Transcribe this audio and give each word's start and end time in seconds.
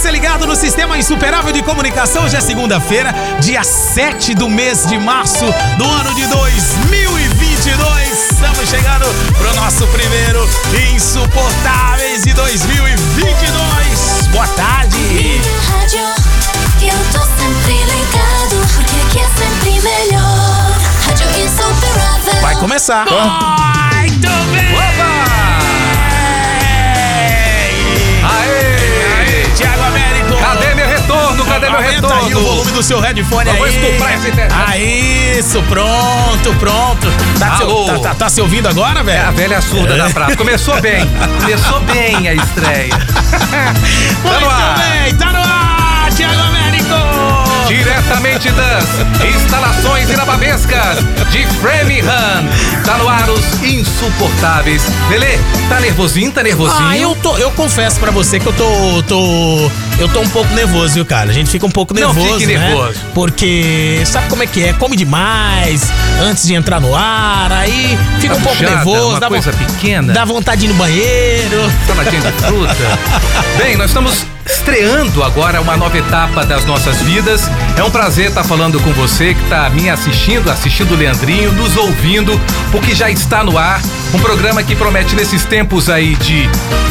você 0.00 0.10
ligado 0.10 0.46
no 0.46 0.56
Sistema 0.56 0.96
Insuperável 0.96 1.52
de 1.52 1.62
Comunicação. 1.62 2.24
Hoje 2.24 2.34
é 2.34 2.40
segunda-feira, 2.40 3.14
dia 3.38 3.62
7 3.62 4.34
do 4.34 4.48
mês 4.48 4.86
de 4.86 4.98
março 4.98 5.44
do 5.76 5.84
ano 5.84 6.14
de 6.14 6.26
2022. 6.26 8.30
Estamos 8.32 8.70
chegando 8.70 9.04
pro 9.36 9.54
nosso 9.56 9.86
primeiro 9.88 10.48
Insuportáveis 10.94 12.22
de 12.22 12.32
2022. 12.32 14.28
Boa 14.32 14.48
tarde. 14.48 15.42
Rádio, 15.68 16.00
eu 16.80 16.96
tô 17.12 17.18
sempre 17.18 17.74
ligado, 17.74 18.56
porque 18.76 18.96
aqui 19.06 19.18
é 19.18 19.28
sempre 19.36 19.82
melhor. 19.82 20.78
Rádio 21.06 21.28
Insuperável. 21.44 22.40
Vai 22.40 22.56
começar. 22.56 23.04
Muito 23.04 24.30
bem. 24.50 24.78
Aê! 24.78 25.19
Cadê 31.60 31.70
meu 31.70 31.78
Aumenta 31.78 32.06
aí 32.14 32.20
o 32.20 32.24
retorno? 32.24 32.40
volume 32.40 32.72
do 32.72 32.82
seu 32.82 33.00
headphone 33.00 33.46
Eu 33.46 33.52
aí. 33.52 33.58
vou 33.58 33.68
estuprar 33.68 34.12
essa 34.14 34.28
internet. 34.28 34.54
Ah, 34.66 34.78
isso, 34.78 35.62
pronto, 35.64 36.54
pronto. 36.58 37.12
Tá, 37.38 37.56
se, 37.56 37.62
Alô? 37.62 37.84
tá, 37.86 37.98
tá- 37.98 38.14
tá 38.14 38.28
se 38.28 38.40
ouvindo 38.40 38.68
agora, 38.68 38.98
É 38.98 39.00
a 39.00 39.02
velho? 39.02 39.32
velha 39.32 39.60
surda 39.60 39.96
da 39.96 40.10
praça. 40.10 40.36
Começou 40.36 40.80
bem. 40.80 41.06
Começou 41.40 41.80
bem 41.80 42.28
a 42.28 42.34
estreia. 42.34 42.88
Tá 44.22 44.40
no 44.40 44.48
ar. 44.50 44.74
bem, 44.78 45.14
tá 45.16 45.26
no 45.32 45.38
ar, 45.38 46.08
Thiago 46.16 46.40
Américo. 46.40 46.94
Diretamente 47.68 48.50
das 48.50 48.84
instalações 49.34 50.10
inababescas 50.10 50.98
de 51.30 51.46
Framingham. 51.60 52.48
Tá 52.84 52.98
no 52.98 53.08
ar 53.08 53.28
os 53.30 53.62
insuportáveis. 53.62 54.82
Lelê, 55.08 55.38
tá 55.68 55.78
nervosinho? 55.80 56.32
Tá 56.32 56.42
nervosinho? 56.42 56.88
Ah, 56.88 56.98
eu, 56.98 57.14
tô, 57.16 57.36
eu 57.38 57.50
confesso 57.52 58.00
pra 58.00 58.10
você 58.10 58.40
que 58.40 58.46
eu 58.46 58.52
tô, 58.52 59.02
tô. 59.04 59.70
Eu 60.00 60.08
tô 60.08 60.20
um 60.20 60.28
pouco 60.30 60.50
nervoso, 60.54 60.94
viu, 60.94 61.04
cara? 61.04 61.28
A 61.28 61.32
gente 61.34 61.50
fica 61.50 61.66
um 61.66 61.70
pouco 61.70 61.92
Não 61.92 62.14
nervoso. 62.14 62.40
fique 62.40 62.54
né? 62.54 62.68
nervoso. 62.70 63.00
Porque 63.12 64.00
sabe 64.06 64.30
como 64.30 64.42
é 64.42 64.46
que 64.46 64.64
é? 64.64 64.72
Come 64.72 64.96
demais 64.96 65.82
antes 66.22 66.46
de 66.46 66.54
entrar 66.54 66.80
no 66.80 66.96
ar, 66.96 67.52
aí 67.52 67.98
fica 68.18 68.34
um 68.34 68.40
pouco 68.40 68.62
nervoso. 68.62 69.10
uma 69.10 69.20
dá 69.20 69.28
coisa 69.28 69.52
pequena. 69.52 70.14
Dá 70.14 70.24
vontade 70.24 70.62
de 70.62 70.68
ir 70.68 70.68
no 70.70 70.74
banheiro. 70.74 71.70
Saladinha 71.86 72.22
de 72.22 72.32
fruta. 72.32 72.98
Bem, 73.62 73.76
nós 73.76 73.90
estamos 73.90 74.24
estreando 74.46 75.22
agora 75.22 75.60
uma 75.60 75.76
nova 75.76 75.96
etapa 75.96 76.44
das 76.44 76.64
nossas 76.64 77.02
vidas. 77.02 77.42
É 77.76 77.84
um 77.84 77.90
prazer 77.90 78.28
estar 78.28 78.42
falando 78.44 78.80
com 78.80 78.92
você 78.92 79.34
que 79.34 79.42
está 79.42 79.68
me 79.70 79.88
assistindo, 79.88 80.50
assistindo 80.50 80.92
o 80.92 80.96
Leandrinho, 80.96 81.52
nos 81.52 81.76
ouvindo, 81.76 82.40
porque 82.72 82.94
já 82.94 83.10
está 83.10 83.44
no 83.44 83.58
ar. 83.58 83.80
Um 84.12 84.18
programa 84.18 84.62
que 84.62 84.74
promete 84.74 85.14
nesses 85.14 85.44
tempos 85.44 85.88
aí 85.88 86.16
de 86.16 86.48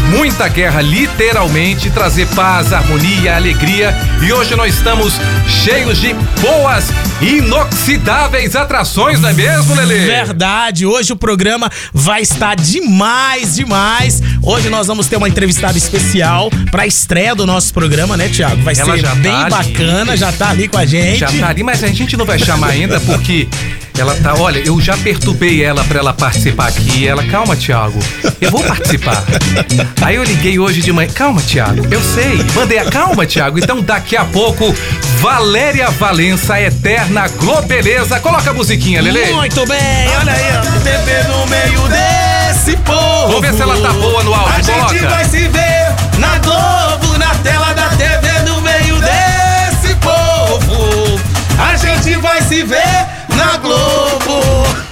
muita 0.09 0.47
guerra, 0.47 0.81
literalmente, 0.81 1.89
trazer 1.89 2.27
paz, 2.27 2.71
harmonia, 2.71 2.98
alegria. 3.27 3.95
E 4.21 4.31
hoje 4.33 4.55
nós 4.55 4.73
estamos 4.75 5.13
cheios 5.47 5.99
de 5.99 6.13
boas, 6.41 6.85
inoxidáveis 7.21 8.55
atrações, 8.55 9.19
não 9.19 9.29
é 9.29 9.33
mesmo, 9.33 9.75
Lelê? 9.75 10.05
Verdade, 10.05 10.85
hoje 10.85 11.13
o 11.13 11.15
programa 11.15 11.69
vai 11.93 12.21
estar 12.21 12.55
demais, 12.55 13.55
demais. 13.55 14.21
Hoje 14.41 14.69
nós 14.69 14.87
vamos 14.87 15.07
ter 15.07 15.17
uma 15.17 15.27
entrevistada 15.29 15.77
especial 15.77 16.49
pra 16.71 16.85
estreia 16.85 17.35
do 17.35 17.45
nosso 17.45 17.73
programa, 17.73 18.17
né, 18.17 18.27
Thiago? 18.29 18.61
Vai 18.61 18.75
Ela 18.77 18.95
ser 18.95 19.15
bem 19.15 19.31
tá 19.31 19.45
ali. 19.45 19.49
bacana, 19.49 20.17
já 20.17 20.31
tá 20.31 20.49
ali 20.49 20.67
com 20.67 20.77
a 20.77 20.85
gente. 20.85 21.19
Já 21.19 21.31
tá 21.31 21.49
ali, 21.49 21.63
mas 21.63 21.83
a 21.83 21.87
gente 21.87 22.15
não 22.17 22.25
vai 22.25 22.39
chamar 22.39 22.69
ainda 22.69 22.99
porque 22.99 23.47
ela 23.99 24.15
tá. 24.15 24.33
Olha, 24.35 24.59
eu 24.59 24.79
já 24.79 24.95
perturbei 24.97 25.63
ela 25.63 25.83
pra 25.83 25.99
ela 25.99 26.13
participar 26.13 26.67
aqui. 26.67 27.07
Ela, 27.07 27.23
calma, 27.25 27.55
Thiago, 27.55 27.99
eu 28.39 28.49
vou 28.51 28.63
participar. 28.63 29.23
Aí 30.01 30.15
eu 30.15 30.23
liguei 30.23 30.57
hoje 30.59 30.81
de 30.81 30.91
manhã, 30.91 31.09
calma, 31.13 31.41
Thiago, 31.41 31.85
eu 31.91 32.01
sei. 32.01 32.43
Mandei 32.55 32.79
a 32.79 32.85
calma, 32.85 33.25
Thiago. 33.25 33.59
Então 33.59 33.81
daqui 33.81 34.15
a 34.15 34.25
pouco, 34.25 34.73
Valéria 35.19 35.89
Valença, 35.91 36.59
eterna 36.59 37.27
Globeleza. 37.27 38.19
Coloca 38.19 38.49
a 38.49 38.53
musiquinha, 38.53 39.01
Lele. 39.01 39.33
Muito 39.33 39.65
bem, 39.65 40.09
olha 40.19 40.33
aí, 40.33 40.43
ó. 40.57 40.79
TV 40.79 41.23
no 41.27 41.47
meio 41.47 41.87
desse 41.89 42.77
povo. 42.77 43.27
Vamos 43.27 43.41
ver 43.41 43.53
se 43.53 43.61
ela 43.61 43.75
tá 43.81 43.93
boa 43.93 44.23
no 44.23 44.33
áudio, 44.33 44.53
A 44.53 44.61
gente 44.61 44.99
coloca. 44.99 45.09
vai 45.09 45.25
se 45.25 45.47
ver 45.47 45.95
na 46.17 46.37
Globo, 46.39 47.17
na 47.17 47.35
tela 47.35 47.73
da 47.73 47.89
TV, 47.89 48.39
no 48.49 48.61
meio 48.61 48.95
desse 48.99 49.93
povo. 49.95 51.19
A 51.59 51.75
gente 51.75 52.15
vai 52.21 52.41
se 52.41 52.63
ver 52.63 53.18
na 53.39 53.57
Globo. 53.57 53.79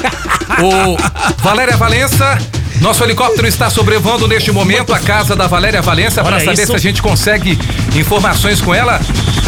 O 0.59 0.97
Valéria 1.43 1.77
Valença. 1.77 2.35
Nosso 2.81 3.03
helicóptero 3.03 3.47
está 3.47 3.69
sobrevoando 3.69 4.27
neste 4.27 4.51
momento 4.51 4.91
a 4.91 4.99
casa 4.99 5.35
da 5.35 5.45
Valéria 5.45 5.81
Valença 5.83 6.23
para 6.23 6.39
saber 6.39 6.53
isso. 6.53 6.67
se 6.67 6.75
a 6.75 6.79
gente 6.79 7.01
consegue 7.01 7.59
informações 7.95 8.59
com 8.61 8.73
ela. 8.73 8.99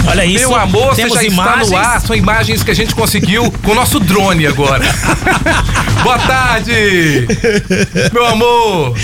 Olha 0.08 0.26
isso. 0.26 0.48
Meu 0.50 0.56
amor, 0.56 0.90
você 0.90 1.04
temos 1.04 1.16
já 1.16 1.24
imagens. 1.24 1.68
está 1.68 1.80
no 1.80 1.86
ar. 1.88 2.02
São 2.02 2.16
imagens 2.16 2.62
que 2.62 2.70
a 2.70 2.76
gente 2.76 2.94
conseguiu 2.94 3.52
com 3.64 3.72
o 3.72 3.76
nosso 3.76 4.00
drone 4.00 4.46
agora. 4.46 4.84
Boa 6.04 6.20
tarde! 6.20 7.28
Meu 8.14 8.26
amor! 8.28 8.96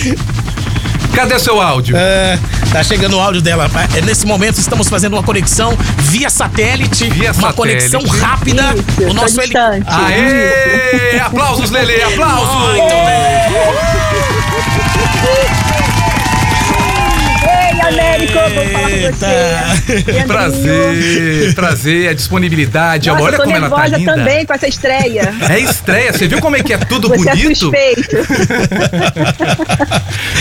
Cadê 1.15 1.39
seu 1.39 1.61
áudio? 1.61 1.95
É, 1.97 2.37
tá 2.71 2.83
chegando 2.83 3.15
o 3.17 3.19
áudio 3.21 3.41
dela. 3.41 3.69
É, 3.95 4.01
Nesse 4.01 4.25
momento 4.25 4.57
estamos 4.59 4.89
fazendo 4.89 5.13
uma 5.13 5.23
conexão 5.23 5.77
via 5.97 6.29
satélite. 6.29 7.09
Via 7.09 7.31
uma 7.31 7.49
satélite. 7.51 7.55
conexão 7.89 8.01
rápida. 8.19 8.75
Isso, 8.75 9.09
o 9.09 9.13
nosso 9.13 9.39
heli-. 9.41 9.53
Aê! 9.87 11.19
Aplausos, 11.19 11.71
Lele! 11.71 12.01
Aplausos! 12.03 12.55
Muito 12.55 12.89
bem. 12.89 13.25
Américo, 17.87 18.33
vou 18.33 18.65
falar 18.69 18.89
com 18.89 18.97
você. 19.11 20.23
Prazer, 20.27 21.53
prazer, 21.55 22.09
a 22.09 22.13
disponibilidade. 22.13 23.09
Nossa, 23.09 23.23
Olha 23.23 23.33
eu 23.35 23.37
tô 23.37 23.43
como 23.43 23.55
ela 23.55 23.69
tá 23.69 23.75
nervosa 23.77 23.97
linda. 23.97 24.13
também 24.15 24.45
com 24.45 24.53
essa 24.53 24.67
estreia. 24.67 25.33
É 25.49 25.59
estreia, 25.59 26.11
você 26.13 26.27
viu 26.27 26.39
como 26.41 26.55
é 26.55 26.63
que 26.63 26.73
é 26.73 26.77
tudo 26.77 27.07
Você 27.09 27.29
é 27.29 27.35
bonito? 27.35 27.55
suspeito. 27.59 28.15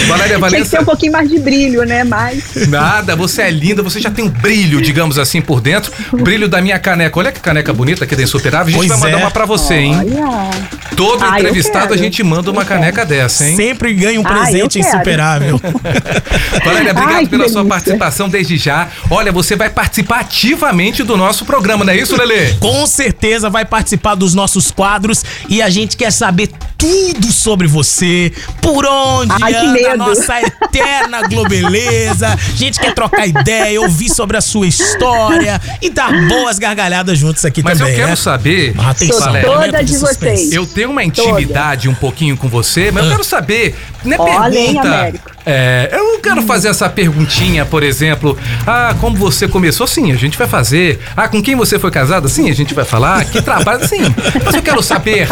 Valéria 0.09 0.37
Tinha 0.37 0.49
que 0.49 0.50
ter 0.50 0.50
Valença, 0.50 0.81
um 0.81 0.84
pouquinho 0.84 1.12
mais 1.12 1.28
de 1.28 1.38
brilho, 1.38 1.84
né? 1.84 2.05
Mas. 2.05 2.66
nada, 2.69 3.16
você 3.16 3.43
é 3.43 3.50
linda, 3.50 3.82
você 3.82 4.00
já 4.00 4.11
tem 4.11 4.25
um 4.25 4.28
brilho, 4.28 4.81
digamos 4.82 5.19
assim, 5.19 5.41
por 5.41 5.61
dentro. 5.61 5.93
Brilho 6.12 6.49
da 6.49 6.61
minha 6.61 6.78
caneca. 6.78 7.19
Olha 7.19 7.32
que 7.32 7.41
caneca 7.41 7.72
bonita 7.72 8.05
aqui 8.05 8.15
da 8.16 8.22
Insuperável. 8.22 8.69
A 8.69 8.71
gente 8.71 8.88
Pois 8.88 9.00
vai 9.00 9.11
mandar 9.11 9.22
é. 9.22 9.25
uma 9.25 9.31
pra 9.31 9.44
você, 9.47 9.75
hein? 9.75 9.97
Olha. 9.99 10.50
Todo 10.97 11.25
Ah, 11.25 11.38
entrevistado 11.38 11.87
a 11.87 11.88
quero. 11.88 11.99
gente 12.00 12.22
manda 12.22 12.50
uma 12.50 12.62
Eu 12.62 12.66
quero. 12.66 12.81
caneca 12.81 13.05
dessa, 13.05 13.44
hein? 13.47 13.56
Sempre 13.56 13.93
ganha 13.94 14.21
um 14.21 14.25
Ah, 14.26 14.28
presente 14.28 14.78
quero. 14.78 14.88
insuperável. 14.97 15.61
Valéria, 16.65 16.91
obrigado 16.93 17.15
Ai, 17.15 17.26
que 17.26 17.34
pela 17.37 17.49
sua 17.49 17.65
participação 17.65 18.28
desde 18.28 18.56
já. 18.56 18.89
Olha, 19.11 19.33
você 19.33 19.56
vai 19.56 19.71
participar 19.71 20.21
ativamente 20.21 21.03
do 21.03 21.17
nosso 21.17 21.45
programa, 21.45 21.84
não 21.84 21.93
é 21.93 21.97
isso, 21.97 22.17
Lelê? 22.17 22.55
Com 22.55 22.87
certeza 22.87 23.50
vai 23.50 23.65
participar 23.65 24.15
dos 24.15 24.34
nossos 24.34 24.71
quadros 24.71 25.25
e 25.49 25.61
a 25.61 25.69
gente 25.69 25.97
quer 25.97 26.11
saber 26.12 26.50
tudo 26.78 27.33
sobre 27.33 27.67
você, 27.67 28.33
por 28.61 28.84
onde 28.84 29.33
Ai, 29.43 29.55
anda 29.55 29.93
a 29.93 29.97
nossa 29.97 30.41
eterna 30.41 31.23
globeleza. 31.28 32.28
A 32.28 32.56
gente 32.56 32.78
quer 32.78 32.94
trocar 32.94 33.27
ideia, 33.27 33.81
ouvir 33.81 34.11
sobre 34.11 34.37
a 34.37 34.41
sua 34.41 34.67
história 34.67 35.61
e 35.81 35.91
dar 35.91 36.12
boas 36.28 36.59
gargalhadas 36.59 37.19
juntos 37.19 37.44
aqui 37.44 37.62
Mas 37.62 37.78
também. 37.78 37.94
eu 37.94 37.99
quero 37.99 38.11
né? 38.11 38.17
saber, 38.17 38.75
Atenção, 38.78 39.33
Sou 39.33 39.43
toda 39.43 39.83
de 39.83 39.97
vocês. 39.97 40.53
Eu 40.53 40.67
tenho 40.67 40.91
uma 40.91 41.03
intimidade 41.03 41.89
um 41.89 41.94
pouquinho 41.94 42.37
com 42.37 42.49
você, 42.49 42.91
mas 42.91 43.05
eu 43.05 43.11
quero 43.11 43.25
saber, 43.25 43.75
não 44.04 44.28
é 44.28 44.37
Olha, 44.38 44.59
hein, 44.59 44.66
pergunta. 44.75 44.88
Américo? 44.88 45.31
É, 45.47 45.91
eu 45.92 46.04
não 46.04 46.20
quero 46.20 46.42
fazer 46.42 46.69
essa 46.69 46.88
perguntinha, 46.88 47.65
por 47.66 47.82
exemplo. 47.82 48.37
Ah, 48.66 48.94
como 49.00 49.16
você 49.16 49.47
começou? 49.47 49.87
Sim, 49.87 50.10
a 50.12 50.16
gente 50.16 50.38
vai 50.38 50.47
fazer. 50.47 51.00
Ah, 51.16 51.28
com 51.28 51.42
quem 51.42 51.54
você 51.54 51.78
foi 51.78 51.91
casada? 51.91 52.28
Sim, 52.28 52.48
a 52.50 52.54
gente 52.54 52.72
vai 52.72 52.84
falar. 52.84 53.25
Que 53.26 53.43
trabalho? 53.43 53.87
Sim. 53.87 54.03
Mas 54.44 54.54
eu 54.54 54.62
quero 54.62 54.82
saber 54.82 55.28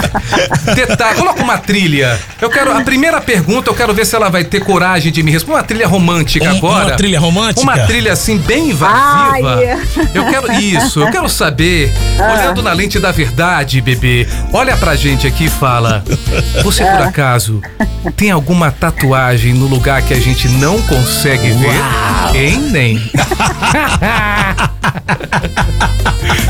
detalhe. 0.74 1.16
Coloca 1.18 1.42
uma 1.42 1.58
trilha. 1.58 2.18
Eu 2.40 2.50
quero. 2.50 2.72
A 2.76 2.82
primeira 2.82 3.20
pergunta, 3.20 3.70
eu 3.70 3.74
quero 3.74 3.92
ver 3.94 4.04
se 4.06 4.14
ela 4.14 4.28
vai 4.28 4.44
ter 4.44 4.60
coragem 4.60 5.10
de 5.12 5.22
me 5.22 5.30
responder. 5.30 5.56
Uma 5.58 5.62
trilha 5.64 5.86
romântica 5.88 6.52
Um- 6.52 6.56
agora. 6.58 6.84
uma 6.88 6.96
trilha 6.96 7.20
romântica? 7.20 7.62
Uma 7.62 7.78
trilha 7.86 8.12
assim, 8.12 8.38
bem 8.38 8.70
invasiva. 8.70 8.92
Ai. 9.32 9.78
Eu 10.14 10.26
quero 10.26 10.52
isso, 10.54 11.00
eu 11.00 11.10
quero 11.10 11.28
saber, 11.28 11.92
Ah. 12.18 12.32
olhando 12.34 12.62
na 12.62 12.72
lente 12.72 12.98
da 12.98 13.10
verdade, 13.12 13.80
bebê, 13.80 14.26
olha 14.52 14.76
pra 14.76 14.94
gente 14.94 15.26
aqui 15.26 15.44
e 15.44 15.48
fala: 15.50 16.04
Você 16.62 16.82
Ah. 16.82 16.96
por 16.96 17.06
acaso 17.06 17.60
tem 18.16 18.30
alguma 18.30 18.61
tatuagem 18.70 19.54
no 19.54 19.66
lugar 19.66 20.02
que 20.02 20.14
a 20.14 20.20
gente 20.20 20.48
não 20.48 20.80
consegue 20.82 21.50
ver? 21.52 22.36
Hein, 22.36 22.60
nem? 22.70 22.98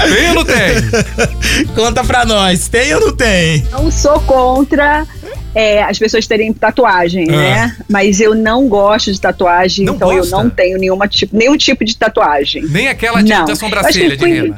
tem 0.09 0.29
ou 0.29 0.35
não 0.35 0.45
tem? 0.45 1.67
Conta 1.75 2.05
pra 2.05 2.25
nós, 2.25 2.69
tem 2.69 2.95
ou 2.95 3.01
não 3.01 3.13
tem? 3.17 3.67
Não 3.71 3.91
sou 3.91 4.21
contra 4.21 5.07
é, 5.55 5.83
as 5.83 5.99
pessoas 5.99 6.27
terem 6.27 6.53
tatuagem, 6.53 7.27
Ah. 7.29 7.33
né? 7.33 7.77
Mas 7.89 8.21
eu 8.21 8.35
não 8.35 8.69
gosto 8.69 9.13
de 9.13 9.21
tatuagem, 9.21 9.85
Não 9.87 9.95
então 9.95 10.09
gosta? 10.15 10.35
eu 10.35 10.43
não 10.43 10.51
tenho 10.51 10.79
nenhuma 10.79 11.07
tipo, 11.09 11.37
nenhum 11.37 11.57
tipo 11.57 11.85
de 11.85 11.97
tatuagem. 11.97 12.65
Nem 12.69 12.89
aquela 12.89 13.23
de, 13.23 13.31
Não. 13.33 13.45
da 13.45 13.55
sobrancelha 13.57 14.17
de 14.17 14.55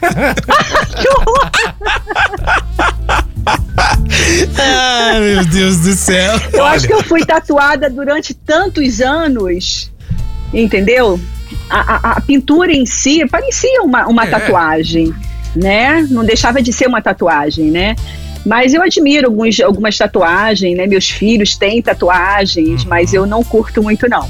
que 1.00 1.08
horror! 1.08 1.50
Ai, 4.58 5.20
meu 5.20 5.44
Deus 5.46 5.78
do 5.78 5.92
céu. 5.94 6.32
Eu 6.52 6.62
Olha. 6.62 6.72
acho 6.76 6.86
que 6.86 6.92
eu 6.92 7.02
fui 7.02 7.24
tatuada 7.24 7.88
durante 7.90 8.34
tantos 8.34 9.00
anos, 9.00 9.90
entendeu? 10.52 11.18
a, 11.68 11.78
a- 11.94 12.12
a 12.12 12.20
pintura 12.20 12.72
em 12.72 12.86
si 12.86 13.26
parecia 13.28 13.82
uma, 13.82 14.06
uma 14.06 14.24
É. 14.24 14.30
tatuagem, 14.30 15.12
né? 15.54 16.06
Não 16.08 16.24
deixava 16.24 16.62
de 16.62 16.72
ser 16.72 16.86
uma 16.86 17.02
tatuagem, 17.02 17.70
né? 17.72 17.96
Mas 18.46 18.72
eu 18.72 18.80
admiro 18.82 19.26
alguns, 19.26 19.60
algumas 19.60 19.98
tatuagens, 19.98 20.76
né? 20.76 20.86
Meus 20.86 21.10
filhos 21.10 21.56
têm 21.56 21.82
tatuagens, 21.82 22.84
mas 22.84 23.12
eu 23.12 23.26
não 23.26 23.42
curto 23.44 23.82
muito, 23.82 24.08
não. 24.08 24.28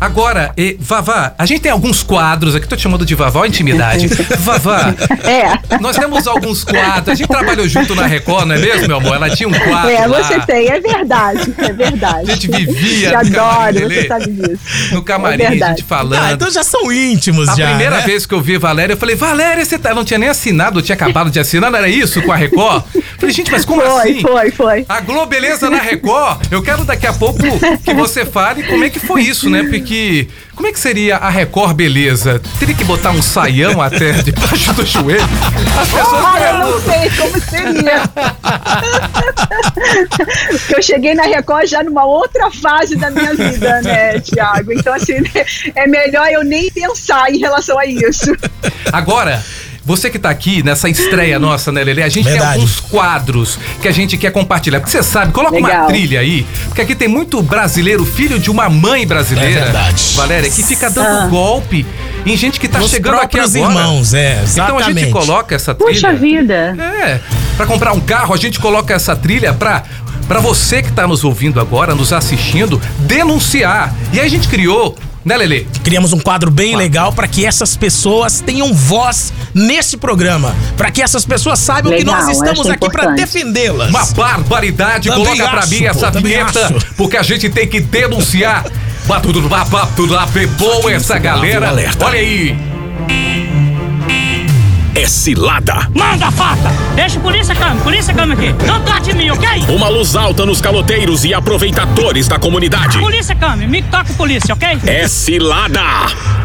Agora, 0.00 0.52
eh, 0.56 0.76
Vavá, 0.80 1.34
a 1.36 1.44
gente 1.44 1.60
tem 1.60 1.70
alguns 1.70 2.02
quadros 2.02 2.54
aqui, 2.54 2.66
tô 2.66 2.74
te 2.74 2.82
chamando 2.82 3.04
de 3.04 3.14
Vavá 3.14 3.40
ou 3.40 3.46
intimidade. 3.46 4.06
Vavá, 4.40 4.94
É. 5.24 5.78
nós 5.78 5.96
temos 5.96 6.26
alguns 6.26 6.64
quadros. 6.64 7.08
A 7.08 7.14
gente 7.14 7.28
trabalhou 7.28 7.68
junto 7.68 7.94
na 7.94 8.06
Record, 8.06 8.46
não 8.46 8.54
é 8.54 8.58
mesmo, 8.58 8.88
meu 8.88 8.96
amor? 8.96 9.14
Ela 9.16 9.28
tinha 9.30 9.48
um 9.48 9.52
quadro 9.52 9.90
É, 9.90 10.06
lá. 10.06 10.22
você 10.22 10.40
tem, 10.40 10.68
é 10.68 10.80
verdade, 10.80 11.54
é 11.58 11.72
verdade. 11.72 12.30
A 12.30 12.34
gente 12.34 12.48
vivia 12.50 13.10
camarim, 13.10 13.36
adoro, 13.36 13.88
você 13.88 14.06
sabe 14.08 14.30
disso. 14.32 14.60
No 14.92 15.02
camarim, 15.02 15.42
É 15.42 15.46
a 15.48 15.68
gente 15.68 15.84
falando. 15.84 16.22
Ah, 16.22 16.32
então 16.32 16.50
já 16.50 16.62
são 16.64 16.90
íntimos 16.90 17.48
A 17.50 17.54
já. 17.56 17.66
primeira 17.68 17.96
né? 17.98 18.02
vez 18.02 18.24
que 18.24 18.34
eu 18.34 18.40
vi 18.40 18.56
Valéria, 18.56 18.94
eu 18.94 18.98
falei, 18.98 19.14
Valéria, 19.16 19.64
você 19.64 19.78
tá. 19.78 19.94
Não 19.94 20.04
tinha 20.04 20.18
nem 20.18 20.28
assinado, 20.30 20.78
eu 20.78 20.82
tinha 20.82 20.94
acabado 20.94 21.30
de 21.30 21.38
assinar, 21.38 21.70
não 21.70 21.78
era 21.78 21.88
isso 21.88 22.22
com 22.22 22.32
a 22.32 22.36
Record? 22.36 22.84
Falei, 23.18 23.34
gente, 23.34 23.50
mas 23.50 23.64
como 23.66 23.82
Foi, 23.82 24.10
assim? 24.10 24.20
foi, 24.22 24.50
foi. 24.50 24.86
A 24.88 25.00
Globo 25.00 25.26
Beleza 25.26 25.68
na 25.68 25.78
Record. 25.78 26.46
Eu 26.50 26.62
quero 26.62 26.84
daqui 26.84 27.06
a 27.06 27.12
pouco 27.12 27.38
que 27.84 27.92
você 27.92 28.24
fale 28.24 28.62
como 28.62 28.82
é 28.84 28.88
que 28.88 28.98
foi 28.98 29.22
isso, 29.22 29.50
né? 29.50 29.62
Porque 29.64 29.89
como 30.54 30.68
é 30.68 30.72
que 30.72 30.78
seria 30.78 31.16
a 31.16 31.28
Record 31.28 31.74
Beleza? 31.74 32.40
Teria 32.58 32.74
que 32.74 32.84
botar 32.84 33.10
um 33.10 33.20
saião 33.20 33.82
até 33.82 34.12
debaixo 34.22 34.72
do 34.74 34.86
joelho? 34.86 35.22
As 35.80 35.88
pessoas 35.88 36.24
Ah, 36.24 36.40
eu 36.40 36.58
não 36.58 36.80
sei 36.80 37.10
como 37.10 37.40
seria. 37.40 38.02
Porque 40.58 40.76
eu 40.76 40.82
cheguei 40.82 41.14
na 41.14 41.24
Record 41.24 41.66
já 41.66 41.82
numa 41.82 42.04
outra 42.04 42.50
fase 42.50 42.96
da 42.96 43.10
minha 43.10 43.34
vida, 43.34 43.82
né, 43.82 44.20
Tiago? 44.20 44.72
Então, 44.72 44.94
assim, 44.94 45.14
é 45.74 45.86
melhor 45.86 46.28
eu 46.28 46.44
nem 46.44 46.70
pensar 46.70 47.30
em 47.30 47.38
relação 47.38 47.78
a 47.78 47.86
isso. 47.86 48.32
Agora, 48.92 49.42
você 49.90 50.08
que 50.10 50.18
tá 50.18 50.30
aqui 50.30 50.62
nessa 50.62 50.88
estreia 50.88 51.38
nossa, 51.38 51.70
né, 51.72 51.82
Lele? 51.84 52.02
A 52.02 52.08
gente 52.08 52.24
Verdade. 52.24 52.52
tem 52.52 52.60
alguns 52.60 52.80
quadros 52.80 53.58
que 53.82 53.88
a 53.88 53.92
gente 53.92 54.16
quer 54.16 54.30
compartilhar. 54.30 54.80
Porque 54.80 54.92
você 54.92 55.02
sabe, 55.02 55.32
coloca 55.32 55.56
uma 55.56 55.68
Legal. 55.68 55.86
trilha 55.86 56.20
aí, 56.20 56.46
porque 56.66 56.80
aqui 56.82 56.94
tem 56.94 57.08
muito 57.08 57.42
brasileiro, 57.42 58.04
filho 58.04 58.38
de 58.38 58.50
uma 58.50 58.68
mãe 58.68 59.06
brasileira. 59.06 59.60
É 59.60 59.64
verdade. 59.64 60.12
Valéria, 60.14 60.50
que 60.50 60.62
fica 60.62 60.88
dando 60.90 61.24
Ah. 61.24 61.26
golpe 61.26 61.84
em 62.24 62.36
gente 62.36 62.60
que 62.60 62.68
tá 62.68 62.80
Os 62.80 62.90
chegando 62.90 63.16
aqui 63.20 63.38
agora. 63.38 63.58
irmãos, 63.58 64.14
é, 64.14 64.42
Então 64.52 64.76
a 64.76 64.80
exatamente. 64.80 65.00
gente 65.00 65.12
coloca 65.12 65.54
essa 65.54 65.74
trilha. 65.74 65.92
Puxa 65.92 66.12
vida. 66.14 66.76
É, 66.78 67.20
pra 67.56 67.66
comprar 67.66 67.92
um 67.92 68.00
carro, 68.00 68.32
a 68.34 68.36
gente 68.36 68.58
coloca 68.60 68.94
essa 68.94 69.16
trilha 69.16 69.52
pra, 69.52 69.82
pra 70.28 70.38
você 70.40 70.82
que 70.82 70.92
tá 70.92 71.06
nos 71.06 71.24
ouvindo 71.24 71.60
agora, 71.60 71.94
nos 71.94 72.12
assistindo, 72.12 72.80
denunciar. 73.00 73.94
E 74.12 74.20
aí 74.20 74.26
a 74.26 74.30
gente 74.30 74.48
criou, 74.48 74.96
né, 75.24 75.36
Lele? 75.36 75.66
Criamos 75.84 76.12
um 76.12 76.20
quadro 76.20 76.50
bem 76.50 76.76
legal 76.76 77.12
para 77.12 77.28
que 77.28 77.44
essas 77.44 77.76
pessoas 77.76 78.40
tenham 78.40 78.72
voz 78.72 79.32
nesse 79.54 79.96
programa, 79.96 80.54
para 80.76 80.90
que 80.90 81.02
essas 81.02 81.24
pessoas 81.24 81.58
saibam 81.58 81.92
que 81.92 81.98
Legal, 81.98 82.16
nós 82.16 82.28
estamos 82.28 82.60
acho 82.60 82.72
aqui 82.72 82.90
para 82.90 83.12
defendê-las. 83.12 83.90
Uma 83.90 84.06
barbaridade, 84.06 85.08
Também 85.08 85.24
coloca 85.24 85.48
pra 85.50 85.60
acho, 85.60 85.70
mim 85.70 85.78
pô, 85.80 85.86
essa 85.86 86.10
vinheta, 86.10 86.66
acho. 86.66 86.94
porque 86.96 87.16
a 87.16 87.22
gente 87.22 87.48
tem 87.50 87.68
que 87.68 87.80
denunciar. 87.80 88.64
Batudo, 89.06 89.42
batudo, 89.48 90.16
bom 90.58 90.88
essa 90.88 91.18
galera. 91.18 91.68
alerta. 91.68 92.04
Olha 92.04 92.18
aí. 92.18 92.79
É 95.00 95.06
cilada. 95.06 95.88
Manda, 95.94 96.30
faca! 96.30 96.70
Deixa 96.94 97.18
a 97.18 97.22
polícia 97.22 97.54
calma, 97.54 97.80
polícia 97.80 98.12
calma 98.12 98.34
aqui. 98.34 98.54
Não 98.66 98.82
toque 98.82 99.12
em 99.12 99.14
mim, 99.14 99.30
ok? 99.30 99.48
Uma 99.74 99.88
luz 99.88 100.14
alta 100.14 100.44
nos 100.44 100.60
caloteiros 100.60 101.24
e 101.24 101.32
aproveitadores 101.32 102.28
da 102.28 102.38
comunidade. 102.38 102.98
Polícia 102.98 103.34
calma, 103.34 103.66
me 103.66 103.80
toca 103.80 104.12
polícia, 104.12 104.52
ok? 104.52 104.78
É 104.86 105.08
cilada. 105.08 105.80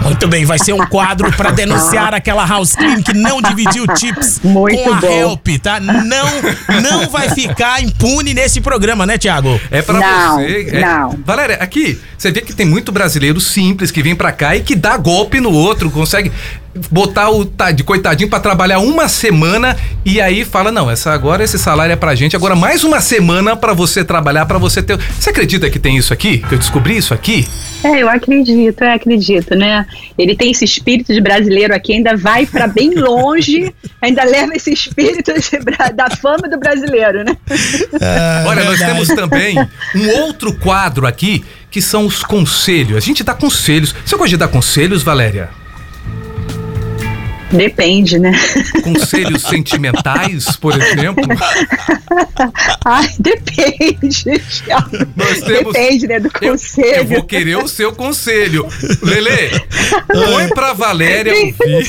Muito 0.05 0.27
bem, 0.27 0.45
vai 0.45 0.59
ser 0.59 0.71
um 0.73 0.85
quadro 0.85 1.31
para 1.33 1.49
denunciar 1.51 2.13
aquela 2.13 2.45
house 2.45 2.73
clean 2.75 3.01
que 3.01 3.13
não 3.13 3.41
dividiu 3.41 3.85
tips 3.87 4.39
Muito 4.43 4.77
com 4.83 4.93
a 4.93 4.97
bom. 4.97 5.07
Help, 5.07 5.47
tá? 5.61 5.79
Não, 5.79 6.27
não 6.81 7.09
vai 7.09 7.29
ficar 7.29 7.81
impune 7.81 8.33
nesse 8.33 8.61
programa, 8.61 9.05
né, 9.05 9.17
Tiago? 9.17 9.59
É 9.71 9.81
pra 9.81 9.99
Não, 9.99 10.35
você. 10.37 10.67
é- 10.71 10.79
não. 10.79 11.19
Valéria, 11.25 11.55
aqui, 11.55 11.99
você 12.17 12.31
vê 12.31 12.41
que 12.41 12.53
tem 12.53 12.65
muito 12.67 12.91
brasileiro 12.91 13.41
simples 13.41 13.89
que 13.89 14.03
vem 14.03 14.15
pra 14.15 14.31
cá 14.31 14.55
e 14.55 14.61
que 14.61 14.75
dá 14.75 14.95
golpe 14.95 15.39
no 15.39 15.51
outro, 15.51 15.89
consegue 15.89 16.31
botar 16.91 17.29
o 17.29 17.45
tá, 17.45 17.71
de 17.71 17.83
coitadinho 17.85 18.29
pra 18.29 18.37
trabalhar 18.39 18.79
uma 18.79 19.07
semana 19.07 19.77
e 20.03 20.19
aí 20.19 20.43
fala: 20.43 20.71
"Não, 20.73 20.91
essa 20.91 21.13
agora 21.13 21.41
esse 21.43 21.57
salário 21.57 21.93
é 21.93 21.95
pra 21.95 22.13
gente, 22.15 22.35
agora 22.35 22.53
mais 22.53 22.83
uma 22.83 22.99
semana 22.99 23.55
pra 23.55 23.73
você 23.73 24.03
trabalhar, 24.03 24.45
pra 24.45 24.57
você 24.57 24.83
ter". 24.83 24.99
Você 25.19 25.29
acredita 25.29 25.69
que 25.69 25.79
tem 25.79 25.95
isso 25.97 26.11
aqui? 26.13 26.39
Que 26.39 26.53
eu 26.55 26.59
descobri 26.59 26.97
isso 26.97 27.13
aqui? 27.13 27.47
É, 27.83 28.01
eu 28.03 28.09
acredito, 28.09 28.83
eu 28.83 28.91
acredito, 28.91 29.55
né? 29.55 29.85
Ele 30.17 30.35
tem 30.35 30.51
esse 30.51 30.63
espírito 30.65 31.13
de 31.13 31.21
brasileiro 31.21 31.73
aqui, 31.73 31.93
ainda 31.93 32.15
vai 32.15 32.45
pra 32.45 32.67
bem 32.67 32.93
longe, 32.95 33.73
ainda 34.01 34.23
leva 34.23 34.53
esse 34.55 34.71
espírito 34.71 35.31
da 35.93 36.09
fama 36.09 36.47
do 36.49 36.57
brasileiro, 36.59 37.23
né? 37.23 37.35
Olha, 38.47 38.63
nós 38.63 38.79
verdade. 38.79 38.91
temos 38.91 39.07
também 39.09 39.57
um 39.95 40.09
outro 40.21 40.53
quadro 40.53 41.05
aqui 41.05 41.43
que 41.69 41.81
são 41.81 42.05
os 42.05 42.23
conselhos. 42.23 42.97
A 42.97 43.01
gente 43.01 43.23
dá 43.23 43.33
conselhos. 43.33 43.93
Você 44.05 44.15
gosta 44.15 44.29
de 44.29 44.37
dar 44.37 44.47
conselhos, 44.47 45.03
Valéria? 45.03 45.49
Depende, 47.57 48.19
né? 48.19 48.31
Conselhos 48.83 49.41
sentimentais, 49.43 50.55
por 50.57 50.73
exemplo? 50.79 51.23
Ai, 52.85 53.09
depende, 53.19 54.23
temos- 54.23 55.43
Depende, 55.45 56.07
né, 56.07 56.19
do 56.19 56.29
Eu, 56.41 56.51
conselho. 56.51 56.95
eu 56.95 57.05
vou 57.05 57.23
querer 57.23 57.57
o 57.57 57.67
seu 57.67 57.93
conselho. 57.93 58.67
Lele, 59.01 59.61
põe 60.07 60.47
pra 60.49 60.73
Valéria 60.73 61.33
ouvir 61.33 61.87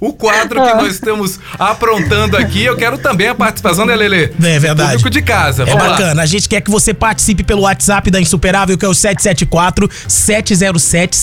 o 0.00 0.12
quadro 0.12 0.62
que 0.62 0.74
nós 0.74 0.94
estamos 0.94 1.38
aprontando 1.58 2.36
aqui. 2.36 2.62
Eu 2.64 2.76
quero 2.76 2.98
também 2.98 3.28
a 3.28 3.34
participação 3.34 3.86
da 3.86 3.94
Lele. 3.94 4.32
É 4.42 4.58
verdade. 4.58 4.90
Público 4.92 5.10
de 5.10 5.22
casa. 5.22 5.62
É 5.62 5.66
Vamos 5.66 5.82
lá. 5.82 5.90
bacana. 5.90 6.22
A 6.22 6.26
gente 6.26 6.48
quer 6.48 6.60
que 6.60 6.70
você 6.70 6.92
participe 6.94 7.42
pelo 7.42 7.62
WhatsApp 7.62 8.10
da 8.10 8.20
Insuperável, 8.20 8.76
que 8.78 8.84
é 8.84 8.88
o 8.88 8.94
774 8.94 9.88
707 10.08 11.16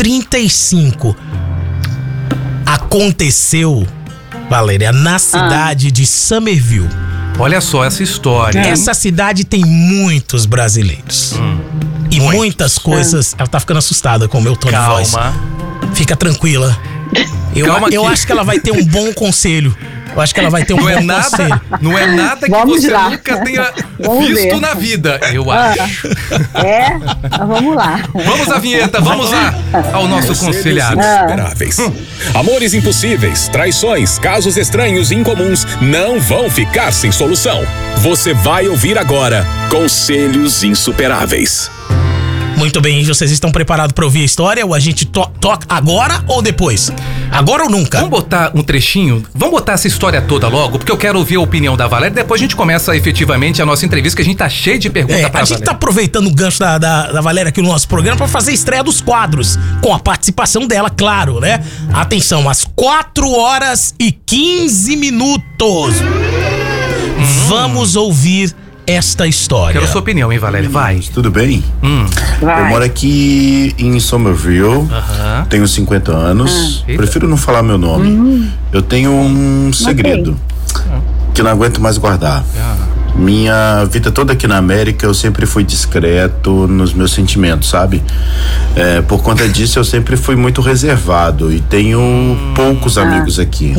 7835. 0.00 1.14
Aconteceu, 2.64 3.86
Valéria, 4.48 4.92
na 4.92 5.18
cidade 5.18 5.90
de 5.90 6.06
Somerville. 6.06 6.88
Olha 7.38 7.60
só 7.60 7.84
essa 7.84 8.02
história. 8.02 8.58
hein? 8.60 8.70
Essa 8.70 8.94
cidade 8.94 9.44
tem 9.44 9.62
muitos 9.64 10.46
brasileiros. 10.46 11.34
E 12.10 12.18
muitas 12.20 12.78
coisas. 12.78 13.34
Ela 13.38 13.46
tá 13.46 13.60
ficando 13.60 13.76
assustada 13.78 14.26
com 14.28 14.38
o 14.38 14.42
meu 14.42 14.56
tom 14.56 14.68
de 14.68 14.76
voz. 14.76 15.12
Calma. 15.14 15.34
Fica 15.94 16.16
tranquila. 16.16 16.76
Eu, 17.54 17.66
Calma 17.66 17.88
eu 17.90 18.06
acho 18.06 18.24
que 18.26 18.32
ela 18.32 18.44
vai 18.44 18.58
ter 18.60 18.70
um 18.72 18.84
bom 18.84 19.12
conselho. 19.12 19.76
Eu 20.14 20.20
acho 20.20 20.34
que 20.34 20.40
ela 20.40 20.50
vai 20.50 20.64
ter 20.64 20.72
um 20.74 20.76
Não 20.78 20.84
bom 20.84 20.90
é 20.90 20.94
conselho. 20.94 21.48
nada, 21.48 21.62
não 21.80 21.96
é 21.98 22.06
nada 22.06 22.46
que 22.46 22.50
Vamos 22.50 22.80
você 22.82 22.90
lá. 22.90 23.10
nunca 23.10 23.36
tenha 23.44 23.72
Vamos 24.00 24.26
visto 24.26 24.42
ver. 24.42 24.60
na 24.60 24.74
vida, 24.74 25.20
eu 25.32 25.48
acho. 25.50 26.08
É, 26.54 26.98
mas 26.98 27.48
vamos 27.48 27.76
lá. 27.76 28.00
Vamos 28.12 28.50
à 28.50 28.58
vinheta, 28.58 29.00
vamos 29.00 29.30
lá 29.30 29.54
ao 29.92 30.08
nosso 30.08 30.34
conselhado. 30.44 31.00
Insuperáveis. 31.00 31.76
Amores 32.34 32.74
impossíveis, 32.74 33.46
traições, 33.48 34.18
casos 34.18 34.56
estranhos 34.56 35.12
e 35.12 35.14
incomuns 35.14 35.64
não 35.80 36.18
vão 36.18 36.50
ficar 36.50 36.92
sem 36.92 37.12
solução. 37.12 37.62
Você 37.98 38.34
vai 38.34 38.66
ouvir 38.66 38.98
agora 38.98 39.46
Conselhos 39.70 40.64
Insuperáveis. 40.64 41.70
Muito 42.60 42.78
bem, 42.78 43.02
vocês 43.02 43.30
estão 43.30 43.50
preparados 43.50 43.94
para 43.94 44.04
ouvir 44.04 44.20
a 44.20 44.24
história? 44.26 44.66
Ou 44.66 44.74
a 44.74 44.78
gente 44.78 45.06
to- 45.06 45.26
toca 45.40 45.64
agora 45.66 46.22
ou 46.28 46.42
depois? 46.42 46.92
Agora 47.32 47.62
ou 47.64 47.70
nunca? 47.70 47.96
Vamos 47.96 48.10
botar 48.10 48.52
um 48.54 48.62
trechinho? 48.62 49.24
Vamos 49.34 49.54
botar 49.54 49.72
essa 49.72 49.88
história 49.88 50.20
toda 50.20 50.46
logo, 50.46 50.78
porque 50.78 50.92
eu 50.92 50.96
quero 50.98 51.18
ouvir 51.18 51.36
a 51.36 51.40
opinião 51.40 51.74
da 51.74 51.86
Valéria. 51.88 52.14
Depois 52.14 52.38
a 52.38 52.44
gente 52.44 52.54
começa 52.54 52.94
efetivamente 52.94 53.62
a 53.62 53.66
nossa 53.66 53.86
entrevista, 53.86 54.16
que 54.16 54.20
a 54.22 54.24
gente 54.26 54.36
tá 54.36 54.48
cheio 54.50 54.78
de 54.78 54.90
perguntas 54.90 55.22
É, 55.22 55.28
pra 55.30 55.40
a 55.40 55.44
gente 55.44 55.48
tá 55.54 55.54
Valéria. 55.56 55.72
aproveitando 55.72 56.26
o 56.26 56.34
gancho 56.34 56.58
da, 56.58 56.76
da, 56.76 57.10
da 57.12 57.20
Valéria 57.22 57.48
aqui 57.48 57.62
no 57.62 57.68
nosso 57.68 57.88
programa 57.88 58.18
para 58.18 58.28
fazer 58.28 58.50
a 58.50 58.54
estreia 58.54 58.84
dos 58.84 59.00
quadros, 59.00 59.58
com 59.80 59.94
a 59.94 59.98
participação 59.98 60.66
dela, 60.66 60.90
claro, 60.90 61.40
né? 61.40 61.64
Atenção, 61.94 62.46
às 62.46 62.66
4 62.76 63.26
horas 63.32 63.94
e 63.98 64.12
15 64.12 64.96
minutos. 64.96 65.94
Vamos 67.48 67.96
ouvir 67.96 68.54
esta 68.86 69.26
história. 69.26 69.78
Quero 69.80 69.90
sua 69.90 70.00
opinião, 70.00 70.32
hein, 70.32 70.38
Valéria? 70.38 70.68
Vai. 70.68 71.00
Tudo 71.12 71.30
bem? 71.30 71.62
Eu 71.82 72.46
Vai. 72.46 72.68
moro 72.68 72.84
aqui 72.84 73.74
em 73.78 73.98
Somerville, 74.00 74.88
Aham. 74.90 75.46
tenho 75.48 75.66
50 75.68 76.12
anos. 76.12 76.84
Eita. 76.88 77.02
Prefiro 77.02 77.28
não 77.28 77.36
falar 77.36 77.62
meu 77.62 77.78
nome. 77.78 78.50
Eu 78.72 78.82
tenho 78.82 79.10
um 79.12 79.72
segredo 79.72 80.36
que 81.34 81.42
não 81.42 81.50
aguento 81.50 81.80
mais 81.80 81.98
guardar. 81.98 82.44
Minha 83.14 83.84
vida 83.90 84.10
toda 84.12 84.32
aqui 84.32 84.46
na 84.46 84.56
América 84.56 85.04
eu 85.04 85.12
sempre 85.12 85.44
fui 85.44 85.64
discreto 85.64 86.66
nos 86.68 86.94
meus 86.94 87.12
sentimentos, 87.12 87.68
sabe? 87.68 88.02
É, 88.76 89.02
por 89.02 89.20
conta 89.22 89.46
disso 89.50 89.78
eu 89.78 89.84
sempre 89.84 90.16
fui 90.16 90.36
muito 90.36 90.60
reservado 90.60 91.52
e 91.52 91.60
tenho 91.60 92.00
poucos 92.54 92.96
amigos 92.96 93.38
aqui. 93.38 93.74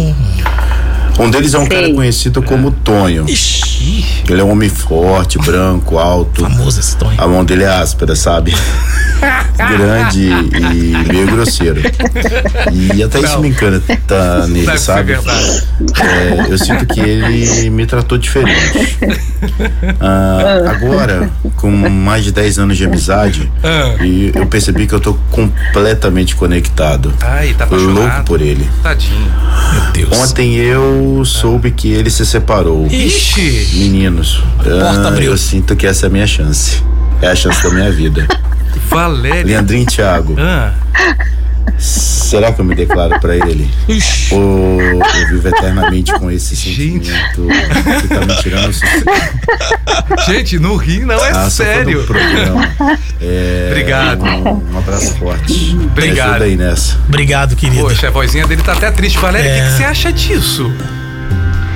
Um 1.21 1.29
deles 1.29 1.53
é 1.53 1.59
um 1.59 1.67
cara 1.67 1.93
conhecido 1.93 2.41
como 2.41 2.71
Tonho. 2.71 3.25
Ixi, 3.29 4.05
Ele 4.29 4.41
é 4.41 4.43
um 4.43 4.51
homem 4.51 4.69
forte, 4.69 5.37
branco, 5.39 5.97
alto. 5.97 6.41
famoso 6.41 6.79
esse 6.79 6.95
Tonho. 6.97 7.19
A 7.21 7.27
mão 7.27 7.45
dele 7.45 7.63
é 7.63 7.67
áspera, 7.67 8.15
sabe? 8.15 8.53
Grande 9.57 10.29
e 10.29 11.13
meio 11.13 11.27
grosseiro. 11.31 11.81
E 12.95 13.03
até 13.03 13.19
isso 13.19 13.33
Não. 13.33 13.41
me 13.41 13.49
encanta 13.49 14.47
nele, 14.47 14.65
Deve 14.65 14.77
ser 14.77 14.83
sabe? 14.85 15.13
É, 15.13 16.45
eu 16.49 16.57
sinto 16.57 16.85
que 16.87 16.99
ele 16.99 17.69
me 17.69 17.85
tratou 17.85 18.17
diferente. 18.17 18.97
Ah, 19.99 20.71
agora, 20.71 21.29
com 21.57 21.69
mais 21.71 22.23
de 22.23 22.31
10 22.31 22.59
anos 22.59 22.77
de 22.77 22.85
amizade, 22.85 23.51
Ah. 23.63 23.95
e 24.03 24.31
eu 24.35 24.45
percebi 24.45 24.87
que 24.87 24.93
eu 24.93 24.99
tô 24.99 25.13
completamente 25.31 26.35
conectado. 26.35 27.13
Ai, 27.21 27.53
tá 27.57 27.65
apaixonado. 27.65 27.99
Louco 27.99 28.23
por 28.25 28.41
ele. 28.41 28.67
Tadinho. 28.83 29.31
Meu 29.73 29.91
Deus. 30.07 30.17
Ontem 30.19 30.55
eu 30.55 31.23
soube 31.25 31.71
que 31.71 31.91
ele 31.91 32.09
se 32.09 32.25
separou. 32.25 32.87
Ixi. 32.87 33.69
Meninos, 33.79 34.43
porta 34.57 35.01
ah, 35.03 35.07
abriu. 35.07 35.31
eu 35.31 35.37
sinto 35.37 35.75
que 35.75 35.85
essa 35.87 36.05
é 36.05 36.07
a 36.07 36.09
minha 36.11 36.27
chance. 36.27 36.81
É 37.21 37.27
a 37.27 37.35
chance 37.35 37.61
da 37.63 37.69
minha 37.69 37.91
vida. 37.91 38.27
Valéria. 38.79 39.43
Leandrinho 39.45 39.83
e 39.83 39.85
Thiago, 39.85 40.35
Ah, 40.39 40.73
será 41.77 42.51
que 42.51 42.59
eu 42.61 42.65
me 42.65 42.75
declaro 42.75 43.19
pra 43.19 43.35
ele? 43.35 43.69
Ixi. 43.87 44.33
Ou 44.35 44.81
eu 44.81 44.99
vivo 45.29 45.47
eternamente 45.47 46.13
com 46.13 46.29
esse 46.31 46.55
Gente. 46.55 47.05
sentimento 47.11 47.47
que 48.01 48.07
tá 48.07 48.19
me 48.21 48.35
tirando 48.41 48.71
gente, 50.25 50.59
não 50.59 50.75
ri, 50.77 50.99
não, 50.99 51.15
é 51.23 51.31
Ah, 51.31 51.49
sério. 51.49 52.05
É, 53.21 53.67
Obrigado. 53.71 54.23
Um, 54.23 54.73
um 54.73 54.77
abraço 54.77 55.15
forte. 55.17 55.75
Obrigado. 55.91 56.39
Me 56.39 56.45
aí 56.45 56.55
nessa. 56.55 56.97
Obrigado, 57.07 57.55
querido. 57.55 57.81
Poxa, 57.83 58.07
a 58.07 58.11
vozinha 58.11 58.45
dele 58.47 58.61
tá 58.61 58.73
até 58.73 58.91
triste. 58.91 59.17
Valéria, 59.17 59.49
o 59.49 59.53
É. 59.53 59.61
que, 59.61 59.67
que 59.71 59.77
você 59.77 59.83
acha 59.83 60.11
disso? 60.13 60.71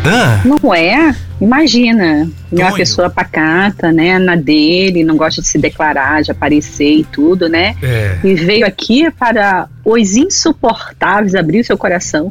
Ah, 0.05 0.39
Não 0.45 0.73
é? 0.73 1.15
Imagina, 1.39 2.29
é 2.51 2.55
uma 2.55 2.67
Tonho. 2.67 2.75
pessoa 2.75 3.09
pacata, 3.09 3.91
né, 3.91 4.17
na 4.17 4.35
dele, 4.35 5.03
não 5.03 5.17
gosta 5.17 5.41
de 5.41 5.47
se 5.47 5.57
declarar, 5.57 6.23
de 6.23 6.31
aparecer 6.31 6.99
e 6.99 7.03
tudo, 7.03 7.49
né? 7.49 7.75
é. 7.81 8.17
E 8.23 8.35
veio 8.35 8.65
aqui 8.65 9.11
para 9.11 9.67
os 9.83 10.15
insuportáveis 10.15 11.35
abrir 11.35 11.59
o 11.59 11.65
seu 11.65 11.77
coração. 11.77 12.29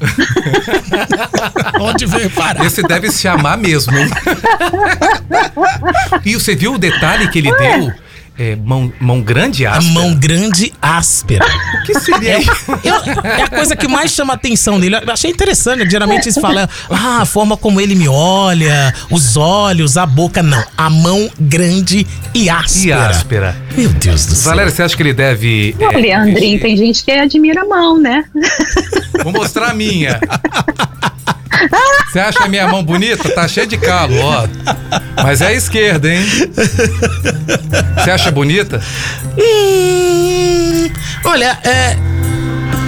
Onde 1.80 2.06
veio 2.06 2.30
parar? 2.30 2.64
Esse 2.64 2.82
deve 2.82 3.10
se 3.10 3.28
amar 3.28 3.58
mesmo, 3.58 3.96
hein? 3.96 4.08
e 6.24 6.34
você 6.34 6.54
viu 6.54 6.74
o 6.74 6.78
detalhe 6.78 7.28
que 7.28 7.38
ele 7.38 7.52
deu? 7.56 7.92
É, 8.36 8.56
mão, 8.56 8.92
mão 9.00 9.20
grande 9.20 9.64
A 9.64 9.72
áspera. 9.76 9.92
mão 9.94 10.12
grande 10.14 10.72
áspera. 10.82 11.44
O 11.80 11.86
que 11.86 12.00
seria 12.00 12.38
isso? 12.40 12.50
Eu- 12.82 13.22
é 13.30 13.42
a 13.42 13.48
coisa 13.48 13.76
que 13.76 13.86
mais 13.86 14.10
chama 14.10 14.32
a 14.32 14.36
atenção 14.36 14.80
dele. 14.80 14.96
Eu 14.96 15.12
achei 15.12 15.30
interessante. 15.30 15.88
Geralmente 15.88 16.24
eles 16.24 16.38
falam, 16.38 16.68
ah, 16.90 17.20
a 17.22 17.24
forma 17.24 17.56
como 17.56 17.80
ele 17.80 17.94
me 17.94 18.08
olha, 18.08 18.92
os 19.08 19.36
olhos, 19.36 19.96
a 19.96 20.04
boca. 20.04 20.42
Não. 20.42 20.62
A 20.76 20.90
mão 20.90 21.30
grande 21.38 22.04
e 22.34 22.50
áspera. 22.50 22.86
E 22.86 22.92
áspera. 22.92 23.56
Meu 23.76 23.88
Deus 23.90 24.26
do 24.26 24.34
céu. 24.34 24.50
Valéria, 24.50 24.72
você 24.72 24.82
acha 24.82 24.96
que 24.96 25.02
ele 25.04 25.12
deve. 25.14 25.76
Ô, 25.78 25.84
é, 25.92 25.96
Leandrinho, 25.96 26.58
tem 26.60 26.76
gente 26.76 27.04
que 27.04 27.12
admira 27.12 27.62
a 27.62 27.64
mão, 27.66 28.00
né? 28.00 28.24
Vou 29.22 29.32
mostrar 29.32 29.70
a 29.70 29.74
minha. 29.74 30.18
Você 32.10 32.18
acha 32.20 32.44
a 32.44 32.48
minha 32.48 32.66
mão 32.68 32.82
bonita? 32.84 33.28
Tá 33.30 33.46
cheia 33.48 33.66
de 33.66 33.76
calo, 33.76 34.14
ó. 34.20 34.46
Mas 35.22 35.40
é 35.40 35.48
a 35.48 35.52
esquerda, 35.52 36.08
hein? 36.12 36.24
Você 37.96 38.10
acha 38.10 38.30
bonita? 38.30 38.80
Hum, 39.38 40.90
olha, 41.24 41.58
é. 41.64 41.96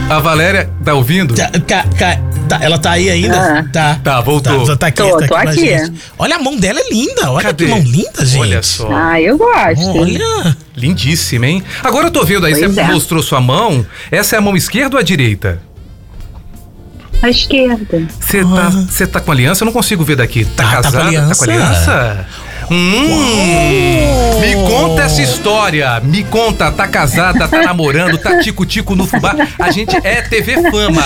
A 0.09 0.21
Valéria 0.21 0.71
tá 0.85 0.95
ouvindo? 0.95 1.35
ca- 1.35 1.51
ca- 1.67 1.85
ca- 1.99 2.21
tá, 2.49 2.59
ela 2.63 2.79
tá 2.79 2.93
aí 2.93 3.11
ainda? 3.11 3.37
Ah. 3.37 3.65
Tá. 3.73 4.01
Tá, 4.05 4.21
voltou. 4.21 4.65
Tá, 4.65 4.77
tá 4.77 4.87
aqui, 4.87 5.03
Tô, 5.03 5.19
tá 5.27 5.41
aqui. 5.41 5.61
gente. 5.61 5.93
Olha, 6.17 6.37
a 6.37 6.39
mão 6.39 6.57
dela 6.57 6.79
é 6.79 6.89
linda. 6.91 7.31
Olha 7.33 7.43
Cadê? 7.47 7.65
que 7.65 7.71
mão 7.71 7.81
linda, 7.81 8.25
gente. 8.25 8.41
Olha 8.41 8.63
só. 8.63 8.89
Ah, 8.93 9.21
eu 9.21 9.37
gosto. 9.37 9.99
Olha. 9.99 10.57
Lindíssima, 10.77 11.47
hein? 11.49 11.65
Agora 11.83 12.07
eu 12.07 12.11
tô 12.13 12.25
vendo 12.25 12.47
aí, 12.47 12.53
Pois 12.55 12.73
você 12.75 12.81
é. 12.81 12.85
mostrou 12.85 13.21
sua 13.23 13.41
mão. 13.41 13.85
Essa 14.11 14.37
é 14.37 14.39
a 14.39 14.43
mão 14.43 14.57
esquerda 14.57 14.95
ou 14.97 15.01
a 15.01 15.03
direita? 15.03 15.61
À 17.23 17.31
esquerda. 17.31 18.07
Você 18.21 18.43
tá, 18.45 18.69
você 18.71 19.07
tá 19.07 19.21
com 19.21 19.33
aliança? 19.33 19.63
Eu 19.65 19.67
não 19.67 19.73
consigo 19.73 20.05
ver 20.05 20.17
daqui. 20.17 20.45
Tá, 20.45 20.65
Tá, 20.65 20.71
tá 20.71 20.77
com 20.77 20.83
casada? 20.83 21.05
aliança. 21.07 21.29
Tá 21.29 21.37
com 21.47 21.51
aliança? 21.53 22.27
Hum, 22.69 24.41
me 24.41 24.55
conta 24.69 25.03
essa 25.03 25.23
história. 25.23 26.01
Me 26.01 26.25
conta, 26.25 26.71
tá 26.73 26.89
casada, 26.89 27.47
tá 27.47 27.63
namorando, 27.63 28.19
tá 28.19 28.41
tico-tico 28.41 28.97
no 28.97 29.07
fubá. 29.07 29.35
A 29.59 29.71
gente 29.71 29.97
é 30.03 30.21
TV 30.23 30.55
Fama. 30.71 31.05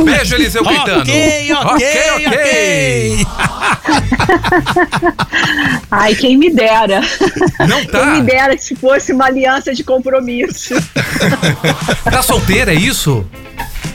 Um 0.00 0.04
beijo, 0.04 0.36
Eliseu 0.36 0.62
Caetano. 0.62 1.00
Ok, 1.00 1.52
ok, 1.52 2.26
ok. 2.28 3.26
Ai, 5.90 6.14
quem 6.14 6.36
me 6.36 6.50
dera. 6.54 7.00
Não 7.68 7.84
tá? 7.86 7.98
Quem 8.00 8.06
me 8.12 8.22
dera 8.22 8.56
se 8.56 8.76
fosse 8.76 9.12
uma 9.12 9.26
aliança 9.26 9.74
de 9.74 9.82
compromisso. 9.84 10.74
Tá 12.10 12.22
solteira, 12.22 12.72
é 12.72 12.76
isso? 12.76 13.26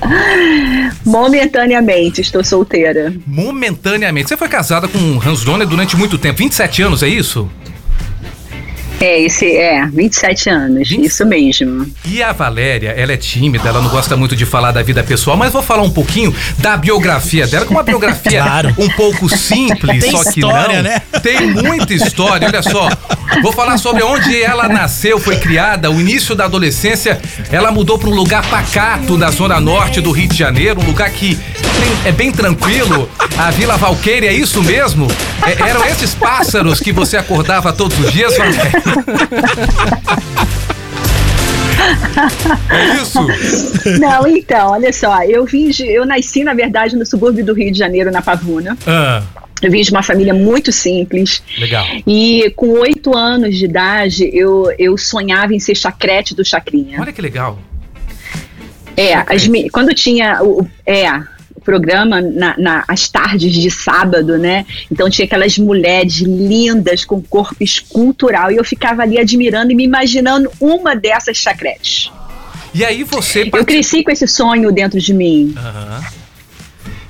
Momentaneamente, 1.06 2.22
estou 2.22 2.44
solteira. 2.44 3.13
Momentaneamente. 3.25 4.30
Você 4.30 4.38
foi 4.38 4.48
casada 4.48 4.88
com 4.88 5.20
Hans 5.24 5.44
Donner 5.44 5.68
durante 5.68 5.96
muito 5.96 6.18
tempo 6.18 6.39
27 6.39 6.82
anos, 6.82 7.04
é 7.04 7.08
isso? 7.08 7.50
É, 9.01 9.22
esse 9.22 9.56
é, 9.56 9.86
27 9.88 10.50
anos, 10.50 10.89
Vinte- 10.89 11.06
isso 11.06 11.25
mesmo. 11.25 11.88
E 12.03 12.22
a 12.22 12.34
Valéria, 12.34 12.89
ela 12.89 13.13
é 13.13 13.18
tímida, 13.18 13.70
ela 13.70 13.82
não 13.82 13.89
gosta 13.89 14.18
muito 14.18 14.36
de 14.36 14.46
falar 14.46 14.72
da 14.74 14.84
vida 14.84 15.01
pessoal, 15.03 15.38
mas 15.38 15.53
vou 15.53 15.62
falar 15.63 15.84
um 15.84 15.89
pouquinho 15.89 16.36
da 16.58 16.75
biografia 16.75 17.48
dela, 17.48 17.65
que 17.65 17.72
é 17.72 17.75
uma 17.77 17.84
biografia 17.84 18.41
Claro. 18.44 18.75
um 18.77 18.89
pouco 18.89 19.29
simples, 19.36 20.03
Tem 20.03 20.12
só 20.12 20.24
que 20.29 20.39
história, 20.41 20.75
não. 20.77 20.84
né? 20.84 21.01
Tem 21.24 21.48
muita 21.48 21.94
história, 21.94 22.46
olha 22.48 22.62
só. 22.62 22.89
Vou 23.41 23.53
falar 23.53 23.77
sobre 23.77 24.03
onde 24.03 24.41
ela 24.41 24.68
nasceu, 24.68 25.18
foi 25.18 25.38
criada, 25.38 25.89
o 25.89 26.00
início 26.01 26.36
da 26.36 26.46
adolescência. 26.46 27.22
Ela 27.51 27.72
mudou 27.72 27.98
para 27.98 28.10
um 28.10 28.13
lugar 28.15 28.46
pacato 28.50 29.15
da 29.18 29.32
zona 29.32 29.62
norte 29.62 30.01
do 30.01 30.12
Rio 30.12 30.27
de 30.27 30.36
Janeiro, 30.38 30.82
um 30.82 30.86
lugar 30.86 31.10
que 31.12 31.36
tem- 31.36 32.10
é 32.10 32.12
bem 32.12 32.32
tranquilo. 32.34 33.10
A 33.38 33.50
Vila 33.51 33.77
Valqueira, 33.77 34.25
é 34.25 34.34
isso 34.34 34.62
mesmo? 34.62 35.08
É- 35.46 35.70
eram 35.70 35.86
esses 35.86 36.13
pássaros 36.13 36.82
que 36.82 36.91
você 36.91 37.15
acordava 37.15 37.72
todos 37.72 37.98
os 37.98 38.12
dias, 38.12 38.36
Valéria? 38.36 38.88
É 42.69 43.01
isso? 43.01 43.19
Não, 44.00 44.27
então, 44.27 44.72
olha 44.72 44.91
só, 44.91 45.24
eu 45.24 45.46
vim 45.46 45.69
de, 45.69 45.86
eu 45.88 46.05
nasci, 46.05 46.43
na 46.43 46.53
verdade, 46.53 46.96
no 46.96 47.05
subúrbio 47.05 47.46
do 47.46 47.53
Rio 47.53 47.72
de 47.72 47.77
Janeiro, 47.79 48.12
na 48.12 48.22
Pavuna. 48.22 48.77
Ah, 48.86 49.24
Eu 49.62 49.72
vim 49.72 49.81
de 49.81 49.91
uma 49.91 50.03
família 50.03 50.34
muito 50.34 50.72
simples. 50.72 51.41
legal. 51.58 51.86
E 52.05 52.51
com 52.55 52.69
oito 52.79 53.15
anos 53.15 53.58
de 53.58 53.65
idade, 53.65 54.29
eu, 54.34 54.74
eu 54.77 54.98
sonhava 54.98 55.53
em 55.53 55.60
ser 55.60 55.75
chacrete 55.75 56.36
do 56.36 56.43
Chacrinha. 56.46 57.00
Olha 57.00 57.12
que 57.13 57.22
legal. 57.22 57.60
É, 58.96 59.13
as, 59.15 59.48
quando 59.72 59.93
tinha 59.93 60.43
o, 60.43 60.67
é, 60.86 61.08
programa 61.70 62.20
na, 62.22 62.58
na- 62.58 62.84
às 62.88 63.08
tardes 63.08 63.54
de 63.54 63.70
sábado, 63.70 64.38
né? 64.38 64.66
Então 64.92 65.10
tinha 65.10 65.26
aquelas 65.26 65.58
mulheres 65.58 66.16
lindas 66.20 67.06
com 67.06 67.22
corpo 67.22 67.56
escultural 67.64 68.52
e 68.52 68.56
eu 68.56 68.64
ficava 68.64 69.04
ali 69.04 69.20
admirando 69.20 69.72
e 69.72 69.76
me 69.76 69.84
imaginando 69.84 70.50
uma 70.60 70.96
dessas 70.96 71.38
chacretes. 71.38 72.12
E 72.74 72.84
aí 72.86 73.04
você 73.04 73.50
Eu 73.54 73.66
cresci 73.66 74.04
com 74.04 74.12
esse 74.12 74.28
sonho 74.28 74.72
dentro 74.72 75.00
de 75.00 75.14
mim. 75.14 75.54
Aham. 75.58 76.02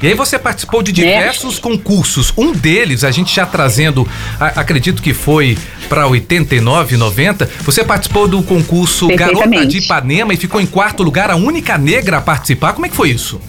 E 0.01 0.07
aí 0.07 0.13
você 0.13 0.39
participou 0.39 0.81
de 0.81 0.93
Né? 0.93 1.17
diversos 1.17 1.59
concursos. 1.59 2.31
Um 2.37 2.53
deles, 2.53 3.03
a 3.03 3.11
gente 3.11 3.35
já 3.35 3.45
trazendo, 3.45 4.07
a- 4.39 4.61
acredito 4.61 5.01
que 5.01 5.13
foi 5.13 5.57
para 5.89 6.07
89, 6.07 6.95
90, 6.95 7.45
você 7.65 7.83
participou 7.83 8.25
do 8.25 8.41
concurso 8.41 9.07
Garota 9.09 9.65
de 9.65 9.79
Ipanema 9.79 10.33
e 10.33 10.37
ficou 10.37 10.61
em 10.61 10.65
quarto 10.65 11.03
lugar, 11.03 11.29
a 11.29 11.35
única 11.35 11.77
negra 11.77 12.17
a 12.19 12.21
participar. 12.21 12.71
Como 12.71 12.85
é 12.85 12.89
que 12.89 12.95
foi 12.95 13.09
isso? 13.09 13.41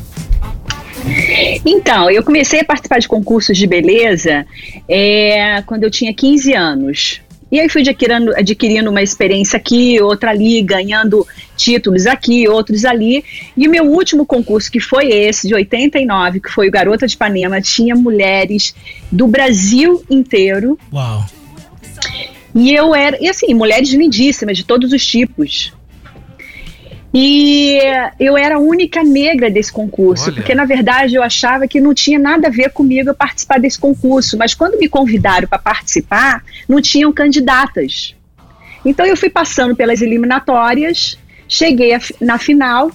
Então, 1.65 2.11
eu 2.11 2.23
comecei 2.23 2.61
a 2.61 2.65
participar 2.65 2.99
de 2.99 3.09
concursos 3.09 3.57
de 3.57 3.67
beleza 3.67 4.47
é, 4.89 5.63
quando 5.63 5.85
eu 5.85 5.91
tinha 5.91 6.13
15 6.13 6.55
anos. 6.55 7.21
E 7.51 7.59
aí 7.59 7.69
fui 7.69 7.83
adquirindo, 7.83 8.33
adquirindo 8.37 8.91
uma 8.91 9.03
experiência 9.03 9.57
aqui, 9.57 10.01
outra 10.01 10.31
ali, 10.31 10.63
ganhando 10.63 11.27
títulos 11.57 12.07
aqui, 12.07 12.49
outros 12.49 12.85
ali. 12.85 13.25
E 13.57 13.67
o 13.67 13.71
meu 13.71 13.85
último 13.85 14.25
concurso, 14.25 14.71
que 14.71 14.79
foi 14.79 15.09
esse, 15.09 15.49
de 15.49 15.55
89, 15.55 16.41
que 16.41 16.49
foi 16.49 16.69
o 16.69 16.71
Garota 16.71 17.09
de 17.09 17.15
Ipanema, 17.15 17.61
tinha 17.61 17.97
mulheres 17.97 18.75
do 19.11 19.27
Brasil 19.27 20.05
inteiro. 20.09 20.79
Uau. 20.93 21.25
E 22.55 22.73
eu 22.73 22.95
era, 22.95 23.17
e 23.21 23.29
assim, 23.29 23.53
mulheres 23.53 23.91
lindíssimas, 23.91 24.57
de 24.57 24.65
todos 24.65 24.93
os 24.93 25.05
tipos. 25.05 25.73
E 27.13 27.79
eu 28.21 28.37
era 28.37 28.55
a 28.57 28.59
única 28.59 29.03
negra 29.03 29.51
desse 29.51 29.73
concurso, 29.73 30.27
Olha. 30.27 30.35
porque 30.35 30.55
na 30.55 30.65
verdade 30.65 31.17
eu 31.17 31.23
achava 31.23 31.67
que 31.67 31.81
não 31.81 31.93
tinha 31.93 32.19
nada 32.19 32.47
a 32.47 32.51
ver 32.51 32.71
comigo 32.71 33.11
eu 33.11 33.15
participar 33.15 33.59
desse 33.59 33.79
concurso, 33.79 34.39
mas 34.39 34.55
quando 34.55 34.79
me 34.79 34.89
convidaram 34.89 35.49
para 35.49 35.59
participar, 35.59 36.45
não 36.69 36.81
tinham 36.81 37.13
candidatas. 37.13 38.15
Então 38.85 39.05
eu 39.05 39.17
fui 39.17 39.29
passando 39.29 39.75
pelas 39.75 40.01
eliminatórias, 40.01 41.19
cheguei 41.49 41.99
na 42.21 42.39
final 42.39 42.93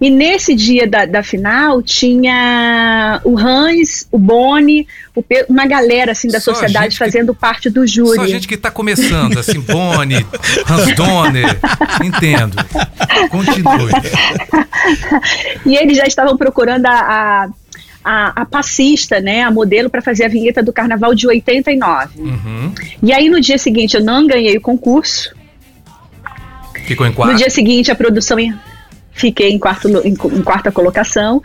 E 0.00 0.10
nesse 0.10 0.54
dia 0.54 0.86
da, 0.86 1.04
da 1.06 1.22
final 1.22 1.82
tinha 1.82 3.20
o 3.24 3.38
Hans, 3.38 4.06
o 4.10 4.18
Boni, 4.18 4.86
o 5.14 5.24
uma 5.48 5.66
galera 5.66 6.12
assim 6.12 6.28
da 6.28 6.40
Só 6.40 6.52
sociedade 6.52 6.84
gente 6.86 6.92
que- 6.92 6.98
fazendo 6.98 7.34
parte 7.34 7.68
do 7.70 7.86
júri. 7.86 8.16
Só 8.16 8.26
gente 8.26 8.46
que 8.48 8.56
tá 8.56 8.70
começando, 8.70 9.38
assim, 9.38 9.60
Boni, 9.60 10.24
Hans 10.68 10.94
Donner, 10.94 11.58
entendo. 12.04 12.56
Continue. 13.30 13.92
E 15.64 15.76
eles 15.76 15.96
já 15.96 16.04
estavam 16.06 16.36
procurando 16.36 16.86
a, 16.86 16.90
a, 16.92 17.48
a, 18.04 18.42
a 18.42 18.44
passista, 18.44 19.20
né, 19.20 19.42
a 19.42 19.50
modelo 19.50 19.88
para 19.88 20.02
fazer 20.02 20.24
a 20.24 20.28
vinheta 20.28 20.62
do 20.62 20.72
carnaval 20.72 21.14
de 21.14 21.26
89. 21.26 22.18
Uhum. 22.18 22.74
E 23.02 23.12
aí 23.12 23.28
no 23.28 23.40
dia 23.40 23.58
seguinte 23.58 23.96
eu 23.96 24.02
não 24.02 24.26
ganhei 24.26 24.56
o 24.56 24.60
concurso. 24.60 25.32
Ficou 26.84 27.06
em 27.06 27.10
No 27.10 27.14
quarto. 27.16 27.36
dia 27.36 27.48
seguinte 27.50 27.90
a 27.92 27.94
produção 27.94 28.40
ia- 28.40 28.58
fiquei 29.12 29.50
em, 29.50 29.58
quarto, 29.58 29.88
em, 29.88 30.12
em 30.12 30.42
quarta 30.42 30.72
colocação. 30.72 31.42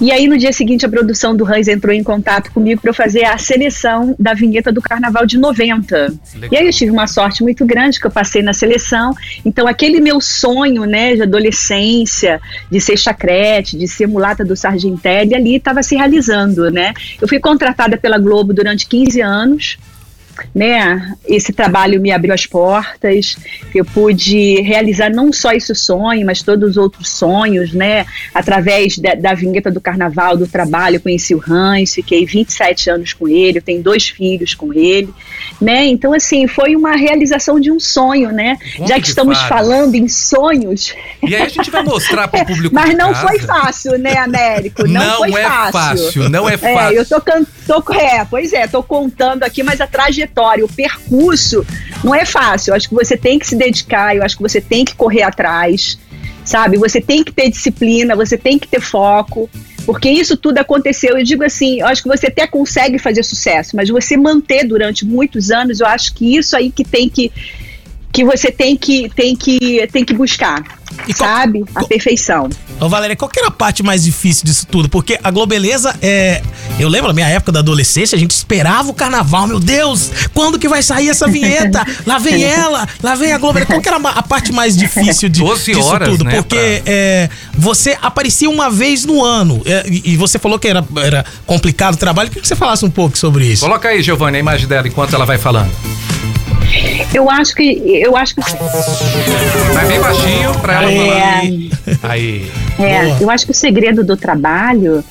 E 0.00 0.10
aí 0.10 0.26
no 0.26 0.36
dia 0.36 0.52
seguinte 0.52 0.84
a 0.84 0.88
produção 0.88 1.36
do 1.36 1.46
Hans 1.46 1.68
entrou 1.68 1.94
em 1.94 2.02
contato 2.02 2.50
comigo 2.50 2.80
para 2.80 2.92
fazer 2.92 3.24
a 3.24 3.38
seleção 3.38 4.14
da 4.18 4.34
vinheta 4.34 4.72
do 4.72 4.80
Carnaval 4.80 5.26
de 5.26 5.38
90. 5.38 5.96
Legal. 5.96 6.50
E 6.50 6.56
aí 6.56 6.66
eu 6.66 6.72
tive 6.72 6.90
uma 6.90 7.06
sorte 7.06 7.42
muito 7.42 7.64
grande 7.64 8.00
que 8.00 8.06
eu 8.06 8.10
passei 8.10 8.42
na 8.42 8.52
seleção. 8.52 9.14
Então 9.44 9.66
aquele 9.66 10.00
meu 10.00 10.20
sonho, 10.20 10.84
né, 10.84 11.14
de 11.14 11.22
adolescência, 11.22 12.40
de 12.70 12.80
ser 12.80 12.96
chacrete, 12.96 13.76
de 13.76 13.86
ser 13.86 14.06
mulata 14.06 14.44
do 14.44 14.56
Sargentelli, 14.56 15.34
ali 15.34 15.56
estava 15.56 15.82
se 15.82 15.94
realizando, 15.94 16.70
né? 16.70 16.92
Eu 17.20 17.28
fui 17.28 17.38
contratada 17.38 17.96
pela 17.96 18.18
Globo 18.18 18.52
durante 18.52 18.86
15 18.86 19.20
anos 19.20 19.78
né? 20.54 21.14
Esse 21.26 21.52
trabalho 21.52 22.00
me 22.00 22.10
abriu 22.10 22.32
as 22.34 22.46
portas. 22.46 23.36
Eu 23.74 23.84
pude 23.84 24.60
realizar 24.62 25.10
não 25.10 25.32
só 25.32 25.52
esse 25.52 25.74
sonho, 25.74 26.24
mas 26.26 26.42
todos 26.42 26.70
os 26.70 26.76
outros 26.76 27.08
sonhos, 27.10 27.72
né? 27.72 28.06
Através 28.34 28.98
da, 28.98 29.14
da 29.14 29.34
vinheta 29.34 29.70
do 29.70 29.80
carnaval, 29.80 30.36
do 30.36 30.46
trabalho, 30.46 31.00
conheci 31.00 31.34
o 31.34 31.42
Hans, 31.46 31.94
fiquei 31.94 32.24
27 32.24 32.90
anos 32.90 33.12
com 33.12 33.28
ele, 33.28 33.58
eu 33.58 33.62
tenho 33.62 33.82
dois 33.82 34.08
filhos 34.08 34.54
com 34.54 34.72
ele, 34.72 35.12
né? 35.60 35.84
Então, 35.86 36.12
assim, 36.12 36.46
foi 36.46 36.74
uma 36.76 36.96
realização 36.96 37.58
de 37.60 37.70
um 37.70 37.78
sonho, 37.80 38.30
né? 38.32 38.56
Já 38.86 38.96
de 38.96 39.02
que 39.02 39.08
estamos 39.08 39.38
fadas. 39.38 39.48
falando 39.66 39.94
em 39.94 40.08
sonhos, 40.08 40.94
E 41.22 41.34
aí 41.34 41.42
a 41.42 41.48
gente 41.48 41.70
vai 41.70 41.82
mostrar 41.82 42.28
pro 42.28 42.44
público 42.46 42.74
mas 42.74 42.90
de 42.90 42.96
não 42.96 43.12
casa. 43.12 43.26
foi 43.28 43.38
fácil, 43.38 43.98
né, 43.98 44.16
Américo? 44.18 44.86
Não, 44.86 45.00
Não 45.02 45.16
foi 45.30 45.40
é 45.40 45.44
fácil, 45.72 46.28
não 46.28 46.48
é 46.48 46.56
fácil. 46.56 46.96
É, 46.96 46.98
eu 46.98 47.06
tô, 47.06 47.20
can- 47.20 47.46
tô 47.66 47.92
é, 47.94 48.24
pois 48.24 48.52
é, 48.52 48.66
tô 48.66 48.82
contando 48.82 49.42
aqui, 49.42 49.62
mas 49.62 49.80
a 49.80 49.86
trajetória, 50.26 50.64
o 50.64 50.68
percurso 50.68 51.64
não 52.02 52.14
é 52.14 52.24
fácil. 52.24 52.70
Eu 52.70 52.76
acho 52.76 52.88
que 52.88 52.94
você 52.94 53.16
tem 53.16 53.38
que 53.38 53.46
se 53.46 53.56
dedicar, 53.56 54.14
eu 54.16 54.22
acho 54.22 54.36
que 54.36 54.42
você 54.42 54.60
tem 54.60 54.84
que 54.84 54.94
correr 54.94 55.22
atrás, 55.22 55.98
sabe? 56.44 56.76
Você 56.76 57.00
tem 57.00 57.22
que 57.24 57.32
ter 57.32 57.50
disciplina, 57.50 58.16
você 58.16 58.36
tem 58.36 58.58
que 58.58 58.68
ter 58.68 58.80
foco. 58.80 59.48
Porque 59.84 60.08
isso 60.08 60.36
tudo 60.36 60.58
aconteceu, 60.58 61.18
eu 61.18 61.24
digo 61.24 61.42
assim, 61.42 61.80
eu 61.80 61.86
acho 61.86 62.02
que 62.02 62.08
você 62.08 62.28
até 62.28 62.46
consegue 62.46 62.98
fazer 62.98 63.24
sucesso, 63.24 63.74
mas 63.74 63.88
você 63.88 64.16
manter 64.16 64.64
durante 64.64 65.04
muitos 65.04 65.50
anos, 65.50 65.80
eu 65.80 65.86
acho 65.86 66.14
que 66.14 66.36
isso 66.36 66.56
aí 66.56 66.70
que 66.70 66.84
tem 66.84 67.08
que 67.08 67.32
que 68.12 68.24
você 68.24 68.50
tem 68.52 68.76
que 68.76 69.10
tem 69.16 69.34
que 69.34 69.86
tem 69.90 70.04
que 70.04 70.12
buscar, 70.14 70.62
E 71.08 71.14
qual- 71.14 71.28
sabe? 71.30 71.64
A 71.74 71.80
qual- 71.80 71.88
perfeição. 71.88 72.50
Ô, 72.78 72.88
Valéria, 72.88 73.16
qual 73.16 73.28
que 73.30 73.38
era 73.38 73.48
a 73.48 73.50
parte 73.50 73.82
mais 73.82 74.02
difícil 74.04 74.44
disso 74.44 74.66
tudo? 74.70 74.88
Porque 74.88 75.18
a 75.22 75.30
Globeleza 75.30 75.94
é. 76.02 76.42
Eu 76.78 76.88
lembro 76.88 77.08
na 77.08 77.14
minha 77.14 77.28
época 77.28 77.52
da 77.52 77.60
adolescência, 77.60 78.16
a 78.16 78.18
gente 78.18 78.32
esperava 78.32 78.90
o 78.90 78.94
carnaval. 78.94 79.46
Meu 79.46 79.58
Deus, 79.60 80.10
quando 80.34 80.58
que 80.58 80.68
vai 80.68 80.82
sair 80.82 81.08
essa 81.08 81.26
vinheta? 81.28 81.84
Lá 82.06 82.18
vem 82.18 82.42
ela, 82.44 82.86
lá 83.02 83.14
vem 83.14 83.32
a 83.32 83.38
Globeleza. 83.38 83.72
Qual 83.72 83.80
que 83.80 83.88
era 83.88 83.96
a 83.96 84.10
a 84.10 84.22
parte 84.22 84.52
mais 84.52 84.76
difícil 84.76 85.28
de, 85.28 85.40
12 85.40 85.72
disso 85.72 85.86
horas, 85.88 86.08
tudo? 86.08 86.24
né, 86.24 86.32
Porque 86.36 86.82
é, 86.84 87.30
você 87.56 87.96
aparecia 88.02 88.50
uma 88.50 88.68
vez 88.70 89.04
no 89.04 89.22
ano. 89.24 89.62
é, 89.64 89.84
e, 89.88 90.12
e 90.12 90.16
você 90.16 90.38
falou 90.38 90.58
que 90.58 90.68
era, 90.68 90.84
era 90.96 91.24
complicado 91.46 91.94
o 91.94 91.96
trabalho. 91.96 92.28
Queria 92.28 92.42
que 92.42 92.48
você 92.48 92.56
falasse 92.56 92.84
um 92.84 92.90
pouco 92.90 93.16
sobre 93.16 93.46
isso. 93.46 93.64
Coloca 93.64 93.88
aí, 93.88 94.02
Giovanni, 94.02 94.36
a 94.36 94.40
imagem 94.40 94.66
dela 94.66 94.86
enquanto 94.86 95.14
ela 95.14 95.24
vai 95.24 95.38
falando. 95.38 95.70
Eu 97.14 97.30
acho 97.30 97.54
que 97.54 97.62
eu 98.02 98.16
acho 98.16 98.34
que 98.34 98.40
Vai 99.72 99.86
bem 99.86 100.00
baixinho 100.00 100.58
pra 100.60 100.82
ela 100.82 100.90
falar. 100.92 101.38
Aí. 101.38 101.70
Aí. 102.02 102.50
É, 102.78 103.22
eu 103.22 103.30
acho 103.30 103.44
que 103.46 103.52
o 103.52 103.54
segredo 103.54 104.02
do 104.04 104.16
trabalho 104.16 105.04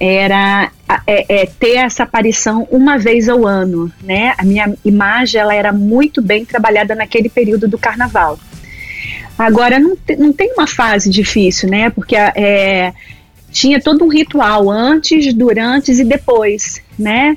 era 0.00 0.70
é, 1.06 1.42
é 1.42 1.46
ter 1.46 1.76
essa 1.76 2.04
aparição 2.04 2.66
uma 2.70 2.98
vez 2.98 3.28
ao 3.28 3.46
ano, 3.46 3.92
né? 4.02 4.34
A 4.38 4.44
minha 4.44 4.72
imagem 4.84 5.40
ela 5.40 5.54
era 5.54 5.72
muito 5.72 6.22
bem 6.22 6.44
trabalhada 6.44 6.94
naquele 6.94 7.28
período 7.28 7.68
do 7.68 7.78
carnaval. 7.78 8.38
Agora 9.38 9.78
não, 9.78 9.94
te- 9.96 10.16
não 10.16 10.32
tem 10.32 10.52
uma 10.54 10.66
fase 10.66 11.08
difícil, 11.10 11.68
né? 11.68 11.90
Porque 11.90 12.16
é, 12.16 12.92
tinha 13.52 13.80
todo 13.80 14.04
um 14.04 14.08
ritual 14.08 14.68
antes, 14.70 15.32
durante 15.32 15.92
e 15.92 16.04
depois, 16.04 16.80
né? 16.98 17.36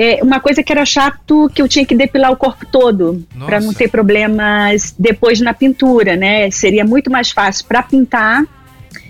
É, 0.00 0.22
uma 0.22 0.38
coisa 0.38 0.62
que 0.62 0.70
era 0.70 0.86
chato 0.86 1.50
que 1.52 1.60
eu 1.60 1.66
tinha 1.66 1.84
que 1.84 1.92
depilar 1.92 2.30
o 2.30 2.36
corpo 2.36 2.64
todo 2.64 3.26
para 3.36 3.58
não 3.58 3.74
ter 3.74 3.88
problemas 3.90 4.94
depois 4.96 5.40
na 5.40 5.52
pintura, 5.52 6.14
né? 6.14 6.48
Seria 6.52 6.84
muito 6.84 7.10
mais 7.10 7.32
fácil 7.32 7.66
para 7.66 7.82
pintar 7.82 8.44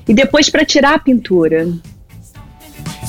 e 0.08 0.14
depois 0.14 0.48
para 0.48 0.64
tirar 0.64 0.94
a 0.94 0.98
pintura. 0.98 1.68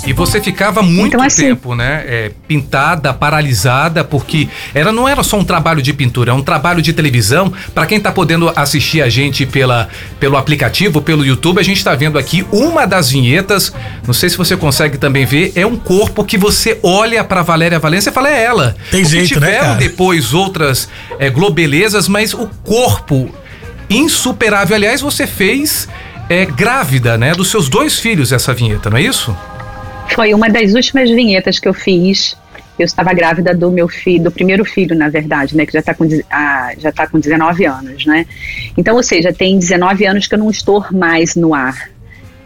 E 0.07 0.13
você 0.13 0.41
ficava 0.41 0.81
muito 0.81 1.15
Então, 1.15 1.25
assim- 1.25 1.43
tempo, 1.43 1.75
né? 1.75 2.03
é, 2.07 2.31
pintada, 2.47 3.13
paralisada, 3.13 4.03
porque 4.03 4.47
era, 4.73 4.91
não 4.91 5.07
era 5.07 5.21
só 5.23 5.37
um 5.37 5.43
trabalho 5.43 5.81
de 5.81 5.93
pintura, 5.93 6.31
é 6.31 6.33
um 6.33 6.41
trabalho 6.41 6.81
de 6.81 6.93
televisão. 6.93 7.51
Pra 7.75 7.85
quem 7.85 7.99
tá 7.99 8.11
podendo 8.11 8.51
assistir 8.55 9.01
a 9.01 9.09
gente 9.09 9.45
pela, 9.45 9.87
pelo 10.19 10.37
aplicativo, 10.37 11.01
pelo 11.01 11.23
YouTube, 11.25 11.59
a 11.59 11.63
gente 11.63 11.83
tá 11.83 11.93
vendo 11.95 12.17
aqui 12.17 12.45
uma 12.51 12.87
das 12.87 13.09
vinhetas. 13.11 13.71
Não 14.07 14.13
sei 14.13 14.29
se 14.29 14.37
você 14.37 14.57
consegue 14.57 14.97
também 14.97 15.25
ver. 15.25 15.51
É 15.55 15.65
um 15.65 15.75
corpo 15.75 16.23
que 16.23 16.37
você 16.37 16.79
olha 16.81 17.23
pra 17.23 17.41
Valéria 17.43 17.77
Valência 17.77 18.09
e 18.09 18.13
fala, 18.13 18.29
é 18.29 18.43
ela. 18.43 18.75
Tem 18.89 19.01
Porque 19.03 19.17
jeito, 19.17 19.39
né, 19.39 19.47
tiveram 19.47 19.65
cara? 19.67 19.79
depois 19.79 20.33
outras 20.33 20.89
é, 21.19 21.29
globelezas, 21.29 22.07
mas 22.07 22.33
o 22.33 22.49
corpo 22.63 23.29
insuperável. 23.89 24.75
Aliás, 24.75 25.01
você 25.01 25.27
fez 25.27 25.87
é, 26.29 26.45
grávida, 26.45 27.17
né? 27.17 27.33
Dos 27.33 27.49
seus 27.49 27.67
dois 27.69 27.99
filhos 27.99 28.31
essa 28.31 28.53
vinheta, 28.53 28.89
não 28.89 28.97
é 28.97 29.01
isso? 29.01 29.35
Foi 30.13 30.33
uma 30.33 30.49
das 30.49 30.73
últimas 30.73 31.09
vinhetas 31.09 31.59
que 31.59 31.67
eu 31.67 31.73
fiz. 31.73 32.35
Eu 32.77 32.85
estava 32.85 33.13
grávida 33.13 33.53
do 33.53 33.69
meu 33.71 33.87
filho, 33.87 34.25
do 34.25 34.31
primeiro 34.31 34.63
filho, 34.63 34.95
na 34.95 35.09
verdade, 35.09 35.55
né? 35.55 35.65
Que 35.65 35.73
já 35.73 35.79
está 35.79 35.93
com, 35.93 36.05
ah, 36.31 36.71
já 36.77 36.91
tá 36.91 37.07
com 37.07 37.19
19 37.19 37.65
anos, 37.65 38.05
né? 38.05 38.25
Então, 38.77 38.95
ou 38.95 39.03
seja, 39.03 39.33
tem 39.33 39.59
19 39.59 40.05
anos 40.05 40.27
que 40.27 40.35
eu 40.35 40.39
não 40.39 40.49
estou 40.49 40.85
mais 40.91 41.35
no 41.35 41.53
ar. 41.53 41.89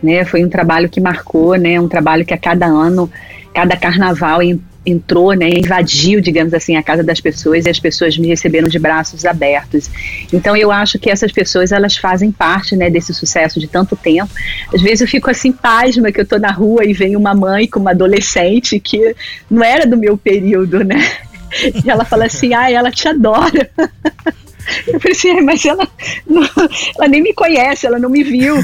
Né? 0.02 0.26
Foi 0.26 0.44
um 0.44 0.50
trabalho 0.50 0.90
que 0.90 1.00
marcou, 1.00 1.56
né? 1.56 1.80
Um 1.80 1.88
trabalho 1.88 2.26
que 2.26 2.34
a 2.34 2.38
cada 2.38 2.66
ano, 2.66 3.10
cada 3.54 3.78
carnaval 3.78 4.42
entrou, 4.86 5.34
né? 5.34 5.50
Invadiu, 5.50 6.20
digamos 6.20 6.54
assim, 6.54 6.76
a 6.76 6.84
casa 6.84 7.04
das 7.04 7.20
pessoas 7.20 7.66
e 7.66 7.70
as 7.70 7.80
pessoas 7.80 8.18
me 8.18 8.28
receberam 8.28 8.68
de 8.68 8.78
braços 8.78 9.26
abertos. 9.26 9.90
Então 10.32 10.56
eu 10.56 10.72
acho 10.72 11.00
que 11.00 11.10
essas 11.10 11.32
pessoas 11.32 11.72
elas 11.72 11.96
fazem 11.96 12.32
parte, 12.32 12.76
né? 12.76 12.90
Desse 12.90 13.14
sucesso 13.14 13.60
de 13.60 13.68
tanto 13.68 13.96
tempo. 13.96 14.30
Às 14.74 14.82
vezes 14.82 15.02
eu 15.02 15.08
fico 15.08 15.30
assim 15.30 15.52
pasma 15.52 16.12
que 16.12 16.20
eu 16.20 16.26
tô 16.26 16.38
na 16.38 16.52
rua 16.52 16.86
e 16.86 16.94
vem 16.94 17.16
uma 17.16 17.34
mãe 17.34 17.68
com 17.68 17.80
uma 17.80 17.92
adolescente 17.92 18.80
que 18.80 19.16
não 19.50 19.64
era 19.64 19.86
do 19.86 19.98
meu 19.98 20.18
período, 20.18 20.84
né? 20.84 20.96
E 21.86 21.88
ela 21.88 22.04
fala 22.04 22.26
assim, 22.26 22.56
ah, 22.56 22.72
ela 22.72 22.90
te 22.90 23.08
adora. 23.08 23.70
Eu 24.88 25.00
falei 25.00 25.16
assim, 25.16 25.30
"É, 25.30 25.42
mas 25.42 25.66
ela, 25.66 25.88
não- 26.28 26.44
ela 26.98 27.08
nem 27.08 27.22
me 27.22 27.34
conhece, 27.34 27.86
ela 27.86 28.00
não 28.00 28.10
me 28.10 28.24
viu. 28.24 28.56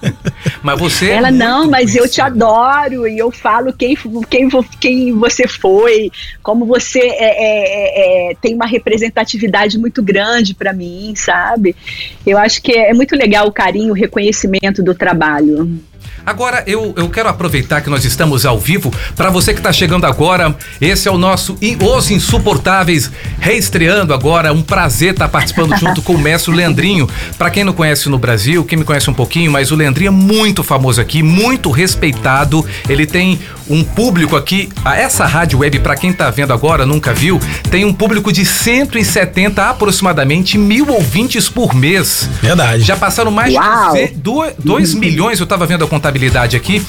Mas 0.62 0.78
você. 0.78 1.10
é 1.10 1.14
Ela, 1.14 1.30
muito 1.30 1.44
não, 1.44 1.70
mas 1.70 1.94
eu 1.94 2.08
te 2.08 2.20
adoro 2.20 3.06
e 3.06 3.18
eu 3.18 3.30
falo 3.30 3.72
quem, 3.72 3.96
quem, 4.28 4.48
quem 4.80 5.12
você 5.12 5.46
foi, 5.46 6.10
como 6.42 6.64
você 6.64 6.98
é, 7.00 7.08
é, 7.08 8.28
é, 8.28 8.30
é, 8.32 8.34
tem 8.40 8.54
uma 8.54 8.66
representatividade 8.66 9.78
muito 9.78 10.02
grande 10.02 10.54
para 10.54 10.72
mim, 10.72 11.12
sabe? 11.14 11.74
Eu 12.26 12.38
acho 12.38 12.60
que 12.62 12.72
é 12.72 12.92
muito 12.92 13.14
legal 13.14 13.46
o 13.46 13.52
carinho, 13.52 13.92
o 13.92 13.96
reconhecimento 13.96 14.82
do 14.82 14.94
trabalho. 14.94 15.78
Agora, 16.26 16.64
eu, 16.66 16.92
eu 16.96 17.08
quero 17.08 17.28
aproveitar 17.28 17.80
que 17.80 17.88
nós 17.88 18.04
estamos 18.04 18.44
ao 18.44 18.58
vivo. 18.58 18.92
Para 19.14 19.30
você 19.30 19.52
que 19.52 19.60
está 19.60 19.72
chegando 19.72 20.06
agora, 20.06 20.56
esse 20.80 21.06
é 21.06 21.10
o 21.10 21.16
nosso 21.16 21.56
Os 21.80 22.10
Insuportáveis, 22.10 23.12
reestreando 23.38 24.12
agora. 24.12 24.52
Um 24.52 24.60
prazer 24.60 25.12
estar 25.12 25.28
participando 25.28 25.76
junto 25.78 26.02
com 26.02 26.14
o 26.14 26.18
mestre 26.18 26.52
Leandrinho. 26.52 27.08
Para 27.38 27.48
quem 27.48 27.62
não 27.62 27.72
conhece 27.72 28.08
no 28.08 28.18
Brasil, 28.18 28.64
quem 28.64 28.76
me 28.76 28.84
conhece 28.84 29.08
um 29.08 29.14
pouquinho, 29.14 29.52
mas 29.52 29.70
o 29.70 29.76
Leandrinho 29.76 30.08
é 30.08 30.10
muito 30.10 30.64
famoso 30.64 31.00
aqui, 31.00 31.22
muito 31.22 31.70
respeitado. 31.70 32.66
Ele 32.88 33.06
tem 33.06 33.38
um 33.70 33.84
público 33.84 34.34
aqui. 34.34 34.68
a 34.84 34.96
Essa 34.96 35.26
rádio 35.26 35.60
web, 35.60 35.78
para 35.78 35.94
quem 35.94 36.12
tá 36.12 36.28
vendo 36.28 36.52
agora, 36.52 36.84
nunca 36.84 37.14
viu, 37.14 37.38
tem 37.70 37.84
um 37.84 37.92
público 37.92 38.32
de 38.32 38.44
170 38.44 39.62
aproximadamente 39.70 40.58
mil 40.58 40.88
ouvintes 40.88 41.48
por 41.48 41.72
mês. 41.72 42.28
Verdade. 42.42 42.82
Já 42.82 42.96
passaram 42.96 43.30
mais 43.30 43.54
Uau! 43.54 43.94
de 43.94 44.12
2 44.58 44.94
milhões, 44.94 45.38
eu 45.38 45.44
estava 45.44 45.64
vendo 45.66 45.84
a 45.84 45.88
contabilidade 45.88 46.15
aqui, 46.56 46.82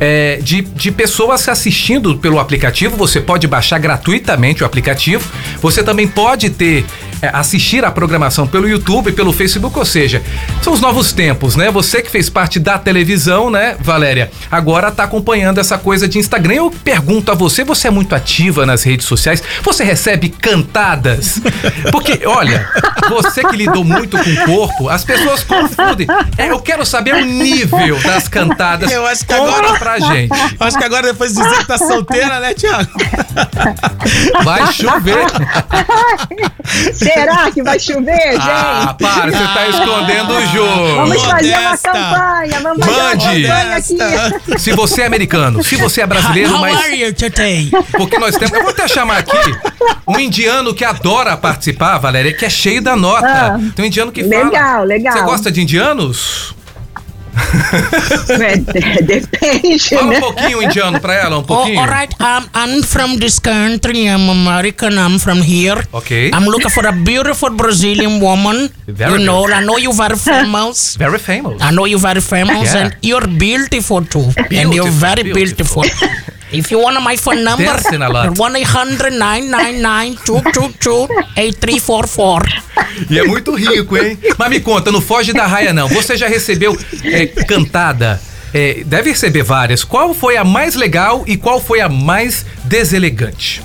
é, 0.00 0.38
de, 0.42 0.60
de 0.60 0.90
pessoas 0.90 1.48
assistindo 1.48 2.16
pelo 2.16 2.38
aplicativo. 2.38 2.96
Você 2.96 3.20
pode 3.20 3.46
baixar 3.46 3.78
gratuitamente 3.78 4.62
o 4.62 4.66
aplicativo. 4.66 5.28
Você 5.60 5.82
também 5.82 6.06
pode 6.06 6.50
ter 6.50 6.84
assistir 7.32 7.84
a 7.84 7.90
programação 7.90 8.46
pelo 8.46 8.68
YouTube, 8.68 9.12
pelo 9.12 9.32
Facebook, 9.32 9.78
ou 9.78 9.84
seja, 9.84 10.22
são 10.62 10.72
os 10.72 10.80
novos 10.80 11.12
tempos, 11.12 11.56
né? 11.56 11.70
Você 11.70 12.02
que 12.02 12.10
fez 12.10 12.28
parte 12.28 12.58
da 12.58 12.78
televisão, 12.78 13.50
né, 13.50 13.76
Valéria, 13.80 14.30
agora 14.50 14.90
tá 14.90 15.04
acompanhando 15.04 15.58
essa 15.58 15.78
coisa 15.78 16.06
de 16.08 16.18
Instagram. 16.18 16.54
Eu 16.54 16.70
pergunto 16.70 17.30
a 17.30 17.34
você, 17.34 17.64
você 17.64 17.88
é 17.88 17.90
muito 17.90 18.14
ativa 18.14 18.64
nas 18.66 18.82
redes 18.82 19.06
sociais? 19.06 19.42
Você 19.62 19.84
recebe 19.84 20.28
cantadas? 20.28 21.40
Porque, 21.90 22.26
olha, 22.26 22.68
você 23.08 23.42
que 23.44 23.56
lidou 23.56 23.84
muito 23.84 24.16
com 24.18 24.30
o 24.30 24.44
corpo, 24.44 24.88
as 24.88 25.04
pessoas 25.04 25.42
confundem. 25.42 26.06
É, 26.38 26.50
eu 26.50 26.60
quero 26.60 26.84
saber 26.86 27.14
o 27.14 27.24
nível 27.24 27.98
das 28.00 28.28
cantadas. 28.28 28.90
Eu 28.90 29.06
acho 29.06 29.24
que 29.26 29.32
agora- 29.32 29.78
pra 29.78 29.98
gente. 29.98 30.32
Acho 30.60 30.78
que 30.78 30.84
agora, 30.84 31.02
depois 31.08 31.32
de 31.34 31.42
dizer 31.42 31.58
que 31.58 31.66
tá 31.66 31.78
solteira, 31.78 32.40
né, 32.40 32.54
Tiago? 32.54 32.90
Vai 34.44 34.72
chover. 34.72 35.24
Será 37.14 37.50
que 37.50 37.62
vai 37.62 37.78
chover, 37.78 38.32
gente? 38.32 38.40
Ah, 38.42 38.94
para, 38.98 39.30
você 39.30 39.44
tá 39.54 39.68
escondendo 39.68 40.32
o 40.34 40.46
jogo. 40.48 40.94
Vamos 40.96 41.22
fazer 41.22 41.48
uma 41.54 41.60
Modesta. 41.62 41.90
campanha, 41.92 42.60
vamos 42.60 42.86
fazer 42.86 43.02
Mande. 43.02 43.46
uma 43.46 43.54
campanha 43.54 43.76
aqui. 43.76 44.58
Se 44.58 44.72
você 44.72 45.02
é 45.02 45.06
americano, 45.06 45.62
se 45.64 45.76
você 45.76 46.00
é 46.02 46.06
brasileiro, 46.06 46.54
How 46.54 46.60
mas. 46.60 46.76
are 46.78 47.00
you 47.02 47.14
today? 47.14 47.70
Porque 47.92 48.18
nós 48.18 48.36
temos. 48.36 48.52
Eu 48.54 48.62
vou 48.62 48.70
até 48.70 48.86
chamar 48.88 49.18
aqui 49.18 49.36
um 50.06 50.18
indiano 50.18 50.74
que 50.74 50.84
adora 50.84 51.36
participar, 51.36 51.98
Valéria, 51.98 52.32
que 52.32 52.44
é 52.44 52.50
cheio 52.50 52.82
da 52.82 52.96
nota. 52.96 53.26
Ah, 53.26 53.58
Tem 53.74 53.84
um 53.84 53.88
indiano 53.88 54.10
que 54.12 54.22
fala. 54.24 54.44
legal, 54.44 54.84
legal. 54.84 55.12
Você 55.12 55.22
gosta 55.22 55.50
de 55.52 55.60
indianos? 55.62 56.54
É, 58.40 58.56
depende, 59.02 59.78
Fala 59.90 60.02
um 60.02 60.08
né? 60.10 60.20
pouquinho 60.20 60.62
indiano 60.62 61.00
pra 61.00 61.14
ela, 61.14 61.38
um 61.38 61.44
Oh, 61.48 61.54
all 61.54 61.86
right. 61.86 62.14
Um, 62.20 62.44
I'm 62.54 62.82
from 62.82 63.16
this 63.18 63.38
country. 63.38 64.08
I'm 64.08 64.28
American. 64.30 64.98
I'm 64.98 65.18
from 65.18 65.40
here. 65.42 65.82
Okay. 65.92 66.30
I'm 66.32 66.44
looking 66.46 66.70
for 66.70 66.86
a 66.86 66.92
beautiful 66.92 67.50
Brazilian 67.50 68.20
woman. 68.20 68.70
Very 68.86 69.12
you 69.12 69.18
know, 69.26 69.46
I 69.48 69.60
know 69.64 69.78
you're 69.78 69.92
very 69.94 70.16
famous. 70.16 70.96
Very 71.04 71.18
famous. 71.18 71.60
I 71.62 71.70
know 71.70 71.84
you're 71.86 71.98
very 71.98 72.20
famous, 72.20 72.72
Yeah. 72.72 72.80
and 72.86 72.96
you're 73.02 73.26
beautiful 73.26 74.04
too. 74.04 74.26
and 74.50 74.72
you're 74.74 74.90
very 74.90 75.22
beautiful. 75.22 75.82
beautiful. 75.82 76.33
If 76.58 76.70
you 76.70 76.80
want 76.80 77.00
my 77.02 77.16
phone 77.16 77.42
number, 77.42 77.64
Dancing 77.64 78.02
a 78.02 78.08
lot. 78.08 78.38
1 78.38 78.56
800 78.56 79.10
999 79.10 80.18
222 80.24 81.08
8344. 81.36 82.62
E 83.10 83.18
é 83.18 83.24
muito 83.24 83.54
rico, 83.54 83.96
hein? 83.96 84.18
Mas 84.38 84.50
me 84.50 84.60
conta, 84.60 84.92
não 84.92 85.00
foge 85.00 85.32
da 85.32 85.46
raia, 85.46 85.72
não. 85.72 85.88
Você 85.88 86.16
já 86.16 86.28
recebeu 86.28 86.76
é, 87.04 87.26
cantada? 87.26 88.20
é, 88.54 88.84
deve 88.86 89.10
receber 89.10 89.42
várias. 89.42 89.82
Qual 89.82 90.14
foi 90.14 90.36
a 90.36 90.44
mais 90.44 90.76
legal 90.76 91.24
e 91.26 91.36
qual 91.36 91.60
foi 91.60 91.80
a 91.80 91.88
mais 91.88 92.46
deselegante? 92.62 93.60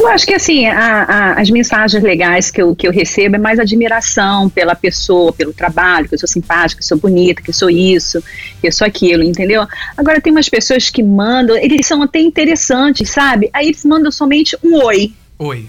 Eu 0.00 0.08
acho 0.08 0.26
que 0.26 0.34
assim, 0.34 0.66
a- 0.66 1.02
a- 1.04 1.32
as 1.40 1.50
mensagens 1.50 2.02
legais 2.02 2.50
que 2.50 2.60
eu, 2.60 2.74
que 2.74 2.86
eu 2.86 2.92
recebo 2.92 3.36
é 3.36 3.38
mais 3.38 3.58
admiração 3.58 4.48
pela 4.48 4.74
pessoa, 4.74 5.32
pelo 5.32 5.52
trabalho, 5.52 6.08
que 6.08 6.14
eu 6.14 6.18
sou 6.18 6.28
simpática, 6.28 6.80
que 6.80 6.84
eu 6.84 6.88
sou 6.88 6.98
bonita, 6.98 7.42
que 7.42 7.50
eu 7.50 7.54
sou 7.54 7.68
isso, 7.70 8.22
que 8.60 8.66
eu 8.68 8.72
sou 8.72 8.86
aquilo, 8.86 9.22
entendeu? 9.22 9.66
Agora 9.96 10.20
tem 10.20 10.32
umas 10.32 10.48
pessoas 10.48 10.88
que 10.90 11.02
mandam, 11.02 11.56
eles 11.56 11.86
são 11.86 12.02
até 12.02 12.18
interessantes, 12.20 13.10
sabe? 13.10 13.50
Aí 13.52 13.66
eles 13.68 13.84
mandam 13.84 14.10
somente 14.10 14.56
um 14.64 14.82
oi. 14.82 15.12
Oi. 15.38 15.66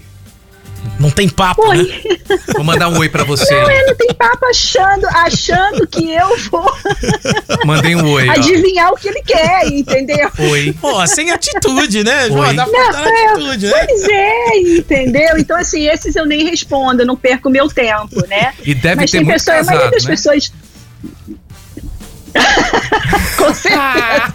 Não 0.98 1.10
tem 1.10 1.28
papo, 1.28 1.66
né? 1.72 1.78
Oi. 1.78 2.20
Vou 2.54 2.64
mandar 2.64 2.88
um 2.88 2.98
oi 2.98 3.08
pra 3.08 3.24
você. 3.24 3.54
Não, 3.54 3.70
eu 3.70 3.86
não 3.86 3.94
tem 3.94 4.12
papo 4.14 4.44
achando, 4.46 5.06
achando 5.08 5.86
que 5.86 6.12
eu 6.12 6.36
vou 6.50 6.70
Mandei 7.64 7.96
um 7.96 8.06
oi. 8.10 8.28
ó. 8.28 8.32
adivinhar 8.32 8.92
o 8.92 8.96
que 8.96 9.08
ele 9.08 9.22
quer, 9.22 9.66
entendeu? 9.68 10.30
Oi. 10.38 10.74
Pô, 10.80 11.06
sem 11.06 11.30
atitude, 11.30 12.04
né? 12.04 12.28
Pô, 12.28 12.40
Oi. 12.40 12.54
dá 12.54 12.66
Não, 12.66 12.72
faltando 12.74 13.08
é, 13.08 13.26
atitude, 13.26 13.66
né? 13.66 13.86
Pois 13.86 14.08
é, 14.08 14.56
entendeu? 14.58 15.38
Então, 15.38 15.56
assim, 15.56 15.88
esses 15.88 16.14
eu 16.16 16.26
nem 16.26 16.44
respondo, 16.48 17.02
eu 17.02 17.06
não 17.06 17.16
perco 17.16 17.48
meu 17.48 17.68
tempo, 17.68 18.26
né? 18.28 18.52
E 18.62 18.74
deve 18.74 18.96
Mas 18.96 19.10
ter 19.10 19.18
tem 19.18 19.24
muito 19.26 19.38
pessoas, 19.38 19.68
a 19.68 19.72
maioria 19.72 19.90
casado, 19.90 19.94
das 19.94 20.04
né? 20.04 20.10
pessoas. 20.10 20.52
Com 23.36 23.54
certeza. 23.54 24.34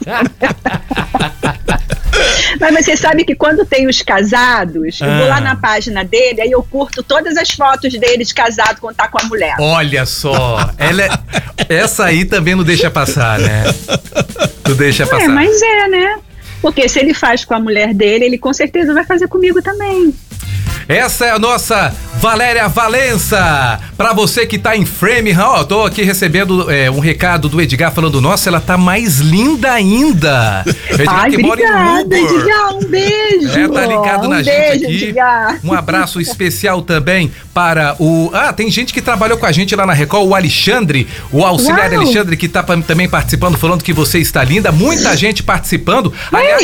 Mas 2.60 2.86
você 2.86 2.96
sabe 2.98 3.24
que 3.26 3.36
quando 3.36 3.66
tem 3.66 3.88
os 3.88 4.02
casados, 4.02 5.02
eu 5.02 5.08
vou 5.18 5.26
Ah. 5.26 5.30
lá 5.30 5.42
na 5.42 5.56
página 5.56 6.04
dele, 6.04 6.42
aí 6.42 6.52
eu 6.52 6.64
curto 6.64 7.04
todas 7.04 7.36
as 7.38 7.52
fotos 7.52 7.94
deles 8.00 8.32
casado 8.32 8.80
quando 8.80 8.96
tá 8.96 9.08
com 9.08 9.20
a 9.20 9.24
mulher. 9.26 9.56
Olha 9.60 10.06
só. 10.06 10.72
Ela 10.78 11.04
é- 11.04 11.10
Essa 11.70 12.06
aí 12.06 12.26
também 12.26 12.56
não 12.56 12.64
deixa 12.64 12.90
passar, 12.92 13.40
né? 13.40 13.64
Não 14.68 14.76
deixa 14.76 15.06
passar. 15.06 15.24
É, 15.24 15.28
mas 15.28 15.62
é, 15.62 15.88
né? 15.88 16.20
Porque 16.62 16.88
se 16.90 17.00
ele 17.00 17.14
faz 17.14 17.46
com 17.46 17.54
a 17.54 17.60
mulher 17.60 17.94
dele, 17.94 18.26
ele 18.26 18.38
com 18.38 18.54
certeza 18.54 18.94
vai 18.94 19.06
fazer 19.06 19.28
comigo 19.28 19.62
também. 19.62 20.14
Essa 20.88 21.26
é 21.26 21.32
a 21.32 21.40
nossa 21.40 21.92
Valéria 22.20 22.68
Valença. 22.68 23.80
Pra 23.98 24.14
você 24.14 24.46
que 24.46 24.58
tá 24.58 24.76
em 24.76 24.86
frame, 24.86 25.36
ó, 25.36 25.64
tô 25.64 25.84
aqui 25.84 26.04
recebendo 26.04 26.72
é, 26.72 26.92
um 26.92 27.00
recado 27.00 27.50
do 27.50 27.60
Edgar 27.60 27.92
falando: 27.92 28.22
Nossa, 28.22 28.50
ela 28.50 28.60
tá 28.60 28.78
mais 28.78 29.20
linda 29.20 29.72
ainda. 29.72 30.64
Edgar 30.90 31.24
Ai, 31.24 31.32
que 31.32 31.38
mora 31.40 31.60
em 31.60 32.02
obrigada. 32.02 32.18
Edgar, 32.18 32.76
um 32.76 32.86
beijo. 32.86 33.60
É, 33.60 33.68
tá 33.68 33.86
ligado 33.86 34.26
um 34.26 34.30
na 34.30 34.44
beijo, 34.44 34.52
gente 34.52 34.86
aqui. 34.86 35.04
Edgar. 35.06 35.60
Um 35.64 35.74
abraço 35.74 36.22
especial 36.22 36.84
também 36.84 37.32
para 37.52 37.96
o. 38.00 38.30
Ah, 38.32 38.54
tem 38.54 38.70
gente 38.70 38.94
que 38.94 39.02
trabalhou 39.02 39.38
com 39.40 39.46
a 39.48 39.52
gente 39.52 39.76
lá 39.76 39.88
na 39.88 39.94
Record, 39.94 40.28
o 40.28 40.36
Alexandre, 40.36 41.08
o 41.32 41.44
auxiliar 41.44 41.92
Uau. 41.92 42.02
Alexandre, 42.02 42.38
que 42.38 42.48
tá 42.48 42.62
também 42.62 43.10
participando, 43.10 43.58
falando 43.58 43.84
que 43.84 43.94
você 43.94 44.20
está 44.20 44.44
linda. 44.44 44.72
Muita 44.72 45.18
gente 45.18 45.42
participando. 45.42 46.14
Aliás, 46.32 46.64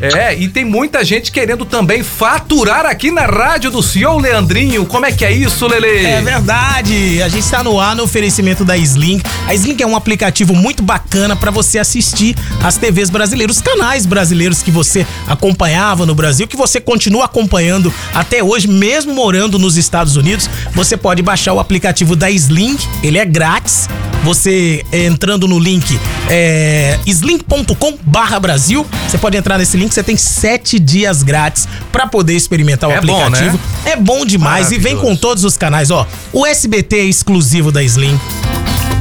é, 0.00 0.34
e 0.34 0.48
tem 0.48 0.66
muita 0.66 1.02
gente 1.02 1.32
querendo 1.32 1.64
também 1.64 2.02
faturar 2.02 2.84
aqui 2.84 3.10
na 3.10 3.22
rádio 3.22 3.53
do 3.54 3.82
senhor 3.82 4.18
Leandrinho. 4.18 4.84
Como 4.84 5.06
é 5.06 5.12
que 5.12 5.24
é 5.24 5.32
isso, 5.32 5.68
Lele? 5.68 6.04
É 6.04 6.20
verdade. 6.20 7.22
A 7.22 7.28
gente 7.28 7.44
está 7.44 7.62
no 7.62 7.78
ar 7.78 7.94
no 7.94 8.02
oferecimento 8.02 8.64
da 8.64 8.76
Sling. 8.76 9.22
A 9.46 9.54
Sling 9.54 9.76
é 9.80 9.86
um 9.86 9.94
aplicativo 9.94 10.54
muito 10.54 10.82
bacana 10.82 11.36
para 11.36 11.52
você 11.52 11.78
assistir 11.78 12.36
as 12.64 12.76
TVs 12.76 13.10
brasileiras, 13.10 13.56
os 13.56 13.62
canais 13.62 14.06
brasileiros 14.06 14.60
que 14.60 14.72
você 14.72 15.06
acompanhava 15.28 16.04
no 16.04 16.16
Brasil, 16.16 16.48
que 16.48 16.56
você 16.56 16.80
continua 16.80 17.26
acompanhando 17.26 17.94
até 18.12 18.42
hoje, 18.42 18.66
mesmo 18.66 19.14
morando 19.14 19.56
nos 19.56 19.76
Estados 19.76 20.16
Unidos. 20.16 20.50
Você 20.74 20.96
pode 20.96 21.22
baixar 21.22 21.52
o 21.52 21.60
aplicativo 21.60 22.16
da 22.16 22.28
Sling, 22.28 22.76
ele 23.04 23.18
é 23.18 23.24
grátis. 23.24 23.88
Você 24.24 24.84
eh, 24.90 25.04
entrando 25.06 25.46
no 25.46 25.58
link 25.58 25.98
é, 26.30 26.98
sling.com/brasil, 27.06 28.86
você 29.08 29.18
pode 29.18 29.36
entrar 29.36 29.58
nesse 29.58 29.76
link. 29.76 29.92
Você 29.92 30.02
tem 30.02 30.16
sete 30.16 30.78
dias 30.78 31.22
grátis 31.22 31.68
para 31.92 32.06
poder 32.06 32.34
experimentar 32.34 32.88
o 32.88 32.92
É 32.92 33.00
bom, 33.00 33.22
aplicativo. 33.22 33.56
né? 33.84 33.92
É 33.92 33.96
bom 33.96 34.24
demais 34.24 34.72
e 34.72 34.78
vem 34.78 34.96
com 34.96 35.14
todos 35.14 35.44
os 35.44 35.56
canais, 35.56 35.90
ó. 35.90 36.06
O 36.32 36.46
SBT 36.46 36.96
é 36.96 37.04
exclusivo 37.04 37.70
da 37.70 37.82
Slim. 37.82 38.18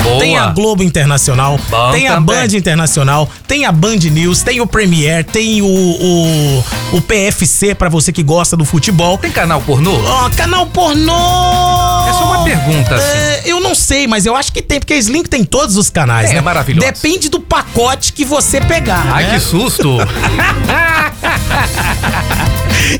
Boa. 0.04 0.20
Tem 0.20 0.38
a 0.38 0.48
Globo 0.48 0.84
Internacional, 0.84 1.58
Bom 1.70 1.92
tem 1.92 2.08
a 2.08 2.16
também. 2.16 2.36
Band 2.36 2.58
Internacional, 2.58 3.30
tem 3.48 3.66
a 3.66 3.72
Band 3.72 3.98
News, 4.12 4.42
tem 4.44 4.60
o 4.62 4.68
Premiere, 4.68 5.24
tem 5.24 5.62
o, 5.62 5.66
o, 5.66 6.64
o 6.98 7.02
PFC 7.02 7.74
pra 7.74 7.88
você 7.90 8.12
que 8.12 8.22
gosta 8.22 8.56
do 8.58 8.66
futebol. 8.66 9.18
Tem 9.18 9.32
canal 9.32 9.62
pornô? 9.62 9.94
Ó, 10.06 10.30
canal 10.32 10.66
pornô! 10.68 11.14
É 12.08 12.12
só 12.14 12.26
uma 12.34 12.44
pergunta, 12.44 12.96
assim. 12.96 13.18
É, 13.18 13.42
eu 13.46 13.60
não 13.62 13.74
sei, 13.74 14.06
mas 14.08 14.26
eu 14.26 14.36
acho 14.36 14.52
que 14.52 14.62
tem, 14.62 14.80
porque 14.80 14.94
a 14.94 14.98
Sling 14.98 15.24
tem 15.24 15.44
todos 15.46 15.78
os 15.78 15.90
canais, 15.90 16.32
É, 16.32 16.36
né? 16.36 16.42
maravilhoso. 16.42 16.86
Depende 16.86 17.30
do 17.30 17.40
pacote 17.40 18.12
que 18.12 18.26
você 18.26 18.60
pegar, 18.60 19.06
Ai, 19.10 19.24
né? 19.26 19.34
que 19.36 19.40
susto! 19.40 19.98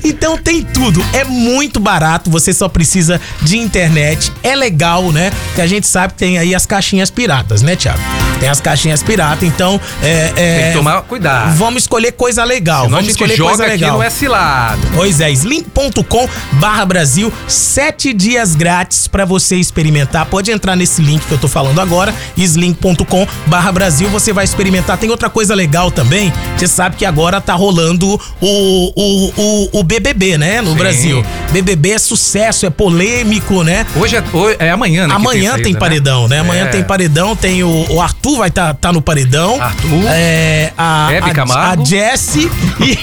Então 0.04 0.38
tem 0.38 0.64
tudo, 0.64 1.04
é 1.14 1.24
muito 1.24 1.80
barato, 1.80 2.30
você 2.30 2.54
só 2.54 2.68
precisa 2.68 3.20
de 3.42 3.58
internet, 3.58 4.32
é 4.42 4.56
legal, 4.56 5.12
né? 5.12 5.32
Que 5.56 5.62
a 5.62 5.68
gente 5.68 5.88
sabe 5.88 6.14
que 6.14 6.20
tem 6.20 6.38
aí 6.38 6.54
as 6.56 6.66
caixinhas 6.66 7.10
piratas, 7.10 7.62
né, 7.62 7.76
Thiago? 7.76 8.33
Tem 8.44 8.50
as 8.50 8.60
caixinhas 8.60 9.02
piratas, 9.02 9.48
então 9.48 9.80
é, 10.02 10.34
é, 10.36 10.60
Tem 10.64 10.68
que 10.72 10.78
tomar 10.78 11.02
cuidado. 11.04 11.56
Vamos 11.56 11.84
escolher 11.84 12.12
coisa 12.12 12.44
legal, 12.44 12.84
Senão 12.84 12.98
vamos 12.98 13.12
escolher 13.12 13.38
joga 13.38 13.50
coisa 13.52 13.64
aqui 13.64 13.74
legal. 13.76 13.94
não 13.94 14.04
é 14.04 14.10
cilado. 14.10 14.82
Pois 14.94 15.22
é, 15.22 15.32
slim.com 15.32 16.28
barra 16.60 16.86
Brasil, 16.86 17.32
sete 17.48 18.12
dias 18.12 18.54
grátis 18.54 19.08
pra 19.08 19.24
você 19.24 19.56
experimentar. 19.56 20.26
Pode 20.26 20.52
entrar 20.52 20.76
nesse 20.76 21.02
link 21.02 21.26
que 21.26 21.32
eu 21.32 21.38
tô 21.38 21.48
falando 21.48 21.80
agora, 21.80 22.14
slim.com 22.36 23.26
barra 23.48 23.72
Brasil, 23.72 24.10
você 24.10 24.34
vai 24.34 24.44
experimentar. 24.44 24.98
Tem 24.98 25.10
outra 25.10 25.30
coisa 25.30 25.56
legal 25.56 25.90
também, 25.90 26.34
você 26.58 26.68
sabe 26.68 26.98
que 26.98 27.06
agora 27.06 27.40
tá 27.40 27.54
rolando 27.54 28.20
o, 28.42 28.92
o, 28.94 29.34
o, 29.38 29.80
o 29.80 29.84
BBB, 29.84 30.38
né, 30.38 30.60
no 30.62 30.72
Sim. 30.72 30.78
Brasil. 30.78 31.26
BBB 31.52 31.92
é 31.92 31.98
sucesso, 31.98 32.66
é 32.66 32.70
polêmico, 32.70 33.64
né? 33.64 33.86
Hoje 33.96 34.18
é, 34.18 34.24
hoje 34.34 34.58
é 34.60 34.70
amanhã, 34.70 35.08
né? 35.08 35.16
Amanhã 35.16 35.56
aí, 35.56 35.62
tem 35.64 35.74
paredão, 35.74 36.28
né? 36.28 36.40
Amanhã 36.40 36.66
É. 36.66 36.68
tem 36.68 36.84
paredão, 36.84 37.38
tem 37.38 37.64
o, 37.64 37.86
o 37.90 38.02
Arthur 38.02 38.33
vai 38.38 38.50
estar 38.50 38.74
tá, 38.76 38.92
no 38.92 39.02
paredão. 39.02 39.62
Arthur. 39.62 40.04
É, 40.08 40.72
a, 40.78 41.10
Hebe 41.12 41.30
a, 41.32 41.34
Camargo. 41.34 41.82
a 41.82 41.86
Jessie 41.86 42.50
e, 42.80 42.98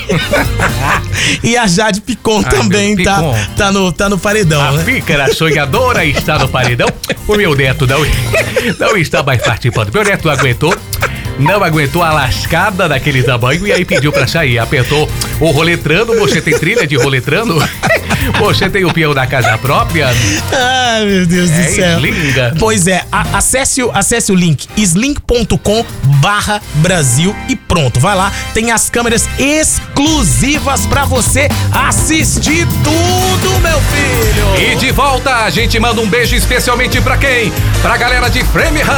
e 1.51 1.57
a 1.57 1.67
Jade 1.67 2.01
Picon 2.01 2.43
Ai, 2.45 2.51
também 2.51 2.97
tá, 2.97 3.17
Picon. 3.17 3.37
tá, 3.57 3.73
no, 3.73 3.93
tá 3.93 4.09
no 4.09 4.19
paredão, 4.19 4.73
né? 4.73 4.85
pícara 4.85 5.33
sonhadora 5.35 6.05
está 6.05 6.39
no 6.39 6.49
paredão. 6.49 6.89
O 7.27 7.37
meu 7.37 7.55
neto 7.55 7.87
não, 7.87 8.01
não 8.79 8.97
está 8.97 9.23
mais 9.23 9.43
participando. 9.43 9.93
Meu 9.93 10.05
neto 10.05 10.29
aguentou. 10.29 10.75
Não 11.39 11.65
aguentou 11.65 12.03
a 12.03 12.13
lascada 12.13 12.87
daquele 12.87 13.23
tamanho 13.23 13.67
e 13.67 13.73
aí 13.73 13.85
pediu 13.85 14.13
pra 14.13 14.27
sair. 14.27 14.59
Apertou 14.59 15.09
o 15.41 15.51
roletrando. 15.51 16.15
Você 16.19 16.41
tem 16.41 16.59
trilha 16.59 16.87
de 16.87 16.97
roletrando? 16.97 17.57
Você 18.41 18.69
tem 18.71 18.85
o 18.85 18.93
peão 18.93 19.15
da 19.15 19.27
casa 19.27 19.57
própria? 19.59 20.09
Ai, 20.53 21.05
meu 21.05 21.27
Deus 21.27 21.51
É, 21.51 21.63
do 21.63 21.75
céu. 21.75 22.01
linda. 22.01 22.55
Pois 22.59 22.87
é, 22.87 23.05
a- 23.11 23.39
acesse, 23.39 23.83
o- 23.83 23.91
acesse 23.95 24.33
o 24.33 24.35
link 24.35 24.67
slink.com 24.77 25.85
barra 26.21 26.61
Brasil 26.75 27.35
e 27.49 27.57
pronto, 27.57 27.99
vai 28.01 28.15
lá, 28.17 28.33
tem 28.55 28.71
as 28.73 28.89
câmeras 28.91 29.29
exclusivas 29.39 30.87
pra 30.87 31.05
você 31.05 31.49
assistir 31.73 32.67
tudo, 32.85 33.59
meu 33.61 33.81
filho. 33.81 34.73
E 34.73 34.77
de 34.77 34.91
volta, 34.93 35.35
a 35.45 35.51
gente 35.51 35.79
manda 35.79 36.01
um 36.01 36.07
beijo 36.09 36.35
especialmente 36.35 37.01
pra 37.01 37.17
quem? 37.17 37.53
Pra 37.83 37.97
galera 37.97 38.29
de 38.29 38.43
Framingham, 38.45 38.91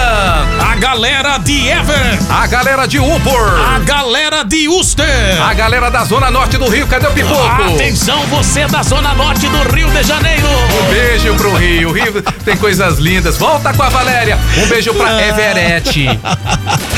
A 0.61 0.75
galera 0.77 1.39
de 1.39 1.69
Everett, 1.69 2.23
a 2.31 2.47
galera 2.47 2.87
de 2.87 2.99
Upor, 2.99 3.61
a 3.75 3.79
galera 3.81 4.43
de 4.45 4.69
Worcester. 4.69 5.07
a 5.43 5.53
galera 5.55 5.91
da 5.91 6.05
Zona 6.05 6.31
Norte 6.31 6.57
do 6.59 6.69
Rio, 6.69 6.87
cadê 6.87 7.07
o 7.07 7.13
pipoco? 7.13 7.43
Atenção, 7.75 8.21
você 8.27 8.67
da 8.67 8.83
zona 8.83 9.12
norte 9.15 9.47
do 9.49 9.75
Rio 9.75 9.91
de 9.91 10.03
Janeiro. 10.03 10.47
Um 10.47 10.91
beijo 10.93 11.35
pro 11.35 11.55
Rio. 11.57 11.91
O 11.91 11.93
Rio 11.93 12.23
tem 12.45 12.57
coisas 12.57 12.99
lindas. 12.99 13.37
Volta 13.37 13.73
com 13.73 13.83
a 13.83 13.89
Valéria. 13.89 14.39
Um 14.63 14.67
beijo 14.67 14.93
pra 14.95 15.07
Ah. 15.17 15.29
Everett. 15.29 16.07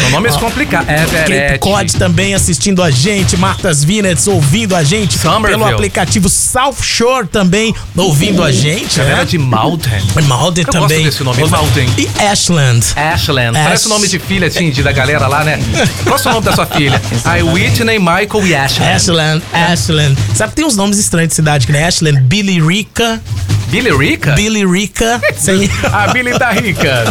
São 0.01 0.11
nomes 0.11 0.37
complicados. 0.37 0.87
Cape 0.87 1.15
Everett. 1.33 1.59
Cod 1.59 1.93
também 1.97 2.35
assistindo 2.35 2.83
a 2.83 2.91
gente, 2.91 3.37
Martas 3.37 3.83
Vinets 3.85 4.27
ouvindo 4.27 4.75
a 4.77 4.83
gente 4.85 5.19
Somerville. 5.19 5.59
pelo 5.63 5.65
aplicativo 5.75 6.29
South 6.29 6.77
Shore 6.83 7.27
também 7.27 7.75
ouvindo 7.97 8.43
a 8.43 8.51
gente, 8.53 8.97
Galera 8.99 9.17
né? 9.19 9.25
de 9.25 9.39
Malden. 9.39 9.93
Malden 10.25 10.65
Eu 10.67 10.73
também. 10.73 10.89
gosto 11.03 11.05
desse 11.05 11.25
nome, 11.25 11.45
Malden. 11.49 11.89
E 11.99 12.09
Ashland. 12.25 12.85
Ashland. 12.97 13.53
Parece 13.59 13.87
o 13.87 13.89
nome 13.89 14.09
de 14.09 14.19
filha, 14.19 14.47
assim, 14.49 14.71
de, 14.71 14.83
da 14.83 14.93
galera 14.93 15.27
lá, 15.27 15.43
né? 15.45 15.59
Qual 16.05 16.19
é 16.19 16.29
o 16.29 16.33
nome 16.33 16.45
da 16.47 16.53
sua 16.53 16.67
filha? 16.67 17.01
A 17.25 17.43
Whitney, 17.53 17.99
Michael 17.99 18.47
e 18.47 18.55
Ashland. 18.55 18.93
Ashland, 18.95 19.43
Ashland. 19.53 20.19
Sabe 20.35 20.51
que 20.51 20.57
tem 20.57 20.65
uns 20.65 20.77
nomes 20.77 20.99
estranhos 20.99 21.29
de 21.29 21.35
cidade, 21.35 21.67
que 21.67 21.73
né? 21.73 21.85
Ashland, 21.87 22.04
Billy 22.13 22.61
Rica, 22.61 23.21
Billy 23.69 23.91
Rica? 23.91 24.33
Billy 24.33 24.65
Rica. 24.65 25.21
Sem... 25.37 25.69
A 25.93 26.13
Billy 26.13 26.39
tá 26.39 26.53
rica. 26.53 27.05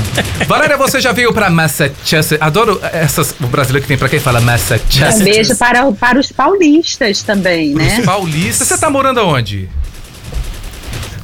Valéria, 0.48 0.78
você 0.78 1.02
já 1.02 1.12
veio 1.12 1.34
pra 1.34 1.50
Massachusetts? 1.50 2.38
Adoro 2.40 2.80
essas, 2.82 3.36
o 3.42 3.48
brasileiro 3.48 3.86
que 3.86 3.90
vem 3.90 3.98
pra 3.98 4.08
e 4.16 4.20
fala 4.20 4.40
Massachusetts. 4.40 5.20
Um 5.20 5.24
beijo 5.24 5.56
para, 5.58 5.92
para 5.92 6.20
os 6.20 6.32
paulistas 6.32 7.22
também, 7.22 7.74
né? 7.74 7.98
Os 8.00 8.06
paulistas. 8.06 8.68
Você 8.68 8.78
tá 8.78 8.90
morando 8.90 9.20
aonde? 9.20 9.70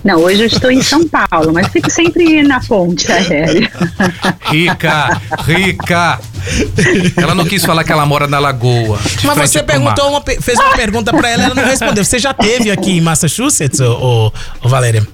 Não, 0.04 0.22
hoje 0.22 0.44
eu 0.44 0.48
estou 0.48 0.72
em 0.72 0.82
São 0.82 1.08
Paulo, 1.08 1.54
mas 1.54 1.68
fico 1.68 1.90
sempre 1.90 2.42
na 2.44 2.60
ponte 2.62 3.12
aérea. 3.12 3.70
Rica, 4.50 5.22
rica. 5.46 6.20
Ela 7.18 7.36
não 7.36 7.46
quis 7.46 7.64
falar 7.64 7.84
que 7.84 7.92
ela 7.92 8.06
mora 8.06 8.28
na 8.28 8.40
lagoa. 8.40 9.00
Mas 9.24 9.50
você 9.52 9.62
perguntou 9.64 10.10
uma, 10.10 10.22
fez 10.42 10.58
uma 10.60 10.76
pergunta 10.76 11.12
pra 11.14 11.30
ela, 11.30 11.44
ela 11.46 11.56
não 11.56 11.64
respondeu. 11.66 12.04
Você 12.04 12.20
já 12.20 12.34
teve 12.34 12.72
aqui 12.72 12.98
em 12.98 13.02
Massachusetts, 13.02 13.80
ô, 13.80 13.92
ô, 13.92 14.32
ô, 14.66 14.70
Valéria? 14.70 15.06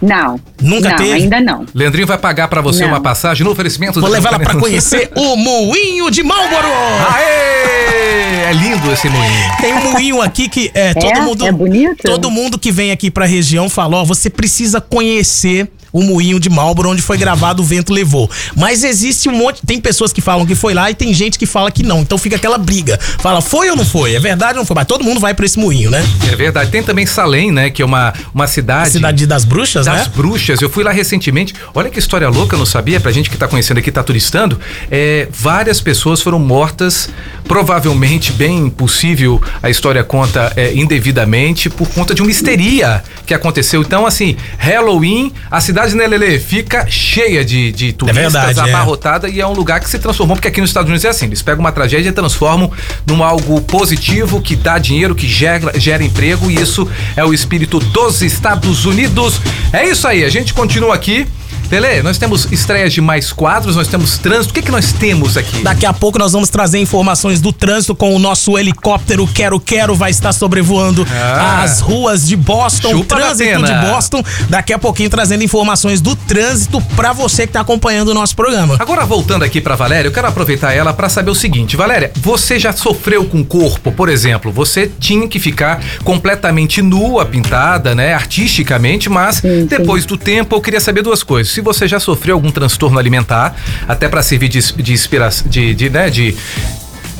Não. 0.00 0.40
Nunca 0.62 0.88
não, 0.90 0.96
teve? 0.96 1.12
ainda 1.12 1.40
não. 1.40 1.66
Leandrinho 1.74 2.06
vai 2.06 2.16
pagar 2.16 2.48
pra 2.48 2.62
você 2.62 2.80
Não. 2.82 2.88
uma 2.88 3.00
passagem 3.02 3.44
no 3.44 3.50
oferecimento 3.52 4.00
Vou 4.00 4.08
do- 4.08 4.12
levar 4.14 4.30
ela 4.30 4.38
pra 4.38 4.54
conhecer 4.54 5.10
o 5.14 5.36
Moinho 5.36 6.10
de 6.10 6.22
Marlboro. 6.22 6.68
Aê! 7.14 8.44
É 8.48 8.52
lindo 8.52 8.90
esse 8.90 9.08
moinho. 9.08 9.50
Tem 9.60 9.74
um 9.74 9.92
moinho 9.92 10.22
aqui 10.22 10.48
que 10.48 10.70
é, 10.74 10.94
todo 10.94 11.20
mundo. 11.22 11.46
É 11.46 11.52
bonito? 11.52 12.02
Todo 12.02 12.30
mundo 12.30 12.58
que 12.58 12.72
vem 12.72 12.90
aqui 12.90 13.10
pra 13.10 13.26
região 13.26 13.68
fala: 13.68 13.98
ó, 13.98 14.04
você 14.04 14.28
precisa 14.30 14.80
conhecer 14.80 15.70
o 15.92 16.02
moinho 16.02 16.38
de 16.38 16.48
Marlboro 16.48 16.90
onde 16.90 17.02
foi 17.02 17.16
gravado 17.16 17.62
O 17.62 17.64
Vento 17.64 17.92
Levou. 17.92 18.30
Mas 18.56 18.84
existe 18.84 19.28
um 19.28 19.32
monte. 19.32 19.60
Tem 19.64 19.80
pessoas 19.80 20.12
que 20.12 20.20
falam 20.20 20.46
que 20.46 20.54
foi 20.54 20.74
lá 20.74 20.90
e 20.90 20.94
tem 20.94 21.12
gente 21.12 21.38
que 21.38 21.46
fala 21.46 21.70
que 21.70 21.82
não. 21.82 22.00
Então 22.00 22.18
fica 22.18 22.36
aquela 22.36 22.58
briga. 22.58 22.98
Fala, 22.98 23.40
foi 23.40 23.70
ou 23.70 23.76
não 23.76 23.84
foi? 23.84 24.14
É 24.14 24.20
verdade 24.20 24.54
ou 24.54 24.58
não 24.58 24.66
foi? 24.66 24.74
Mas 24.74 24.86
todo 24.86 25.04
mundo 25.04 25.20
vai 25.20 25.34
pra 25.34 25.46
esse 25.46 25.58
moinho, 25.58 25.90
né? 25.90 26.04
É 26.30 26.36
verdade. 26.36 26.70
Tem 26.70 26.82
também 26.82 27.06
Salem, 27.06 27.50
né? 27.50 27.70
Que 27.70 27.82
é 27.82 27.84
uma, 27.84 28.12
uma 28.34 28.46
cidade. 28.46 28.90
Cidade 28.90 29.26
das 29.26 29.44
bruxas, 29.44 29.86
das 29.86 30.06
né? 30.06 30.12
bruxas. 30.14 30.60
Eu 30.60 30.70
fui 30.70 30.84
lá 30.84 30.92
recentemente. 30.92 31.54
Olha 31.74 31.90
que 31.90 31.98
história 31.98 32.28
louca, 32.28 32.54
eu 32.54 32.58
não 32.58 32.66
sabia. 32.66 33.00
Pra 33.00 33.12
gente 33.12 33.30
que 33.30 33.36
tá 33.36 33.48
conhecendo 33.48 33.78
aqui, 33.78 33.90
tá 33.90 34.02
turistando. 34.02 34.58
É, 34.90 35.28
várias 35.30 35.80
pessoas 35.80 36.20
foram 36.20 36.38
mortas, 36.38 37.08
provavelmente, 37.44 38.32
bem 38.32 38.68
possível, 38.70 39.42
a 39.62 39.70
história 39.70 40.02
conta 40.04 40.52
é, 40.56 40.74
indevidamente, 40.74 41.68
por 41.68 41.88
conta 41.88 42.14
de 42.14 42.22
uma 42.22 42.30
histeria 42.30 43.02
que 43.26 43.34
aconteceu. 43.34 43.82
Então, 43.82 44.06
assim, 44.06 44.36
Halloween, 44.58 45.32
a 45.50 45.60
cidade 45.60 45.79
de 45.86 45.96
Nelele 45.96 46.38
fica 46.38 46.86
cheia 46.88 47.44
de, 47.44 47.72
de 47.72 47.92
turistas, 47.92 48.32
verdade, 48.32 48.58
é. 48.58 48.62
abarrotada, 48.62 49.28
e 49.28 49.40
é 49.40 49.46
um 49.46 49.52
lugar 49.52 49.80
que 49.80 49.88
se 49.88 49.98
transformou, 49.98 50.36
porque 50.36 50.48
aqui 50.48 50.60
nos 50.60 50.70
Estados 50.70 50.88
Unidos 50.88 51.04
é 51.04 51.08
assim: 51.08 51.26
eles 51.26 51.42
pegam 51.42 51.60
uma 51.60 51.72
tragédia 51.72 52.08
e 52.08 52.12
transformam 52.12 52.70
num 53.06 53.22
algo 53.22 53.60
positivo, 53.62 54.40
que 54.40 54.56
dá 54.56 54.78
dinheiro, 54.78 55.14
que 55.14 55.26
gera, 55.26 55.78
gera 55.78 56.02
emprego, 56.02 56.50
e 56.50 56.60
isso 56.60 56.88
é 57.16 57.24
o 57.24 57.32
espírito 57.32 57.78
dos 57.78 58.22
Estados 58.22 58.84
Unidos. 58.84 59.40
É 59.72 59.86
isso 59.88 60.06
aí, 60.06 60.24
a 60.24 60.28
gente 60.28 60.52
continua 60.54 60.94
aqui. 60.94 61.26
Tele, 61.70 62.02
nós 62.02 62.18
temos 62.18 62.48
estreias 62.50 62.92
de 62.92 63.00
mais 63.00 63.32
quadros, 63.32 63.76
nós 63.76 63.86
temos 63.86 64.18
trânsito. 64.18 64.50
O 64.50 64.54
que, 64.54 64.60
que 64.62 64.72
nós 64.72 64.92
temos 64.92 65.36
aqui? 65.36 65.62
Daqui 65.62 65.86
a 65.86 65.92
pouco 65.92 66.18
nós 66.18 66.32
vamos 66.32 66.48
trazer 66.48 66.80
informações 66.80 67.40
do 67.40 67.52
trânsito 67.52 67.94
com 67.94 68.12
o 68.12 68.18
nosso 68.18 68.58
helicóptero 68.58 69.24
Quero 69.28 69.60
Quero 69.60 69.94
vai 69.94 70.10
estar 70.10 70.32
sobrevoando 70.32 71.06
Ah. 71.14 71.62
as 71.62 71.80
ruas 71.80 72.26
de 72.26 72.34
Boston, 72.36 72.88
o 72.88 72.90
Chupa 72.98 73.14
da 73.14 73.26
trânsito 73.26 73.62
de 73.62 73.74
Boston. 73.86 74.24
Daqui 74.48 74.72
a 74.72 74.80
pouquinho 74.80 75.08
trazendo 75.08 75.44
informações 75.44 76.00
do 76.00 76.16
trânsito 76.16 76.80
pra 76.96 77.12
você 77.12 77.46
que 77.46 77.52
tá 77.52 77.60
acompanhando 77.60 78.08
o 78.08 78.14
nosso 78.14 78.34
programa. 78.34 78.74
Agora 78.80 79.06
voltando 79.06 79.44
aqui 79.44 79.60
pra 79.60 79.76
Valéria, 79.76 80.08
eu 80.08 80.12
quero 80.12 80.26
aproveitar 80.26 80.72
ela 80.72 80.92
pra 80.92 81.08
saber 81.08 81.30
o 81.30 81.36
seguinte, 81.36 81.76
Valéria, 81.76 82.10
você 82.16 82.58
já 82.58 82.72
sofreu 82.72 83.24
com 83.26 83.42
o 83.42 83.44
corpo, 83.44 83.92
por 83.92 84.08
exemplo, 84.08 84.50
você 84.50 84.90
tinha 84.98 85.28
que 85.28 85.38
ficar 85.38 85.80
completamente 86.02 86.82
nua, 86.82 87.24
pintada, 87.24 87.94
né, 87.94 88.12
artisticamente, 88.12 89.08
mas 89.08 89.36
Sim, 89.36 89.60
sim. 89.60 89.66
depois 89.66 90.04
do 90.04 90.16
tempo 90.16 90.56
eu 90.56 90.60
queria 90.60 90.80
saber 90.80 91.02
duas 91.02 91.22
coisas. 91.22 91.59
Se 91.60 91.62
você 91.62 91.86
já 91.86 92.00
sofreu 92.00 92.36
algum 92.36 92.50
transtorno 92.50 92.98
alimentar, 92.98 93.54
até 93.86 94.08
pra 94.08 94.22
servir 94.22 94.48
de, 94.48 94.60
de 94.82 94.94
inspiração, 94.94 95.46
de, 95.46 95.74
de, 95.74 95.90
né, 95.90 96.08
de 96.08 96.34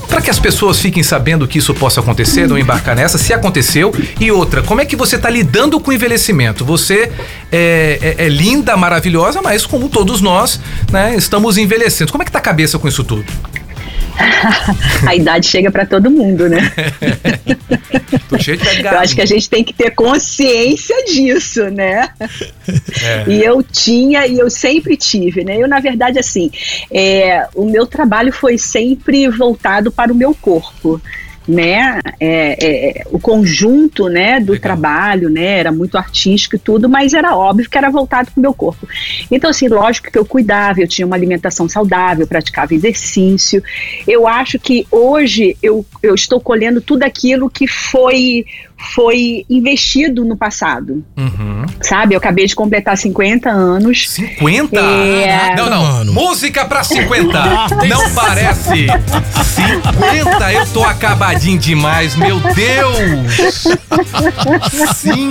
para 0.08 0.22
que 0.22 0.30
as 0.30 0.38
pessoas 0.38 0.80
fiquem 0.80 1.02
sabendo 1.02 1.46
que 1.46 1.58
isso 1.58 1.74
possa 1.74 2.00
acontecer, 2.00 2.48
não 2.48 2.58
embarcar 2.58 2.96
nessa, 2.96 3.18
se 3.18 3.34
aconteceu. 3.34 3.94
E 4.18 4.32
outra, 4.32 4.62
como 4.62 4.80
é 4.80 4.86
que 4.86 4.96
você 4.96 5.16
está 5.16 5.28
lidando 5.28 5.78
com 5.78 5.90
o 5.90 5.94
envelhecimento? 5.94 6.64
Você 6.64 7.12
é, 7.52 8.14
é- 8.18 8.24
é 8.24 8.28
linda, 8.30 8.76
maravilhosa, 8.78 9.42
mas 9.42 9.66
como 9.66 9.90
todos 9.90 10.22
nós, 10.22 10.58
né, 10.90 11.14
estamos 11.16 11.58
envelhecendo. 11.58 12.10
Como 12.10 12.22
é 12.22 12.24
que 12.24 12.32
tá 12.32 12.38
a 12.38 12.42
cabeça 12.42 12.78
com 12.78 12.88
isso 12.88 13.04
tudo? 13.04 13.24
A 15.06 15.14
idade 15.14 15.46
chega 15.46 15.70
para 15.70 15.86
todo 15.86 16.10
mundo, 16.10 16.48
né? 16.48 16.72
Tô 18.28 18.38
cheio 18.38 18.56
de 18.58 18.84
Eu 18.84 18.98
acho 18.98 19.14
que 19.14 19.20
a 19.20 19.26
gente 19.26 19.48
tem 19.48 19.64
que 19.64 19.72
ter 19.72 19.90
consciência 19.90 21.04
disso, 21.04 21.68
né? 21.70 22.08
É. 23.02 23.24
E 23.28 23.42
eu 23.42 23.62
tinha 23.62 24.26
e 24.26 24.38
eu 24.38 24.50
sempre 24.50 24.96
tive, 24.96 25.44
né? 25.44 25.56
Eu, 25.56 25.68
na 25.68 25.80
verdade, 25.80 26.18
assim, 26.18 26.50
é, 26.90 27.46
o 27.54 27.64
meu 27.64 27.86
trabalho 27.86 28.32
foi 28.32 28.58
sempre 28.58 29.28
voltado 29.28 29.90
para 29.90 30.12
o 30.12 30.16
meu 30.16 30.34
corpo. 30.34 31.00
Né, 31.48 32.00
É, 32.20 33.00
é, 33.00 33.04
o 33.10 33.18
conjunto, 33.18 34.08
né, 34.08 34.38
do 34.38 34.52
Legal. 34.52 34.62
trabalho, 34.62 35.30
né, 35.30 35.58
era 35.58 35.72
muito 35.72 35.96
artístico 35.96 36.56
e 36.56 36.58
tudo, 36.58 36.88
mas 36.88 37.14
era 37.14 37.34
óbvio 37.36 37.68
que 37.68 37.78
era 37.78 37.90
voltado 37.90 38.30
para 38.30 38.38
o 38.38 38.42
meu 38.42 38.52
corpo. 38.52 38.86
Então, 39.30 39.50
assim, 39.50 39.66
lógico 39.66 40.10
que 40.10 40.18
eu 40.18 40.24
cuidava, 40.24 40.80
eu 40.80 40.86
tinha 40.86 41.06
uma 41.06 41.16
alimentação 41.16 41.68
saudável, 41.68 42.26
praticava 42.26 42.74
exercício. 42.74 43.62
Eu 44.06 44.28
acho 44.28 44.58
que 44.58 44.86
hoje 44.90 45.56
eu, 45.62 45.84
eu 46.02 46.14
estou 46.14 46.40
colhendo 46.40 46.80
tudo 46.80 47.02
aquilo 47.04 47.50
que 47.50 47.66
foi 47.66 48.44
foi 48.94 49.44
investido 49.48 50.24
no 50.24 50.36
passado, 50.36 51.04
Uhum. 51.16 51.64
sabe? 51.80 52.14
Eu 52.14 52.18
acabei 52.18 52.46
de 52.46 52.54
completar 52.54 52.96
50 52.96 53.50
anos. 53.50 54.08
50? 54.10 54.80
É. 54.80 55.54
Não, 55.56 55.68
não. 55.70 55.82
Mano. 55.82 56.12
Música 56.12 56.64
pra 56.64 56.82
50. 56.82 57.38
não 57.88 58.10
parece. 58.10 58.86
50, 58.86 60.52
eu 60.52 60.66
tô 60.68 60.82
acabadinho 60.84 61.58
demais, 61.58 62.14
meu 62.16 62.40
Deus. 62.40 63.64
50. 64.94 65.30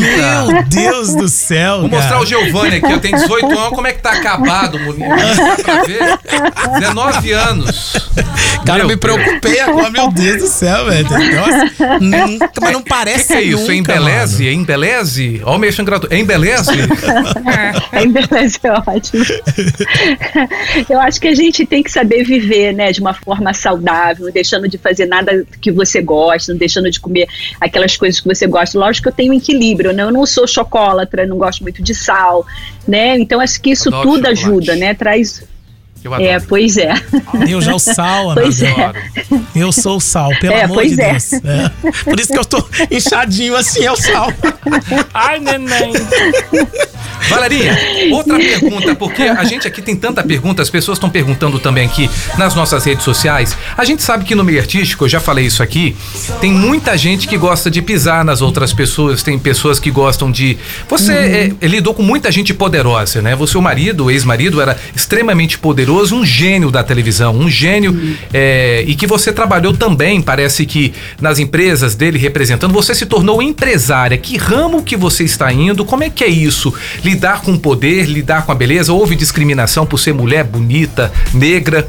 Meu 0.00 0.62
Deus 0.64 1.14
do 1.14 1.28
céu, 1.28 1.80
Vou 1.80 1.90
mostrar 1.90 2.08
cara. 2.10 2.20
o 2.22 2.26
Giovanni 2.26 2.76
aqui, 2.76 2.92
eu 2.92 3.00
tenho 3.00 3.16
18 3.16 3.46
anos, 3.46 3.68
como 3.70 3.86
é 3.86 3.92
que 3.92 4.02
tá 4.02 4.12
acabado, 4.12 4.78
menino? 4.78 5.06
Pra 5.64 5.82
ver? 5.82 6.18
19 6.80 7.32
anos. 7.32 8.10
Cara, 8.64 8.80
eu 8.80 8.86
Meu 8.86 8.96
me 8.96 9.00
preocupei 9.00 9.60
agora, 9.60 9.90
meu 9.90 10.10
Deus 10.10 10.42
do 10.42 10.48
céu, 10.48 10.86
velho. 10.86 11.06
Nossa, 11.08 11.98
nunca, 12.00 12.48
mas 12.66 12.72
não 12.72 12.82
parece 12.82 13.28
que, 13.28 13.32
que 13.32 13.38
é 13.38 13.42
isso? 13.42 13.58
nunca, 13.58 13.72
é 13.72 13.76
embeleze? 13.76 14.42
mano. 14.44 14.48
É 14.48 14.54
embeleze? 14.54 15.42
Ó, 15.44 15.56
o 15.56 15.58
mexão 15.58 15.84
gratuito. 15.84 16.14
É 16.14 16.18
embeleze? 16.18 16.70
A 17.92 18.02
embeleza 18.02 18.58
é 18.62 18.72
ótimo. 18.72 19.24
Eu 20.88 21.00
acho 21.00 21.20
que 21.20 21.28
a 21.28 21.34
gente 21.34 21.66
tem 21.66 21.82
que 21.82 21.90
saber 21.90 22.24
viver, 22.24 22.72
né, 22.72 22.92
de 22.92 23.00
uma 23.00 23.14
forma 23.14 23.52
saudável, 23.54 24.26
não 24.26 24.32
deixando 24.32 24.68
de 24.68 24.78
fazer 24.78 25.06
nada 25.06 25.44
que 25.60 25.70
você 25.70 26.00
gosta, 26.00 26.52
não 26.52 26.58
deixando 26.58 26.90
de 26.90 27.00
comer 27.00 27.28
aquelas 27.60 27.96
coisas 27.96 28.20
que 28.20 28.26
você 28.26 28.46
gosta. 28.46 28.78
Lógico 28.78 29.04
que 29.04 29.08
eu 29.08 29.12
tenho 29.12 29.32
um 29.32 29.36
equilíbrio, 29.36 29.92
né? 29.92 30.02
Eu 30.02 30.12
não 30.12 30.26
sou 30.26 30.46
chocólatra, 30.46 31.26
não 31.26 31.38
gosto 31.38 31.62
muito 31.62 31.82
de 31.82 31.94
sal, 31.94 32.46
né? 32.86 33.18
Então 33.18 33.40
acho 33.40 33.60
que 33.60 33.70
isso 33.70 33.88
Adoro 33.88 34.02
tudo 34.02 34.16
chocolate. 34.26 34.44
ajuda, 34.44 34.76
né? 34.76 34.94
Traz 34.94 35.44
Eu 36.06 36.14
adoro. 36.14 36.30
É, 36.30 36.38
pois 36.38 36.76
é. 36.78 36.94
Eu 37.48 37.60
já 37.60 37.74
o 37.74 37.78
sal, 37.80 38.30
Ana. 38.30 38.42
Pois 38.46 38.62
é. 38.62 38.70
Adoro. 38.70 38.98
Eu 39.56 39.72
sou 39.72 39.96
o 39.96 40.00
sal, 40.00 40.30
pelo 40.40 40.54
É, 40.54 40.62
amor 40.62 40.76
pois 40.76 40.94
de 40.94 41.00
é. 41.02 41.10
Deus. 41.10 41.32
É. 41.32 41.70
Por 42.04 42.20
isso 42.20 42.32
que 42.32 42.38
eu 42.38 42.44
tô 42.44 42.64
inchadinho 42.90 43.56
assim, 43.56 43.84
é 43.84 43.90
o 43.90 43.96
sal. 43.96 44.32
Ai, 45.12 45.40
neném. 45.40 45.92
Valerinha, 47.28 47.76
outra 48.12 48.36
pergunta, 48.36 48.94
porque 48.94 49.22
a 49.22 49.42
gente 49.42 49.66
aqui 49.66 49.82
tem 49.82 49.96
tanta 49.96 50.22
pergunta, 50.22 50.62
as 50.62 50.70
pessoas 50.70 50.96
estão 50.96 51.10
perguntando 51.10 51.58
também 51.58 51.84
aqui 51.86 52.08
nas 52.38 52.54
nossas 52.54 52.84
redes 52.84 53.04
sociais. 53.04 53.56
A 53.76 53.84
gente 53.84 54.02
sabe 54.02 54.24
que 54.24 54.34
no 54.34 54.44
meio 54.44 54.60
artístico, 54.60 55.04
eu 55.04 55.08
já 55.08 55.18
falei 55.18 55.46
isso 55.46 55.60
aqui, 55.62 55.96
tem 56.40 56.52
muita 56.52 56.96
gente 56.96 57.26
que 57.26 57.36
gosta 57.36 57.68
de 57.68 57.82
pisar 57.82 58.24
nas 58.24 58.42
outras 58.42 58.72
pessoas, 58.72 59.24
tem 59.24 59.38
pessoas 59.38 59.80
que 59.80 59.90
gostam 59.90 60.30
de. 60.30 60.56
Você 60.88 61.12
é, 61.60 61.66
lidou 61.66 61.94
com 61.94 62.02
muita 62.02 62.30
gente 62.30 62.54
poderosa, 62.54 63.20
né? 63.20 63.34
Você, 63.34 63.58
o 63.58 63.62
marido, 63.62 64.04
o 64.04 64.10
ex-marido, 64.10 64.60
era 64.60 64.78
extremamente 64.94 65.58
poderoso, 65.58 65.86
um 66.12 66.24
gênio 66.24 66.70
da 66.70 66.82
televisão, 66.84 67.34
um 67.34 67.48
gênio, 67.48 68.16
é, 68.32 68.84
e 68.86 68.94
que 68.94 69.06
você 69.06 69.32
trabalhou 69.32 69.72
também, 69.76 70.20
parece 70.22 70.64
que 70.66 70.92
nas 71.20 71.38
empresas 71.38 71.94
dele 71.94 72.18
representando, 72.18 72.72
você 72.72 72.94
se 72.94 73.06
tornou 73.06 73.42
empresária. 73.42 74.16
Que 74.18 74.36
ramo 74.36 74.82
que 74.82 74.96
você 74.96 75.24
está 75.24 75.52
indo? 75.52 75.84
Como 75.84 76.04
é 76.04 76.10
que 76.10 76.24
é 76.24 76.28
isso? 76.28 76.72
Lidar 77.04 77.42
com 77.42 77.52
o 77.52 77.58
poder, 77.58 78.06
lidar 78.06 78.44
com 78.46 78.52
a 78.52 78.54
beleza? 78.54 78.92
Houve 78.92 79.14
discriminação 79.16 79.86
por 79.86 79.98
ser 79.98 80.12
mulher 80.14 80.44
bonita, 80.44 81.12
negra? 81.34 81.88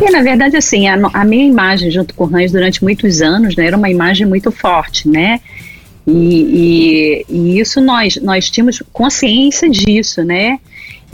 E, 0.00 0.10
na 0.10 0.22
verdade, 0.22 0.56
assim, 0.56 0.86
a, 0.88 0.98
a 1.12 1.24
minha 1.24 1.44
imagem 1.46 1.90
junto 1.90 2.14
com 2.14 2.24
o 2.26 2.36
Hans 2.36 2.52
durante 2.52 2.82
muitos 2.84 3.22
anos, 3.22 3.56
né, 3.56 3.66
era 3.66 3.76
uma 3.76 3.88
imagem 3.88 4.26
muito 4.26 4.50
forte, 4.52 5.08
né? 5.08 5.40
E, 6.06 7.24
e- 7.30 7.34
e 7.34 7.58
isso 7.58 7.80
nós, 7.80 8.16
nós 8.22 8.48
tínhamos 8.50 8.82
consciência 8.92 9.68
disso, 9.68 10.22
né? 10.22 10.58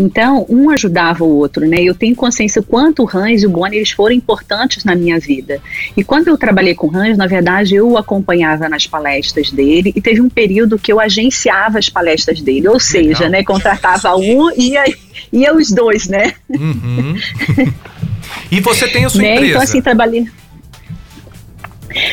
Então, 0.03 0.45
um 0.49 0.69
ajudava 0.71 1.23
o 1.23 1.29
outro, 1.29 1.65
né? 1.65 1.81
Eu 1.81 1.95
tenho 1.95 2.17
consciência 2.17 2.61
o 2.61 2.65
quanto 2.65 3.05
o 3.05 3.09
Hans 3.17 3.43
e 3.43 3.47
o 3.47 3.51
Bonnie 3.51 3.79
eles 3.79 3.93
foram 3.93 4.13
importantes 4.13 4.85
na 4.85 4.97
minha 4.97 5.17
vida. 5.21 5.61
E 5.97 6.03
quando 6.03 6.27
eu 6.27 6.37
trabalhei 6.37 6.75
com 6.75 6.89
o 6.89 6.97
Hans, 6.97 7.17
na 7.17 7.29
verdade, 7.29 7.77
eu 7.77 7.89
o 7.89 7.97
acompanhava 7.97 8.69
nas 8.69 8.85
palestras 8.85 9.53
dele 9.53 9.93
e 9.95 10.01
teve 10.01 10.21
um 10.21 10.29
período 10.29 10.77
que 10.77 10.93
eu 10.93 10.99
agenciava 10.99 11.79
as 11.79 11.89
palestras 11.89 12.41
dele, 12.41 12.67
ou 12.67 12.81
seja, 12.81 13.29
né, 13.29 13.45
contratava 13.45 14.17
um 14.17 14.51
e 14.51 14.71
ia, 14.71 14.85
ia 15.33 15.55
os 15.55 15.71
dois, 15.71 16.09
né? 16.09 16.35
Uhum. 16.49 17.17
e 18.51 18.61
você 18.61 18.89
tem 18.89 19.05
a 19.05 19.09
sua 19.09 19.23
né? 19.23 19.35
empresa. 19.35 19.51
Então, 19.51 19.63
assim, 19.63 19.81
trabalhei. 19.81 20.27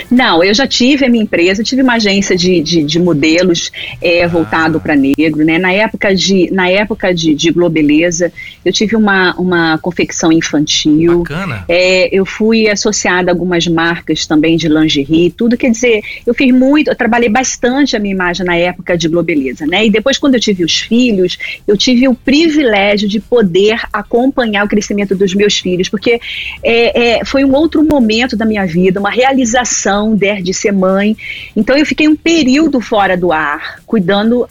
Não, 0.09 0.43
eu 0.43 0.53
já 0.53 0.67
tive 0.67 1.05
a 1.05 1.09
minha 1.09 1.23
empresa, 1.23 1.63
tive 1.63 1.81
uma 1.81 1.93
agência 1.95 2.35
de, 2.35 2.61
de, 2.61 2.83
de 2.83 2.99
modelos 2.99 3.71
é, 4.01 4.27
voltado 4.27 4.79
para 4.79 4.95
negro, 4.95 5.43
né? 5.43 5.57
Na 5.57 5.71
época 5.71 6.13
de, 6.13 6.49
na 6.51 6.69
época 6.69 7.13
de, 7.13 7.33
de 7.33 7.51
Globeleza, 7.51 8.31
eu 8.63 8.71
tive 8.71 8.95
uma, 8.95 9.33
uma 9.35 9.77
confecção 9.77 10.31
infantil. 10.31 11.19
Bacana. 11.19 11.65
É, 11.67 12.09
eu 12.15 12.25
fui 12.25 12.67
associada 12.69 13.31
a 13.31 13.33
algumas 13.33 13.67
marcas 13.67 14.25
também 14.25 14.57
de 14.57 14.67
lingerie, 14.67 15.31
tudo. 15.31 15.57
Quer 15.57 15.71
dizer, 15.71 16.01
eu 16.25 16.33
fiz 16.33 16.53
muito, 16.53 16.89
eu 16.89 16.95
trabalhei 16.95 17.29
bastante 17.29 17.95
a 17.95 17.99
minha 17.99 18.13
imagem 18.13 18.45
na 18.45 18.55
época 18.55 18.97
de 18.97 19.07
Globeleza, 19.07 19.65
né? 19.65 19.85
E 19.85 19.89
depois, 19.89 20.17
quando 20.17 20.35
eu 20.35 20.39
tive 20.39 20.63
os 20.63 20.79
filhos, 20.79 21.37
eu 21.67 21.77
tive 21.77 22.07
o 22.07 22.15
privilégio 22.15 23.07
de 23.07 23.19
poder 23.19 23.79
acompanhar 23.91 24.65
o 24.65 24.67
crescimento 24.67 25.15
dos 25.15 25.33
meus 25.33 25.59
filhos, 25.59 25.89
porque 25.89 26.19
é, 26.63 27.19
é, 27.19 27.25
foi 27.25 27.43
um 27.43 27.53
outro 27.53 27.83
momento 27.83 28.35
da 28.35 28.45
minha 28.45 28.65
vida, 28.65 28.99
uma 28.99 29.09
realização 29.09 29.68
de, 30.15 30.41
de 30.41 30.53
ser 30.53 30.71
mãe. 30.71 31.15
Então, 31.55 31.77
eu 31.77 31.85
fiquei 31.85 32.07
um 32.07 32.15
período 32.15 32.81
fora 32.81 33.15
do 33.15 33.31
ar, 33.31 33.79
cuidando 33.85 34.47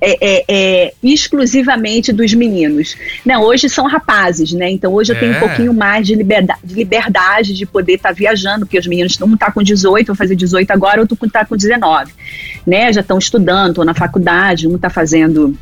é, 0.00 0.18
é, 0.20 0.44
é, 0.48 0.94
exclusivamente 1.02 2.12
dos 2.12 2.34
meninos. 2.34 2.94
Não, 3.24 3.42
hoje 3.42 3.70
são 3.70 3.86
rapazes, 3.86 4.52
né? 4.52 4.70
Então 4.70 4.92
hoje 4.92 5.12
eu 5.12 5.18
tenho 5.18 5.32
É. 5.32 5.36
um 5.38 5.40
pouquinho 5.40 5.72
mais 5.72 6.06
de 6.06 6.14
liberdade, 6.14 6.60
de, 6.62 6.74
liberdade 6.74 7.54
de 7.54 7.64
poder 7.64 7.94
estar 7.94 8.12
viajando, 8.12 8.66
porque 8.66 8.78
os 8.78 8.86
meninos, 8.86 9.18
um 9.22 9.34
tá 9.34 9.50
com 9.50 9.62
18, 9.62 10.08
vou 10.08 10.16
fazer 10.16 10.36
18 10.36 10.70
agora, 10.70 11.00
outro 11.00 11.16
tá 11.30 11.44
com 11.46 11.56
19, 11.56 12.12
né? 12.66 12.92
Já 12.92 13.00
estão 13.00 13.16
estudando, 13.16 13.70
estão 13.70 13.84
na 13.84 13.94
faculdade, 13.94 14.68
um 14.68 14.76
tá 14.76 14.90
fazendo 14.90 15.56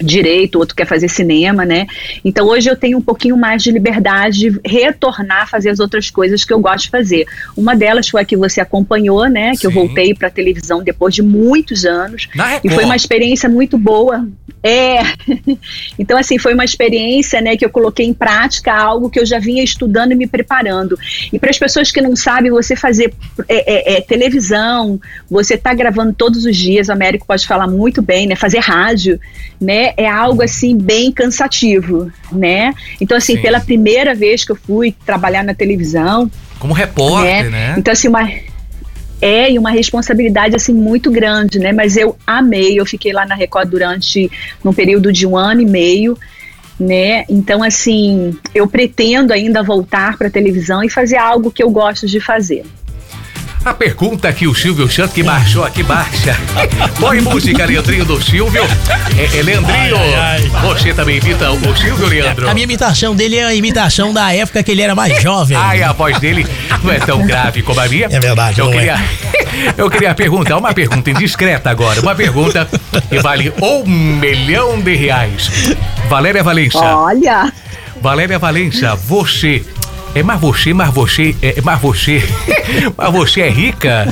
direito, 0.00 0.58
outro 0.58 0.74
quer 0.74 0.86
fazer 0.86 1.08
cinema, 1.08 1.64
né? 1.64 1.86
Então 2.24 2.46
hoje 2.46 2.68
eu 2.70 2.76
tenho 2.76 2.98
um 2.98 3.02
pouquinho 3.02 3.36
mais 3.36 3.62
de 3.62 3.70
liberdade 3.70 4.38
de 4.38 4.60
retornar 4.64 5.42
a 5.42 5.46
fazer 5.46 5.70
as 5.70 5.80
outras 5.80 6.10
coisas 6.10 6.44
que 6.44 6.52
eu 6.52 6.60
gosto 6.60 6.84
de 6.84 6.90
fazer. 6.90 7.26
Uma 7.56 7.74
delas 7.74 8.08
foi 8.08 8.22
a 8.22 8.24
que 8.24 8.36
você 8.36 8.60
acompanhou, 8.60 9.26
né? 9.28 9.52
Que 9.58 9.66
eu 9.66 9.70
Sim. 9.70 9.76
voltei 9.76 10.14
para 10.14 10.30
televisão 10.30 10.82
depois 10.82 11.14
de 11.14 11.22
muitos 11.22 11.84
anos. 11.84 12.28
Na 12.34 12.60
E 12.62 12.70
foi 12.70 12.84
uma 12.84 12.96
experiência 12.96 13.48
muito 13.48 13.76
boa. 13.76 14.26
É. 14.62 14.98
Então, 15.98 16.16
assim, 16.16 16.38
foi 16.38 16.54
uma 16.54 16.64
experiência, 16.64 17.40
né, 17.40 17.56
que 17.56 17.64
eu 17.64 17.70
coloquei 17.70 18.06
em 18.06 18.14
prática 18.14 18.72
algo 18.72 19.10
que 19.10 19.18
eu 19.18 19.26
já 19.26 19.38
vinha 19.38 19.64
estudando 19.64 20.12
e 20.12 20.14
me 20.14 20.26
preparando. 20.26 20.96
E 21.32 21.38
para 21.38 21.50
as 21.50 21.58
pessoas 21.58 21.90
que 21.90 22.00
não 22.00 22.14
sabem, 22.14 22.50
você 22.50 22.76
fazer 22.76 23.12
é, 23.48 23.94
é, 23.94 23.96
é, 23.96 24.00
televisão, 24.00 25.00
você 25.28 25.56
tá 25.56 25.74
gravando 25.74 26.12
todos 26.12 26.44
os 26.44 26.56
dias, 26.56 26.88
o 26.88 26.92
Américo 26.92 27.26
pode 27.26 27.46
falar 27.46 27.66
muito 27.66 28.00
bem, 28.00 28.26
né? 28.26 28.36
Fazer 28.36 28.60
rádio, 28.60 29.18
né? 29.60 29.87
É 29.96 30.08
algo 30.08 30.42
assim 30.42 30.76
bem 30.76 31.10
cansativo, 31.12 32.10
né? 32.30 32.74
Então, 33.00 33.16
assim, 33.16 33.36
Sim. 33.36 33.42
pela 33.42 33.60
primeira 33.60 34.14
vez 34.14 34.44
que 34.44 34.52
eu 34.52 34.56
fui 34.56 34.94
trabalhar 35.04 35.42
na 35.44 35.54
televisão, 35.54 36.30
Como 36.58 36.74
repórter, 36.74 37.44
né? 37.44 37.50
né? 37.50 37.74
Então, 37.78 37.92
assim, 37.92 38.08
uma. 38.08 38.28
É, 39.20 39.50
e 39.50 39.58
uma 39.58 39.70
responsabilidade, 39.70 40.54
assim, 40.54 40.72
muito 40.72 41.10
grande, 41.10 41.58
né? 41.58 41.72
Mas 41.72 41.96
eu 41.96 42.16
amei, 42.24 42.78
eu 42.78 42.86
fiquei 42.86 43.12
lá 43.12 43.26
na 43.26 43.34
Record 43.34 43.68
durante, 43.68 44.30
num 44.62 44.72
período 44.72 45.12
de 45.12 45.26
um 45.26 45.36
ano 45.36 45.60
e 45.60 45.66
meio, 45.66 46.16
né? 46.78 47.24
Então, 47.28 47.62
assim, 47.64 48.36
eu 48.54 48.68
pretendo 48.68 49.32
ainda 49.32 49.60
voltar 49.60 50.16
para 50.16 50.30
televisão 50.30 50.84
e 50.84 50.88
fazer 50.88 51.16
algo 51.16 51.50
que 51.50 51.62
eu 51.62 51.68
gosto 51.68 52.06
de 52.06 52.20
fazer. 52.20 52.64
A 53.68 53.74
pergunta 53.74 54.32
que 54.32 54.48
o 54.48 54.54
Silvio 54.54 54.90
Santos 54.90 55.12
que 55.12 55.22
baixou 55.22 55.62
aqui 55.62 55.82
baixa. 55.82 56.34
Põe 56.98 57.20
música, 57.20 57.66
Leandrinho 57.66 58.02
do 58.02 58.18
Silvio. 58.18 58.62
É, 59.14 59.38
é 59.38 59.42
Leandrinho. 59.42 59.94
Ai, 59.94 60.14
ai, 60.14 60.40
Você 60.62 60.94
também 60.94 61.18
imita 61.18 61.50
o 61.50 61.76
Silvio, 61.76 62.06
Leandro? 62.06 62.48
A 62.48 62.54
minha 62.54 62.64
imitação 62.64 63.14
dele 63.14 63.36
é 63.36 63.44
a 63.44 63.54
imitação 63.54 64.14
da 64.14 64.32
época 64.32 64.62
que 64.62 64.70
ele 64.70 64.80
era 64.80 64.94
mais 64.94 65.22
jovem. 65.22 65.54
Ai, 65.54 65.82
a 65.82 65.92
voz 65.92 66.18
dele 66.18 66.46
não 66.82 66.90
é 66.90 66.98
tão 66.98 67.26
grave 67.26 67.60
como 67.60 67.78
a 67.78 67.86
minha. 67.86 68.06
É 68.10 68.18
verdade, 68.18 68.58
Eu 68.58 68.70
é. 68.70 68.72
queria, 68.72 69.04
eu 69.76 69.90
queria 69.90 70.14
perguntar 70.14 70.56
uma 70.56 70.72
pergunta 70.72 71.10
indiscreta 71.10 71.68
agora. 71.68 72.00
Uma 72.00 72.14
pergunta 72.14 72.66
que 73.10 73.18
vale 73.20 73.52
um 73.60 73.84
milhão 73.86 74.80
de 74.80 74.94
reais. 74.94 75.76
Valéria 76.08 76.42
Valência. 76.42 76.80
Olha! 76.80 77.52
Valéria 78.00 78.38
Valência, 78.38 78.94
você. 78.94 79.62
É, 80.18 80.22
mas 80.24 80.40
você, 80.40 80.74
mas 80.74 80.92
você, 80.92 81.36
é, 81.40 81.60
mas 81.62 81.80
você, 81.80 82.28
mas 82.98 83.12
você 83.12 83.42
é 83.42 83.48
rica? 83.48 84.04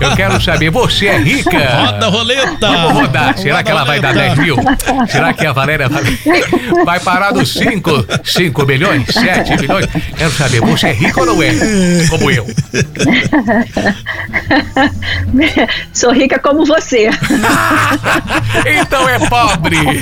Eu 0.00 0.16
quero 0.16 0.40
saber, 0.40 0.70
você 0.70 1.08
é 1.08 1.18
rica? 1.18 1.58
Roda 1.58 2.06
a 2.06 2.08
roleta. 2.08 2.56
Vamos 2.60 2.92
rodar. 2.92 3.36
Será 3.36 3.62
que 3.62 3.70
ela 3.70 3.84
vai 3.84 4.00
dar 4.00 4.14
10 4.14 4.38
mil? 4.38 4.56
Será 5.10 5.34
que 5.34 5.46
a 5.46 5.52
Valéria 5.52 5.90
vai, 5.90 6.04
vai 6.86 7.00
parar 7.00 7.34
nos 7.34 7.52
5, 7.52 8.06
5 8.24 8.64
milhões, 8.64 9.04
7 9.12 9.60
milhões? 9.60 9.86
Quero 10.16 10.30
saber, 10.30 10.62
você 10.62 10.86
é 10.86 10.92
rica 10.92 11.20
ou 11.20 11.26
não 11.26 11.42
é? 11.42 11.50
Como 12.08 12.30
eu. 12.30 12.46
Sou 15.92 16.14
rica 16.14 16.38
como 16.38 16.64
você. 16.64 17.10
Então 18.64 19.06
é 19.06 19.18
pobre. 19.28 20.00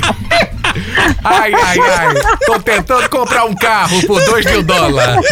Ai, 1.23 1.53
ai, 1.53 1.79
ai. 1.79 2.13
Tô 2.45 2.59
tentando 2.59 3.09
comprar 3.09 3.45
um 3.45 3.55
carro 3.55 4.01
por 4.07 4.23
2 4.25 4.45
mil 4.45 4.63
dólares. 4.63 5.25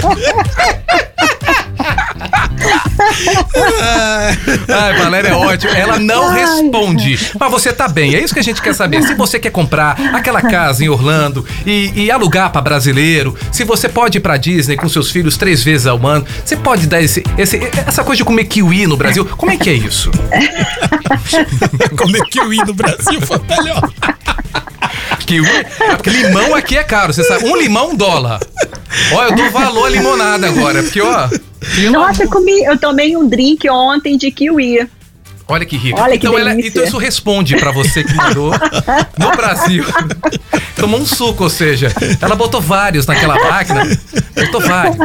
Ai, 4.68 4.98
Valéria 4.98 5.30
é 5.30 5.34
ótimo. 5.34 5.72
Ela 5.74 6.00
não 6.00 6.32
responde. 6.32 7.20
Mas 7.40 7.52
você 7.52 7.72
tá 7.74 7.88
bem. 7.88 8.16
É 8.16 8.20
isso 8.24 8.34
que 8.34 8.40
a 8.40 8.44
gente 8.44 8.62
quer 8.62 8.74
saber. 8.74 9.02
Se 9.04 9.14
você 9.16 9.40
quer 9.40 9.52
comprar 9.52 10.00
aquela 10.14 10.42
casa 10.42 10.84
em 10.84 10.90
Orlando 10.90 11.46
e, 11.66 11.92
e 11.96 12.12
alugar 12.12 12.52
pra 12.52 12.62
brasileiro, 12.62 13.36
se 13.52 13.64
você 13.64 13.88
pode 13.90 14.18
ir 14.18 14.22
pra 14.22 14.38
Disney 14.38 14.76
com 14.76 14.88
seus 14.90 15.12
filhos 15.12 15.38
três 15.38 15.64
vezes 15.64 15.88
ao 15.88 16.06
ano, 16.06 16.26
você 16.44 16.56
pode 16.56 16.88
dar 16.88 17.02
esse, 17.02 17.24
esse- 17.38 17.60
essa 17.86 18.04
coisa 18.04 18.18
de 18.18 18.24
comer 18.26 18.46
kiwi 18.46 18.88
no 18.88 18.98
Brasil. 18.98 19.26
Como 19.26 19.52
é 19.52 19.58
que 19.58 19.70
é 19.70 19.74
isso? 19.74 20.12
Comer 21.98 22.22
kiwi 22.30 22.58
no 22.58 22.74
Brasil 22.74 23.22
foi 23.22 23.40
melhor. 23.48 23.82
Kiwi? 25.26 25.48
É 25.48 26.10
limão 26.10 26.56
aqui 26.56 26.78
é 26.78 26.84
caro, 26.84 27.14
você 27.14 27.24
sabe. 27.24 27.46
Um 27.46 27.56
limão, 27.56 27.92
um 27.92 27.96
dólar. 27.96 28.40
Ó, 29.14 29.24
eu 29.26 29.36
dou 29.36 29.50
valor 29.52 29.86
à 29.86 29.90
limonada 29.90 30.48
agora, 30.48 30.82
porque, 30.84 31.02
ó. 31.02 31.28
Nossa, 31.92 32.28
comi, 32.28 32.64
eu 32.64 32.78
tomei 32.78 33.16
um 33.16 33.28
drink 33.28 33.70
ontem 33.70 34.18
de 34.18 34.32
kiwi. 34.32 34.90
Olha 35.50 35.66
que 35.66 35.76
rica. 35.76 36.00
Olha 36.00 36.18
que 36.18 36.26
então, 36.28 36.38
ela- 36.40 36.54
então 36.60 36.84
isso 36.84 36.98
responde 36.98 37.58
pra 37.58 37.72
você 37.72 38.04
que 38.04 38.14
mandou 38.14 38.52
no 39.18 39.32
Brasil. 39.36 39.84
Tomou 40.76 41.00
um 41.02 41.06
suco, 41.06 41.44
ou 41.44 41.50
seja, 41.50 41.92
ela 42.22 42.36
botou 42.36 42.62
vários 42.62 43.06
naquela 43.06 43.36
máquina. 43.36 43.86
Botou 44.36 44.62
vários. 44.62 44.98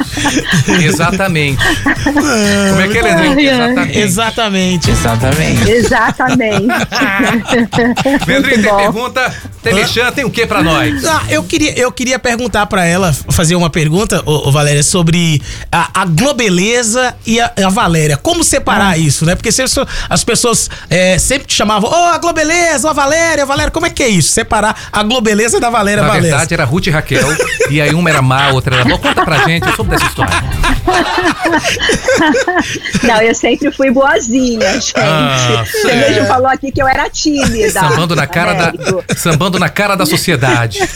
Exatamente. 0.85 1.59
Como 2.05 2.81
é 2.81 2.89
que 2.89 2.99
é, 2.99 3.03
Leandrinho? 3.03 3.79
Ai. 3.79 3.97
Exatamente. 3.97 4.91
Exatamente. 4.91 5.71
Exatamente. 5.71 6.67
Leandrinho, 8.27 8.63
tem 8.63 8.77
pergunta? 8.77 9.35
Telechan 9.63 10.13
tem 10.13 10.25
o 10.25 10.31
que 10.31 10.47
pra 10.47 10.63
nós? 10.63 11.05
Ah, 11.07 11.23
eu 11.29 11.43
queria, 11.43 11.77
eu 11.79 11.91
queria 11.91 12.19
perguntar 12.19 12.67
pra 12.67 12.85
ela, 12.85 13.13
fazer 13.31 13.57
uma 13.57 13.71
pergunta, 13.71 14.23
ô, 14.27 14.49
ô, 14.49 14.53
Valéria, 14.53 14.83
sobre 14.83 15.41
a, 15.73 16.03
a 16.03 16.05
Globeleza 16.05 17.15
e 17.27 17.41
a, 17.41 17.51
a 17.65 17.69
Valéria. 17.71 18.17
Como 18.17 18.45
separar 18.45 18.99
isso, 18.99 19.25
né? 19.25 19.35
Porque 19.35 19.51
se 19.51 19.63
as 19.63 19.73
pessoas 19.73 20.34
é, 20.91 21.19
sempre 21.19 21.47
te 21.47 21.55
chamavam, 21.55 21.91
ô, 21.91 21.95
a 21.95 22.19
Globeleza, 22.19 22.89
ô, 22.89 22.91
a 22.91 22.95
Valéria, 22.95 23.45
a 23.45 23.47
Valéria, 23.47 23.71
como 23.71 23.87
é 23.87 23.91
que 23.91 24.03
é 24.03 24.09
isso? 24.09 24.33
Separar 24.33 24.89
a 24.93 25.03
Globeleza 25.03 25.61
da 25.61 25.71
Valéria 25.71 26.03
Na 26.03 26.09
Valéria. 26.09 26.31
verdade, 26.31 26.55
era 26.55 26.65
Ruth 26.65 26.87
e 26.87 26.91
Raquel. 26.91 27.25
E 27.71 27.81
aí 27.81 27.95
uma 27.95 28.09
era 28.11 28.23
má, 28.23 28.49
a 28.49 28.53
outra 28.53 28.77
era 28.77 28.85
boa. 28.85 28.99
Conta 28.99 29.25
pra 29.25 29.39
gente 29.45 29.71
sobre 29.77 29.97
dessa 29.97 30.07
história. 30.07 30.35
Não, 33.03 33.21
eu 33.23 33.35
sempre 33.35 33.71
fui 33.73 33.91
boazinha, 33.91 34.73
gente. 34.75 34.95
Ah, 34.97 35.65
Você 35.65 35.83
certo. 35.83 36.11
mesmo 36.11 36.27
falou 36.27 36.47
aqui 36.49 36.71
que 36.71 36.83
eu 36.83 36.89
era 36.89 37.09
tímida. 37.11 37.71
Sambando 37.71 38.17
na 38.17 38.27
cara 38.27 38.53
da, 38.55 38.73
sambando 39.17 39.59
na 39.59 39.69
cara 39.69 39.95
da 39.95 40.07
sociedade. 40.07 40.79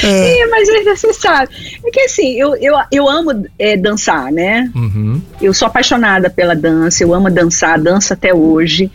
Sim, 0.00 0.46
mas 0.50 0.68
você 0.84 1.12
sabe. 1.12 1.50
É 1.84 1.90
que 1.90 2.00
assim, 2.00 2.32
eu, 2.34 2.54
eu, 2.56 2.74
eu 2.90 3.08
amo 3.08 3.44
é, 3.58 3.76
dançar, 3.76 4.30
né? 4.32 4.70
Uhum. 4.74 5.20
Eu 5.40 5.52
sou 5.54 5.66
apaixonada 5.68 6.30
pela 6.30 6.54
dança, 6.54 7.02
eu 7.02 7.14
amo 7.14 7.30
dançar, 7.30 7.78
danço 7.82 8.12
até 8.12 8.32
hoje, 8.32 8.90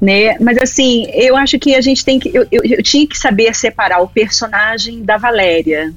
né? 0.00 0.36
Mas 0.40 0.58
assim, 0.58 1.06
eu 1.12 1.36
acho 1.36 1.58
que 1.58 1.74
a 1.74 1.80
gente 1.80 2.04
tem 2.04 2.18
que. 2.18 2.28
Eu, 2.34 2.46
eu, 2.52 2.62
eu 2.64 2.82
tinha 2.82 3.06
que 3.06 3.16
saber 3.16 3.54
separar 3.54 4.00
o 4.02 4.08
personagem 4.08 5.02
da 5.02 5.16
Valéria. 5.16 5.92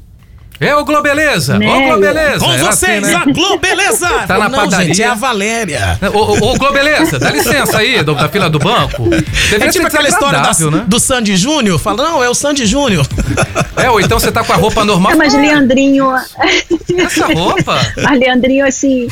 É 0.63 0.75
o 0.75 0.85
Globeleza! 0.85 1.57
Né? 1.57 1.65
Ô, 1.67 1.87
Globeleza! 1.87 2.37
Com 2.45 2.53
Era 2.53 2.63
vocês, 2.71 3.03
assim, 3.03 3.11
né? 3.11 3.15
a 3.15 3.25
Globeleza! 3.25 4.07
Tá 4.27 4.37
na 4.37 4.47
Não, 4.47 4.59
padaria. 4.59 4.85
gente, 4.85 5.01
é 5.01 5.07
a 5.07 5.15
Valéria. 5.15 5.97
Ô, 6.13 6.51
ô, 6.51 6.55
Globeleza, 6.55 7.17
dá 7.17 7.31
licença 7.31 7.79
aí, 7.79 8.03
do- 8.03 8.13
da 8.13 8.29
fila 8.29 8.47
do 8.47 8.59
banco. 8.59 9.09
Deveria 9.09 9.65
É 9.65 9.71
tipo 9.71 9.81
ser 9.81 9.87
aquela 9.87 10.07
história 10.07 10.39
da- 10.39 10.69
né? 10.77 10.85
do 10.87 10.99
Sandy 10.99 11.35
Júnior. 11.35 11.79
Fala, 11.79 12.03
não, 12.03 12.23
é 12.23 12.29
o 12.29 12.35
Sandy 12.35 12.67
Júnior. 12.67 13.07
É, 13.75 13.89
ou 13.89 13.99
então 13.99 14.19
você 14.19 14.31
tá 14.31 14.43
com 14.43 14.53
a 14.53 14.55
roupa 14.55 14.85
normal. 14.85 15.13
Ah, 15.13 15.15
mas 15.15 15.33
Leandrinho. 15.33 16.11
Essa 16.95 17.25
roupa? 17.33 17.79
Mas 17.97 18.19
Leandrinho, 18.19 18.63
assim. 18.67 19.07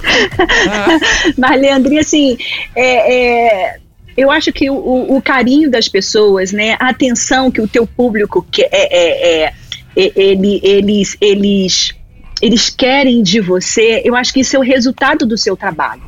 Mas 1.36 1.60
Leandrinho, 1.60 2.00
assim, 2.00 2.36
é, 2.74 3.14
é, 3.14 3.76
eu 4.16 4.30
acho 4.30 4.52
que 4.52 4.70
o, 4.70 4.74
o- 4.74 5.22
carinho 5.22 5.70
das 5.70 5.88
pessoas, 5.88 6.52
né, 6.52 6.76
a 6.80 6.88
atenção 6.88 7.50
que 7.50 7.60
o 7.60 7.68
teu 7.68 7.86
público 7.86 8.46
quer, 8.50 8.68
é, 8.72 8.88
é, 8.90 9.44
é, 9.44 9.52
é, 9.96 10.12
ele, 10.16 10.60
eles, 10.62 11.16
eles, 11.20 11.94
eles 12.40 12.70
querem 12.70 13.22
de 13.22 13.40
você, 13.40 14.02
eu 14.04 14.14
acho 14.16 14.32
que 14.32 14.40
isso 14.40 14.56
é 14.56 14.58
o 14.58 14.62
resultado 14.62 15.26
do 15.26 15.36
seu 15.36 15.56
trabalho. 15.56 16.02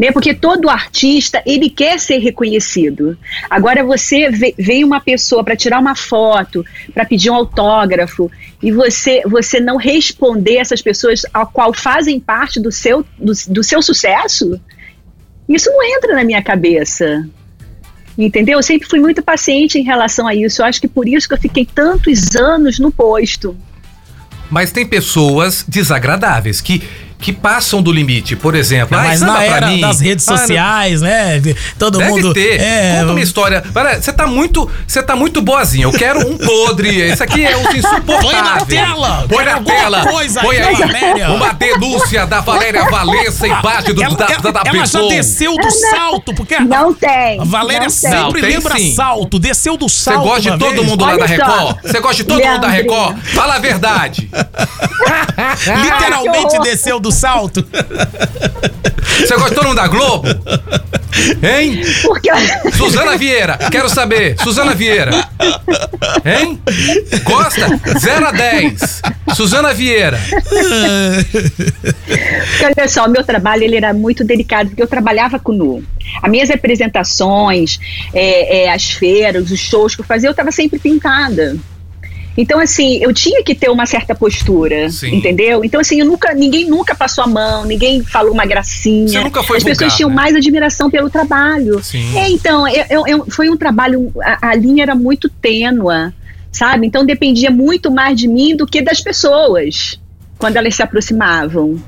Né? 0.00 0.10
Porque 0.10 0.32
todo 0.32 0.70
artista 0.70 1.42
ele 1.44 1.68
quer 1.68 2.00
ser 2.00 2.20
reconhecido. 2.20 3.18
Agora 3.50 3.84
você 3.84 4.30
vem 4.56 4.82
uma 4.82 4.98
pessoa 4.98 5.44
para 5.44 5.54
tirar 5.54 5.78
uma 5.78 5.94
foto, 5.94 6.64
para 6.94 7.04
pedir 7.04 7.28
um 7.28 7.34
autógrafo 7.34 8.30
e 8.62 8.72
você 8.72 9.20
você 9.26 9.60
não 9.60 9.76
responder 9.76 10.56
essas 10.56 10.80
pessoas 10.80 11.26
ao 11.34 11.46
qual 11.48 11.74
fazem 11.74 12.18
parte 12.18 12.58
do 12.58 12.72
seu 12.72 13.04
do, 13.18 13.32
do 13.48 13.62
seu 13.62 13.82
sucesso, 13.82 14.58
isso 15.46 15.70
não 15.70 15.82
entra 15.82 16.14
na 16.14 16.24
minha 16.24 16.42
cabeça. 16.42 17.28
Entendeu? 18.16 18.58
Eu 18.58 18.62
sempre 18.62 18.88
fui 18.88 19.00
muito 19.00 19.22
paciente 19.22 19.78
em 19.78 19.82
relação 19.82 20.26
a 20.26 20.34
isso. 20.34 20.62
Eu 20.62 20.66
acho 20.66 20.80
que 20.80 20.88
por 20.88 21.06
isso 21.06 21.28
que 21.28 21.34
eu 21.34 21.38
fiquei 21.38 21.66
tantos 21.66 22.34
anos 22.34 22.78
no 22.78 22.90
posto. 22.90 23.54
Mas 24.50 24.72
tem 24.72 24.86
pessoas 24.86 25.62
desagradáveis 25.68 26.60
que, 26.60 26.82
que 27.20 27.32
passam 27.32 27.82
do 27.82 27.92
limite. 27.92 28.34
Por 28.36 28.54
exemplo, 28.54 28.96
"Ai, 28.96 29.08
Mas 29.08 29.20
samba 29.20 29.32
na 29.32 29.38
pra 29.38 29.56
era 29.56 29.66
mim." 29.68 29.80
das 29.80 30.00
redes 30.00 30.26
Ah, 30.28 30.32
não- 30.32 30.38
sociais, 30.38 31.00
né? 31.02 31.40
Todo 31.78 31.98
Deve 31.98 32.10
mundo. 32.10 32.32
ter. 32.32 32.60
É, 32.60 32.98
Conta 33.00 33.12
uma 33.12 33.20
história. 33.20 33.62
Você 34.00 34.12
tá 34.12 34.26
muito, 34.26 34.70
você 34.86 35.02
tá 35.02 35.14
muito 35.16 35.40
boazinha. 35.42 35.84
Eu 35.84 35.92
quero 35.92 36.20
um 36.28 36.36
podre. 36.38 37.00
Esse 37.00 37.22
aqui 37.22 37.44
é 37.44 37.56
os 37.56 37.74
insuportáveis. 37.74 38.20
Põe 38.32 38.42
na 38.42 38.60
tela. 38.66 39.26
Põe 39.28 39.44
na 39.44 39.60
tela. 39.60 40.06
coisa 40.06 40.40
Põe 40.40 40.56
aí, 40.58 40.74
Valéria. 40.74 41.30
uma 41.30 41.52
denúncia 41.52 42.26
da 42.26 42.40
Valéria 42.40 42.84
Valença 42.90 43.46
embaixo 43.46 43.92
do, 43.94 44.02
ela, 44.02 44.16
da, 44.16 44.24
ela- 44.26 44.38
da, 44.42 44.50
da 44.50 44.60
ela 44.64 44.74
já 44.76 44.82
pessoa. 44.82 45.08
desceu 45.08 45.56
do 45.56 45.70
salto, 45.70 46.34
porque 46.34 46.54
a- 46.54 46.60
Não 46.60 46.92
tem. 46.94 47.40
a 47.40 47.44
Valéria 47.44 47.80
não. 47.80 48.10
Não, 48.10 48.26
sempre 48.26 48.40
tem 48.40 48.50
lembra 48.56 48.76
sim. 48.76 48.94
salto. 48.94 49.38
Desceu 49.38 49.76
do 49.76 49.88
Você 49.88 50.04
salto. 50.10 50.22
gosta 50.26 50.50
de 50.52 50.58
todo 50.58 50.74
vez. 50.74 50.86
mundo 50.86 51.04
lá 51.04 51.10
Olha 51.12 51.18
da 51.18 51.26
só. 51.28 51.32
Record? 51.34 51.76
Você 51.82 52.00
gosta 52.00 52.16
de 52.16 52.24
todo 52.24 52.42
mundo 52.44 52.60
da. 52.60 52.68
Record? 52.68 53.16
Fala 53.34 53.54
a 53.54 53.58
verdade. 53.58 54.30
Literalmente 55.82 56.58
desceu 56.62 56.98
do 57.00 57.09
salto. 57.10 57.66
Você 59.20 59.54
todo 59.54 59.68
mundo 59.68 59.76
da 59.76 59.88
Globo? 59.88 60.28
Hein? 61.42 61.82
Porque 62.02 62.30
Suzana 62.76 63.16
Vieira, 63.16 63.58
quero 63.70 63.88
saber. 63.88 64.36
Suzana 64.42 64.74
Vieira. 64.74 65.10
Hein? 66.24 66.60
Gosta? 67.24 67.66
0 67.98 68.26
a 68.26 68.32
10. 68.32 69.02
Suzana 69.34 69.74
Vieira. 69.74 70.18
Porque, 72.50 72.64
olha 72.64 72.88
só, 72.88 73.06
o 73.06 73.10
meu 73.10 73.24
trabalho 73.24 73.64
ele 73.64 73.76
era 73.76 73.92
muito 73.92 74.24
delicado, 74.24 74.70
porque 74.70 74.82
eu 74.82 74.88
trabalhava 74.88 75.38
com 75.38 75.52
nu. 75.52 75.84
As 76.22 76.30
minhas 76.30 76.50
apresentações, 76.50 77.78
é, 78.14 78.64
é, 78.64 78.72
as 78.72 78.90
feiras, 78.90 79.50
os 79.50 79.58
shows 79.58 79.94
que 79.94 80.00
eu 80.00 80.06
fazia, 80.06 80.28
eu 80.28 80.32
estava 80.32 80.50
sempre 80.50 80.78
pintada. 80.78 81.56
Então, 82.36 82.60
assim, 82.60 83.02
eu 83.02 83.12
tinha 83.12 83.42
que 83.42 83.54
ter 83.54 83.68
uma 83.68 83.84
certa 83.86 84.14
postura, 84.14 84.88
Sim. 84.88 85.16
entendeu? 85.16 85.64
Então, 85.64 85.80
assim, 85.80 86.00
eu 86.00 86.06
nunca, 86.06 86.32
ninguém 86.32 86.68
nunca 86.68 86.94
passou 86.94 87.24
a 87.24 87.26
mão, 87.26 87.64
ninguém 87.64 88.02
falou 88.02 88.32
uma 88.32 88.46
gracinha. 88.46 89.08
Você 89.08 89.20
nunca 89.24 89.42
foi 89.42 89.56
As 89.58 89.64
pessoas 89.64 89.78
vulgar, 89.92 89.96
tinham 89.96 90.08
né? 90.10 90.14
mais 90.16 90.34
admiração 90.36 90.90
pelo 90.90 91.10
trabalho. 91.10 91.82
Sim. 91.82 92.16
É, 92.16 92.28
então, 92.30 92.66
eu- 92.68 93.06
eu- 93.06 93.26
foi 93.28 93.50
um 93.50 93.56
trabalho, 93.56 94.12
a, 94.22 94.50
a 94.50 94.54
linha 94.54 94.82
era 94.84 94.94
muito 94.94 95.28
tênua, 95.28 96.14
sabe? 96.52 96.86
Então, 96.86 97.04
dependia 97.04 97.50
muito 97.50 97.90
mais 97.90 98.18
de 98.18 98.28
mim 98.28 98.56
do 98.56 98.66
que 98.66 98.80
das 98.80 99.00
pessoas, 99.00 100.00
quando 100.38 100.56
elas 100.56 100.74
se 100.74 100.82
aproximavam. 100.82 101.82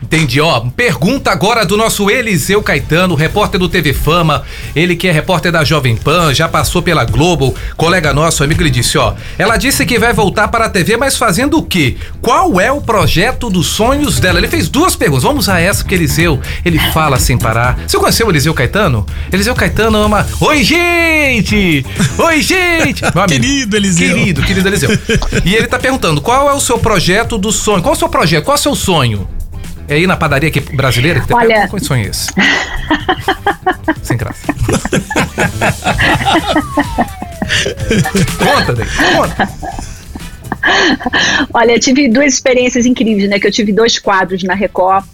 Entendi, 0.00 0.40
ó. 0.40 0.60
Pergunta 0.76 1.30
agora 1.30 1.66
do 1.66 1.76
nosso 1.76 2.08
Eliseu 2.08 2.62
Caetano, 2.62 3.14
repórter 3.14 3.58
do 3.58 3.68
TV 3.68 3.92
Fama. 3.92 4.44
Ele 4.74 4.94
que 4.94 5.08
é 5.08 5.12
repórter 5.12 5.50
da 5.50 5.64
Jovem 5.64 5.96
Pan, 5.96 6.32
já 6.32 6.48
passou 6.48 6.80
pela 6.80 7.04
Globo, 7.04 7.54
colega 7.76 8.12
nosso, 8.12 8.44
amigo, 8.44 8.62
ele 8.62 8.70
disse, 8.70 8.96
ó. 8.96 9.14
Ela 9.36 9.56
disse 9.56 9.84
que 9.84 9.98
vai 9.98 10.12
voltar 10.12 10.48
para 10.48 10.66
a 10.66 10.68
TV, 10.68 10.96
mas 10.96 11.16
fazendo 11.16 11.58
o 11.58 11.62
quê? 11.62 11.96
Qual 12.22 12.60
é 12.60 12.70
o 12.70 12.80
projeto 12.80 13.50
dos 13.50 13.66
sonhos 13.66 14.20
dela? 14.20 14.38
Ele 14.38 14.48
fez 14.48 14.68
duas 14.68 14.94
perguntas. 14.94 15.24
Vamos 15.24 15.48
a 15.48 15.60
essa, 15.60 15.82
porque 15.82 15.96
Eliseu, 15.96 16.40
ele 16.64 16.78
fala 16.92 17.18
sem 17.18 17.36
parar. 17.36 17.78
Você 17.86 17.98
conheceu 17.98 18.26
o 18.26 18.30
Eliseu 18.30 18.54
Caetano? 18.54 19.04
Eliseu 19.32 19.54
Caetano 19.54 19.98
ama. 19.98 20.26
Oi, 20.40 20.62
gente! 20.62 21.84
Oi, 22.18 22.40
gente! 22.40 23.02
Meu 23.02 23.24
amigo. 23.24 23.40
Querido 23.40 23.76
Eliseu. 23.76 24.16
Querido, 24.16 24.42
querido 24.42 24.68
Eliseu. 24.68 24.90
E 25.44 25.54
ele 25.54 25.66
tá 25.66 25.78
perguntando: 25.78 26.20
qual 26.20 26.48
é 26.48 26.54
o 26.54 26.60
seu 26.60 26.78
projeto 26.78 27.36
do 27.36 27.50
sonho? 27.50 27.82
Qual 27.82 27.94
é 27.94 27.96
o 27.96 27.98
seu 27.98 28.08
projeto? 28.08 28.44
Qual 28.44 28.56
é 28.56 28.58
o 28.58 28.62
seu 28.62 28.74
sonho? 28.74 29.28
É 29.88 29.98
ir 29.98 30.06
na 30.06 30.16
padaria 30.16 30.48
aqui 30.48 30.60
brasileira? 30.60 31.20
Que 31.20 31.28
tem 31.28 31.36
Olha- 31.36 31.68
Qual 31.68 31.80
sonho 31.82 32.04
é 32.06 32.08
esse? 32.10 32.28
Sem 34.02 34.16
graça. 34.16 34.46
conta, 38.38 38.74
Dei, 38.74 38.86
conta. 39.14 39.48
Olha, 41.54 41.72
eu 41.72 41.80
tive 41.80 42.08
duas 42.08 42.34
experiências 42.34 42.84
incríveis, 42.86 43.28
né? 43.30 43.38
Que 43.38 43.46
eu 43.46 43.52
tive 43.52 43.72
dois 43.72 43.98
quadros 43.98 44.42
na 44.42 44.54
Record. 44.54 45.04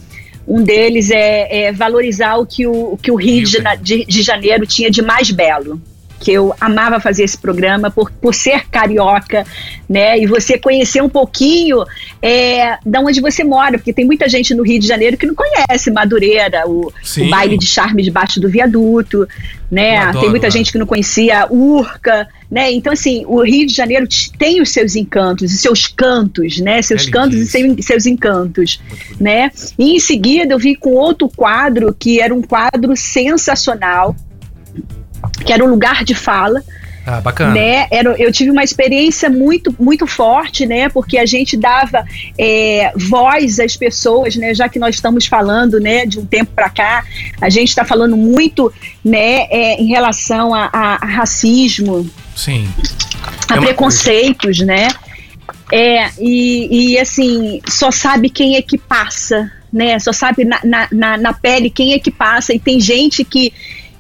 Um 0.47 0.63
deles 0.63 1.11
é, 1.11 1.67
é 1.67 1.73
valorizar 1.73 2.37
o 2.37 2.45
que 2.47 2.67
o, 2.67 2.93
o 2.93 2.99
que 3.01 3.11
o 3.11 3.15
Rio 3.15 3.45
de, 3.45 3.51
Jana- 3.53 3.77
de- 3.77 4.05
de 4.05 4.23
Janeiro 4.23 4.67
tinha 4.67 4.91
de 4.91 5.01
mais 5.01 5.31
belo. 5.31 5.81
Que 6.25 6.33
eu 6.33 6.55
amava 6.59 6.99
fazer 6.99 7.25
esse 7.25 7.37
programa 7.37 7.91
por, 7.91 8.11
por 8.11 8.35
ser 8.35 8.67
carioca, 8.71 9.45
né? 9.89 10.19
E 10.19 10.27
você 10.27 10.59
conhecer 10.59 11.03
um 11.03 11.09
pouquinho 11.09 11.85
é, 12.23 12.79
da 12.87 13.01
onde 13.01 13.21
você 13.21 13.45
mora, 13.45 13.77
porque 13.77 13.93
tem 13.93 14.07
muita 14.07 14.27
gente 14.29 14.55
no 14.55 14.63
Rio 14.63 14.81
de 14.81 14.87
Janeiro 14.87 15.17
que 15.19 15.27
não 15.27 15.35
conhece 15.35 15.91
Madureira, 15.91 16.67
o, 16.67 16.87
o 17.19 17.29
baile 17.29 17.59
de 17.59 17.67
charme 17.67 18.03
debaixo 18.03 18.41
do 18.41 18.49
viaduto, 18.49 19.29
né? 19.71 19.99
Adoro 19.99 20.21
tem 20.21 20.31
muita 20.31 20.47
lá. 20.47 20.51
gente 20.51 20.73
que 20.73 20.79
não 20.79 20.87
conhecia 20.87 21.47
Urca, 21.51 22.27
né? 22.51 22.73
Então, 22.73 22.93
assim, 22.93 23.25
o 23.27 23.43
Rio 23.43 23.67
de 23.67 23.75
Janeiro 23.75 24.07
tem 24.39 24.63
os 24.63 24.71
seus 24.71 24.95
encantos, 24.97 25.53
os 25.53 25.61
seus 25.61 25.87
cantos, 25.87 26.59
né? 26.61 26.81
Seus 26.81 27.07
É 27.07 27.11
cantos 27.11 27.39
e 27.39 27.47
seu- 27.47 27.77
seus 27.83 28.07
encantos, 28.07 28.81
né? 29.21 29.51
E 29.79 29.97
em 29.97 30.01
seguida 30.01 30.55
eu 30.55 30.59
vi 30.59 30.75
com 30.75 30.91
outro 30.93 31.29
quadro 31.29 31.95
que 31.99 32.21
era 32.21 32.35
um 32.35 32.41
quadro 32.43 32.97
sensacional, 32.97 34.15
que 35.45 35.53
era 35.53 35.65
um 35.65 35.69
lugar 35.69 36.05
de 36.05 36.15
fala, 36.15 36.63
Ah, 37.07 37.21
bacana. 37.21 37.53
né? 37.55 37.87
Era, 37.91 38.11
eu 38.21 38.33
tive 38.33 38.51
uma 38.51 38.63
experiência 38.65 39.29
muito, 39.29 39.75
muito 39.79 40.07
forte, 40.07 40.65
né? 40.67 40.89
Porque 40.89 41.19
a 41.19 41.27
gente 41.27 41.57
dava 41.57 42.05
é, 42.39 42.93
voz 42.97 43.59
às 43.61 43.77
pessoas, 43.77 44.37
né? 44.37 44.55
Já 44.55 44.69
que 44.69 44.79
nós 44.79 44.95
estamos 44.95 45.27
falando, 45.27 45.79
né? 45.81 46.07
De 46.07 46.19
um 46.19 46.25
tempo 46.27 46.53
para 46.55 46.71
cá, 46.71 47.05
a 47.41 47.49
gente 47.51 47.69
está 47.69 47.85
falando 47.85 48.17
muito, 48.17 48.73
né? 49.05 49.47
é, 49.51 49.81
em 49.81 49.87
relação 49.89 50.55
a, 50.55 50.71
a- 50.73 50.99
a 51.03 51.07
racismo, 51.07 52.09
Sim. 52.35 52.69
a 53.51 53.57
É 53.57 53.61
preconceitos, 53.61 54.61
né? 54.61 54.89
É, 55.73 56.09
e, 56.19 56.93
e, 56.93 56.99
assim, 56.99 57.61
só 57.69 57.91
sabe 57.91 58.29
quem 58.31 58.57
é 58.57 58.63
que 58.63 58.77
passa, 58.79 59.51
né? 59.73 59.99
Só 59.99 60.13
sabe 60.13 60.45
na, 60.45 60.61
na- 60.93 61.17
na 61.19 61.33
pele 61.33 61.69
quem 61.71 61.93
é 61.95 61.99
que 61.99 62.11
passa, 62.11 62.55
e 62.55 62.59
tem 62.59 62.79
gente 62.81 63.25
que, 63.25 63.53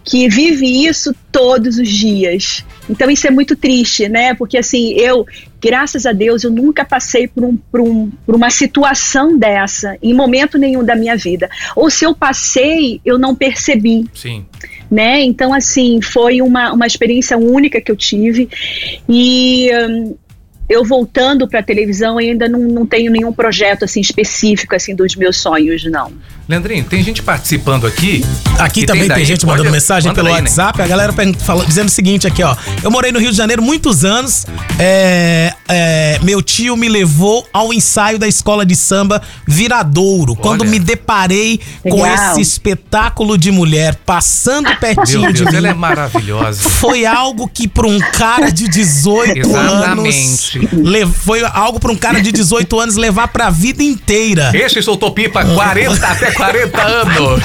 que 0.04 0.28
vive 0.28 0.86
isso 0.86 1.14
todos 1.32 1.78
os 1.78 1.88
dias. 1.88 2.64
Então 2.88 3.10
isso 3.10 3.26
é 3.26 3.30
muito 3.30 3.56
triste, 3.56 4.08
né? 4.08 4.34
Porque 4.34 4.58
assim, 4.58 4.92
eu, 4.92 5.26
graças 5.60 6.04
a 6.04 6.12
Deus, 6.12 6.44
eu 6.44 6.50
nunca 6.50 6.84
passei 6.84 7.26
por, 7.26 7.42
um, 7.42 7.56
por, 7.56 7.80
um, 7.80 8.10
por 8.26 8.34
uma 8.34 8.50
situação 8.50 9.38
dessa, 9.38 9.96
em 10.02 10.12
momento 10.12 10.58
nenhum 10.58 10.84
da 10.84 10.94
minha 10.94 11.16
vida. 11.16 11.48
Ou 11.74 11.88
se 11.88 12.04
eu 12.04 12.14
passei, 12.14 13.00
eu 13.04 13.18
não 13.18 13.34
percebi 13.34 14.04
Sim. 14.12 14.44
né? 14.90 15.22
Então, 15.22 15.54
assim, 15.54 16.02
foi 16.02 16.42
uma, 16.42 16.72
uma 16.72 16.86
experiência 16.86 17.38
única 17.38 17.80
que 17.80 17.90
eu 17.90 17.96
tive. 17.96 18.48
E 19.08 19.70
hum, 19.72 20.14
eu 20.68 20.84
voltando 20.84 21.46
para 21.48 21.60
a 21.60 21.62
televisão 21.62 22.18
ainda 22.18 22.48
não, 22.48 22.60
não 22.60 22.86
tenho 22.86 23.10
nenhum 23.10 23.32
projeto 23.32 23.84
assim 23.84 24.00
específico 24.00 24.74
assim 24.74 24.94
dos 24.94 25.14
meus 25.16 25.36
sonhos, 25.36 25.84
não. 25.84 26.10
Leandrinho, 26.46 26.84
tem 26.84 27.02
gente 27.02 27.22
participando 27.22 27.86
aqui. 27.86 28.22
Aqui 28.58 28.84
também 28.84 29.02
tem, 29.04 29.08
daí, 29.16 29.24
gente 29.24 29.40
pode- 29.46 29.56
mandando 29.58 29.70
mensagem 29.72 30.08
manda 30.08 30.14
pelo 30.22 30.28
daí, 30.34 30.42
né? 30.42 30.48
WhatsApp. 30.48 30.82
A 30.82 30.86
galera 30.86 31.12
pergun- 31.12 31.38
fala- 31.38 31.64
dizendo 31.64 31.88
o 31.88 31.90
seguinte 31.90 32.26
aqui, 32.26 32.42
ó. 32.42 32.54
Eu 32.82 32.90
morei 32.90 33.10
no 33.12 33.18
Rio 33.18 33.30
de 33.30 33.36
Janeiro 33.36 33.62
muitos 33.62 34.04
anos. 34.04 34.46
é, 34.78 35.54
é, 35.68 36.18
meu 36.22 36.42
tio 36.42 36.76
me 36.76 36.88
levou 36.88 37.46
ao 37.52 37.72
ensaio 37.72 38.18
da 38.18 38.28
escola 38.28 38.66
de 38.66 38.76
samba 38.76 39.22
Viradouro. 39.46 40.36
Quando 40.36 40.64
me 40.64 40.78
deparei 40.78 41.60
com 41.82 42.02
Legal. 42.02 42.32
esse 42.32 42.40
espetáculo 42.42 43.38
de 43.38 43.50
mulher 43.50 43.94
passando 44.04 44.68
pertinho 44.76 45.22
Meu 45.22 45.32
de 45.32 45.40
Deus, 45.44 45.50
mim. 45.52 45.56
ela 45.56 45.68
é 45.68 45.74
maravilhosa. 45.74 46.68
Foi 46.68 47.06
algo 47.06 47.48
que 47.48 47.66
para 47.66 47.86
um 47.86 47.98
cara 47.98 48.50
de 48.52 48.68
18 48.68 49.48
anos. 49.56 50.53
Le- 50.58 51.06
Foi 51.06 51.42
algo 51.52 51.78
para 51.80 51.92
um 51.92 51.96
cara 51.96 52.20
de 52.20 52.30
18 52.32 52.78
anos 52.80 52.96
levar 52.96 53.28
pra 53.28 53.50
vida 53.50 53.82
inteira. 53.82 54.50
Esse 54.54 54.82
soltou 54.82 55.10
pipa 55.12 55.44
40 55.44 56.06
até 56.06 56.30
40 56.32 56.82
anos. 56.82 57.40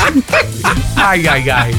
Ai, 0.95 1.27
ai, 1.27 1.49
ai. 1.49 1.71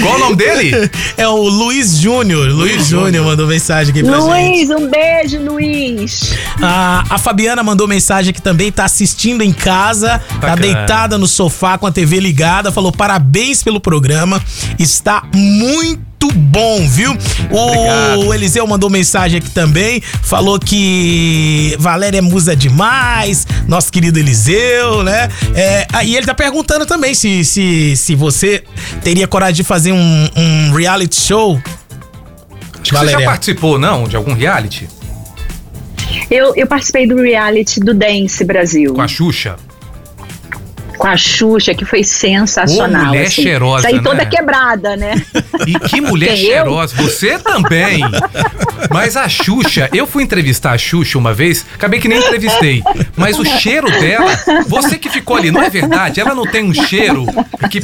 Qual 0.00 0.14
o 0.14 0.18
nome 0.18 0.36
dele? 0.36 0.90
É 1.16 1.26
o 1.26 1.36
Luiz 1.48 1.96
Júnior. 1.98 2.48
Luiz 2.48 2.86
Júnior 2.86 3.24
mandou 3.24 3.46
mensagem 3.46 3.90
aqui 3.90 4.02
pra 4.04 4.20
gente. 4.20 4.28
Luiz, 4.28 4.70
um 4.70 4.88
beijo, 4.88 5.40
Luiz. 5.40 6.32
A, 6.62 7.04
a 7.10 7.18
Fabiana 7.18 7.62
mandou 7.62 7.88
mensagem 7.88 8.32
que 8.32 8.40
também 8.40 8.70
tá 8.70 8.84
assistindo 8.84 9.42
em 9.42 9.52
casa, 9.52 10.20
tá 10.40 10.54
deitada 10.54 11.18
no 11.18 11.26
sofá 11.26 11.76
com 11.76 11.86
a 11.86 11.92
TV 11.92 12.20
ligada, 12.20 12.70
falou 12.70 12.92
parabéns 12.92 13.62
pelo 13.62 13.80
programa, 13.80 14.40
está 14.78 15.24
muito 15.34 16.02
bom, 16.32 16.86
viu? 16.88 17.12
O 17.50 17.56
Obrigado. 17.56 18.34
Eliseu 18.34 18.66
mandou 18.66 18.90
mensagem 18.90 19.38
aqui 19.38 19.50
também, 19.50 20.00
falou 20.00 20.58
que 20.58 21.74
Valéria 21.78 22.18
é 22.18 22.20
musa 22.20 22.54
demais, 22.54 23.46
nosso 23.66 23.92
querido 23.92 24.18
Eliseu, 24.18 25.02
né? 25.02 25.28
É, 25.54 25.86
aí 25.92 26.16
ele 26.16 26.26
tá 26.26 26.34
perguntando 26.34 26.86
também 26.86 27.14
se, 27.14 27.44
se, 27.44 27.96
se 27.96 28.14
você 28.14 28.64
teria 29.02 29.26
coragem 29.26 29.56
de 29.56 29.64
fazer 29.64 29.92
um, 29.92 30.28
um 30.36 30.72
reality 30.72 31.20
show. 31.20 31.60
Acho 32.80 32.92
que 32.92 32.98
Você 32.98 33.10
já 33.12 33.22
participou, 33.22 33.78
não, 33.78 34.06
de 34.06 34.16
algum 34.16 34.34
reality? 34.34 34.88
Eu, 36.30 36.54
eu 36.54 36.66
participei 36.66 37.06
do 37.06 37.20
reality 37.20 37.80
do 37.80 37.94
Dance 37.94 38.44
Brasil. 38.44 38.94
Com 38.94 39.00
a 39.00 39.08
Xuxa? 39.08 39.56
Com 41.04 41.08
a 41.08 41.18
Xuxa, 41.18 41.74
que 41.74 41.84
foi 41.84 42.02
sensacional. 42.02 43.02
Ô, 43.02 43.08
mulher 43.08 43.26
assim. 43.26 43.42
cheirosa, 43.42 43.82
Saí 43.82 44.02
toda 44.02 44.16
né? 44.16 44.24
quebrada, 44.24 44.96
né? 44.96 45.22
E 45.66 45.78
que 45.78 46.00
mulher 46.00 46.34
Quem, 46.34 46.46
eu? 46.46 46.52
cheirosa. 46.54 46.96
Você 46.96 47.38
também. 47.38 48.00
Mas 48.90 49.14
a 49.14 49.28
Xuxa, 49.28 49.90
eu 49.92 50.06
fui 50.06 50.22
entrevistar 50.22 50.72
a 50.72 50.78
Xuxa 50.78 51.18
uma 51.18 51.34
vez, 51.34 51.66
acabei 51.74 52.00
que 52.00 52.08
nem 52.08 52.18
entrevistei. 52.18 52.82
Mas 53.16 53.38
o 53.38 53.44
cheiro 53.44 53.90
dela, 53.90 54.30
você 54.66 54.96
que 54.96 55.10
ficou 55.10 55.36
ali, 55.36 55.50
não 55.50 55.62
é 55.62 55.68
verdade? 55.68 56.20
Ela 56.20 56.34
não 56.34 56.46
tem 56.46 56.64
um 56.64 56.72
cheiro 56.72 57.26
que. 57.70 57.80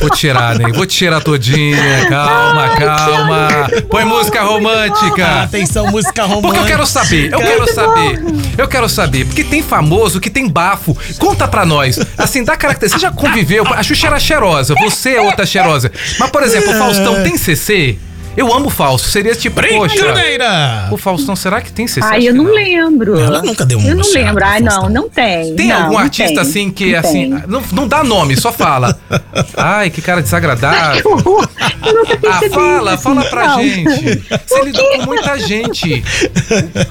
Vou 0.00 0.10
te 0.10 0.18
tirar, 0.18 0.58
né? 0.58 0.70
Vou 0.74 0.84
te 0.84 0.96
tirar 0.96 1.22
todinha. 1.22 1.78
Calma, 2.10 2.76
calma. 2.76 3.48
Põe 3.88 4.04
música 4.04 4.42
romântica. 4.42 5.44
Atenção, 5.44 5.86
música 5.90 6.24
romântica. 6.24 6.48
Porque 6.48 6.58
eu 6.58 6.66
quero 6.66 6.86
saber, 6.86 7.32
eu 7.32 7.38
quero 7.38 7.72
saber, 7.72 8.22
eu 8.58 8.68
quero 8.68 8.88
saber, 8.88 9.24
porque 9.24 9.44
tem 9.44 9.62
famoso 9.62 10.20
que 10.20 10.28
tem 10.28 10.46
bafo. 10.46 10.89
Conta 11.18 11.46
pra 11.48 11.64
nós, 11.64 11.98
assim, 12.18 12.44
dá 12.44 12.56
característica. 12.56 13.00
Você 13.00 13.06
já 13.06 13.12
conviveu? 13.12 13.64
A 13.66 13.82
Xuxa 13.82 14.06
era 14.06 14.18
cheirosa, 14.18 14.74
você 14.80 15.14
é 15.16 15.20
outra 15.20 15.46
cheirosa. 15.46 15.90
Mas, 16.18 16.30
por 16.30 16.42
exemplo, 16.42 16.70
o 16.72 16.78
Faustão 16.78 17.22
tem 17.22 17.36
CC? 17.36 17.98
Eu 18.40 18.54
amo 18.54 18.68
o 18.68 18.70
Fausto, 18.70 19.06
seria 19.06 19.34
tipo, 19.34 19.60
poxa. 19.60 19.94
Brincadeira! 19.96 20.88
O 20.90 20.96
Faustão, 20.96 21.36
será 21.36 21.60
que 21.60 21.70
tem 21.70 21.86
CC? 21.86 22.00
Ai, 22.02 22.26
eu 22.26 22.32
que 22.32 22.38
não 22.38 22.46
lembro. 22.46 23.20
Ela 23.20 23.42
nunca 23.42 23.66
deu 23.66 23.78
Eu 23.78 23.84
uma 23.84 23.94
não 23.96 24.12
lembro. 24.14 24.42
Ai, 24.42 24.60
não, 24.60 24.88
não 24.88 25.10
tem. 25.10 25.54
Tem 25.54 25.68
Não, 25.68 25.76
algum 25.76 25.92
não 25.92 25.98
artista 25.98 26.28
tem, 26.32 26.38
assim 26.38 26.70
que, 26.70 26.92
não 26.92 26.98
assim, 27.00 27.28
não, 27.46 27.62
não 27.70 27.86
dá 27.86 28.02
nome, 28.02 28.34
só 28.40 28.50
fala. 28.50 28.98
Ai, 29.58 29.90
que 29.90 30.00
cara 30.00 30.22
desagradável. 30.22 31.02
Eu 31.04 31.94
nunca 31.94 32.18
Ah, 32.30 32.40
fala, 32.50 32.94
isso, 32.94 33.02
fala 33.02 33.24
pra 33.26 33.46
não. 33.48 33.62
gente. 33.62 34.22
Você 34.46 34.62
lidou 34.62 34.88
com 34.88 35.02
muita 35.02 35.38
gente. 35.38 36.04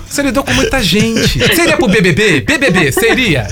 Você 0.08 0.22
lidou 0.22 0.44
com 0.44 0.54
muita 0.54 0.84
gente. 0.84 1.40
Seria 1.56 1.78
pro 1.78 1.88
BBB? 1.88 2.42
BBB, 2.42 2.92
seria? 2.92 3.48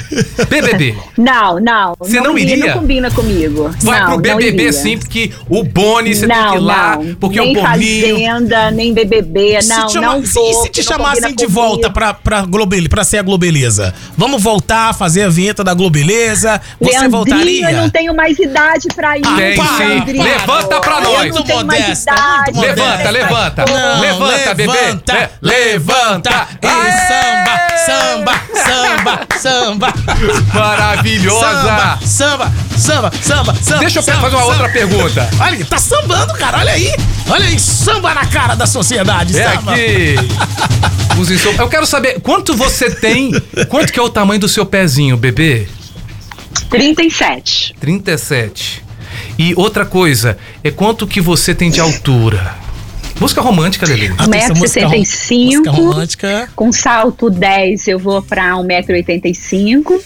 BBB. 0.47 0.95
Não, 1.17 1.59
não. 1.59 1.95
Você 1.99 2.19
não 2.19 2.37
iria? 2.37 2.57
iria? 2.57 2.73
Não 2.75 2.81
combina 2.81 3.09
comigo. 3.09 3.71
Vai 3.81 3.99
não, 4.01 4.05
pro 4.05 4.15
não 4.15 4.21
BBB 4.37 4.71
sim, 4.71 4.99
porque 4.99 5.31
o 5.49 5.63
Boni 5.63 6.13
você 6.13 6.27
não, 6.27 6.35
tem 6.35 6.51
que 6.51 6.57
ir 6.57 6.59
lá, 6.59 6.95
não. 6.95 7.15
porque 7.15 7.39
o 7.39 7.45
Boninho. 7.45 7.61
Fazenda, 7.87 8.71
nem 8.71 8.93
BBB, 8.93 9.61
Se 9.61 9.69
não, 9.69 9.89
chama- 9.89 10.07
não 10.07 10.25
se- 10.25 10.33
vou, 10.33 10.49
e 10.49 10.53
se 10.63 10.69
te 10.69 10.81
não 10.83 10.87
chamassem 10.91 11.35
de 11.35 11.45
volta 11.45 11.89
pra, 11.89 12.13
pra, 12.13 12.41
Globel, 12.41 12.87
pra 12.89 13.03
ser 13.03 13.17
a 13.19 13.21
Globeleza? 13.21 13.93
Vamos 14.17 14.41
voltar 14.41 14.89
a 14.89 14.93
fazer 14.93 15.23
a 15.23 15.29
vinheta 15.29 15.63
da 15.63 15.73
Globeleza? 15.73 16.59
Você 16.79 16.91
Leandrinho, 16.91 17.11
voltaria? 17.11 17.71
eu 17.71 17.77
não 17.81 17.89
tenho 17.89 18.15
mais 18.15 18.37
idade 18.39 18.87
pra 18.95 19.17
isso. 19.17 19.35
Tem 19.35 19.55
para. 19.55 19.77
Leandrinho. 19.85 20.23
Levanta 20.23 20.79
pra 20.81 20.95
Eu 20.97 21.01
nós. 21.01 21.35
não 21.35 21.43
tenho 21.43 21.65
mais 21.65 21.81
modesta, 21.81 22.11
idade. 22.13 22.53
muito 22.53 22.67
Levanta, 22.67 23.09
levanta. 23.09 23.65
Não, 23.67 23.99
levanta, 24.01 24.53
bebê. 24.53 24.71
levanta, 24.73 25.31
Le- 25.41 25.53
levanta. 25.71 26.47
E 26.61 26.67
Aê! 26.67 26.91
samba, 27.07 27.61
samba, 27.85 28.41
samba, 28.63 29.27
samba. 29.39 29.93
Maravilhosa. 30.53 31.97
Samba, 32.05 32.51
samba, 32.75 33.11
samba, 33.21 33.55
samba. 33.61 33.79
Deixa 33.79 33.99
eu 33.99 34.03
samba, 34.03 34.21
fazer 34.21 34.35
uma 34.35 34.41
samba. 34.45 34.53
outra 34.63 34.69
pergunta. 34.69 35.29
Olha, 35.39 35.65
tá 35.65 35.77
sambando, 35.77 36.33
cara. 36.35 36.59
Olha 36.59 36.71
aí. 36.73 36.93
Olha 37.29 37.45
aí, 37.45 37.59
samba 37.67 38.13
na 38.13 38.25
cara 38.25 38.55
da 38.55 38.65
sociedade. 38.65 39.37
É 39.37 39.43
samba. 39.55 39.73
aqui. 39.73 40.15
Os 41.19 41.31
insom- 41.31 41.53
Eu 41.57 41.67
quero 41.67 41.85
saber 41.85 42.19
quanto 42.21 42.55
você 42.55 42.89
tem, 42.91 43.31
quanto 43.69 43.91
que 43.91 43.99
é 43.99 44.01
o 44.03 44.09
tamanho 44.09 44.39
do 44.39 44.47
seu 44.47 44.65
pezinho, 44.65 45.17
bebê? 45.17 45.67
37. 46.69 47.75
37. 47.79 48.83
E 49.37 49.53
outra 49.55 49.85
coisa, 49.85 50.37
é 50.63 50.69
quanto 50.71 51.07
que 51.07 51.19
você 51.21 51.53
tem 51.55 51.69
de 51.71 51.79
altura? 51.79 52.55
Música 53.19 53.41
romântica, 53.41 53.85
Lelê. 53.87 54.09
Atenção, 54.17 54.55
música 54.57 54.85
rom- 54.87 54.93
1,65. 54.93 55.45
Música 55.57 55.71
romântica. 55.71 56.49
Com 56.55 56.71
salto 56.71 57.29
10, 57.31 57.87
eu 57.87 57.97
vou 57.97 58.21
pra 58.21 58.53
1,85m. 58.57 59.99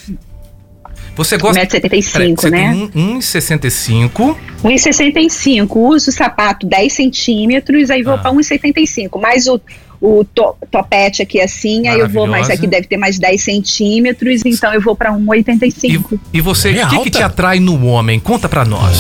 Você 1.16 1.38
gosta. 1.38 1.60
1,75m, 1.62 2.12
Peraí, 2.14 2.34
você 2.36 2.50
né? 2.50 2.72
tem 2.94 3.04
um- 3.04 3.18
1,65. 3.20 4.36
1,65. 4.64 5.76
Uso 5.80 6.10
o 6.10 6.14
sapato 6.14 6.66
10 6.66 6.94
centímetros, 6.94 7.90
aí 7.90 8.02
vou 8.02 8.14
Ah. 8.14 8.18
pra 8.18 8.32
1,75. 8.32 9.20
Mais 9.20 9.46
o, 9.48 9.60
o 10.00 10.24
to- 10.24 10.56
topete 10.72 11.22
aqui 11.22 11.40
assim, 11.42 11.88
aí 11.88 12.00
eu 12.00 12.10
vou 12.10 12.26
mais 12.28 12.50
aqui, 12.50 12.66
deve 12.66 12.88
ter 12.88 12.98
mais 12.98 13.20
10 13.20 13.44
centímetros, 13.44 14.42
então 14.46 14.74
eu 14.74 14.82
vou 14.82 14.96
pra 14.96 15.12
E, 15.12 15.14
1,85. 15.14 16.20
e 16.34 16.42
você, 16.42 16.70
É 16.70 16.86
o 16.86 16.90
que, 16.90 16.96
que 16.96 16.96
alta? 16.98 17.10
te 17.12 17.24
atrai 17.24 17.60
no 17.60 17.86
homem? 17.86 18.20
Conta 18.20 18.48
pra 18.50 18.64
nós. 18.66 18.98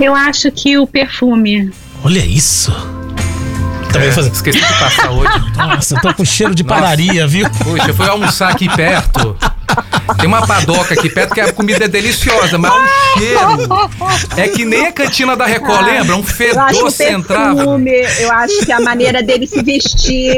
Eu 0.00 0.14
acho 0.14 0.50
que 0.52 0.78
o 0.78 0.86
perfume. 0.86 1.70
Olha 2.04 2.20
isso. 2.24 2.70
Também 3.92 4.08
É, 4.08 4.12
fazendo. 4.12 4.34
esqueci 4.34 4.58
de 4.58 4.78
passar 4.78 5.10
hoje. 5.10 5.32
Nossa, 5.56 5.94
eu 5.96 6.00
tô 6.02 6.12
com 6.14 6.24
cheiro 6.24 6.54
de 6.54 6.62
padaria, 6.62 7.26
viu? 7.26 7.48
Poxa, 7.50 7.88
eu 7.88 7.94
fui 7.94 8.06
almoçar 8.08 8.50
aqui 8.50 8.68
perto. 8.76 9.34
Tem 10.18 10.26
uma 10.26 10.46
padoca 10.46 10.94
aqui 10.94 11.08
perto 11.10 11.34
que 11.34 11.40
a 11.40 11.52
comida 11.52 11.84
é 11.84 11.88
deliciosa, 11.88 12.56
mas 12.58 12.72
o 12.72 13.18
cheiro 13.18 13.40
é 14.36 14.48
que 14.48 14.64
nem 14.64 14.86
a 14.86 14.92
cantina 14.92 15.36
da 15.36 15.44
Record, 15.46 15.84
lembra? 15.84 16.16
Um 16.16 16.20
Eu 16.20 16.24
acho 16.24 16.26
que 16.26 16.32
fedor 16.32 16.84
o 16.86 16.90
central. 16.90 17.56
perfume, 17.56 17.90
eu 18.20 18.32
acho 18.32 18.64
que 18.64 18.72
a 18.72 18.80
maneira 18.80 19.22
dele 19.22 19.46
se 19.46 19.62
vestir, 19.62 20.36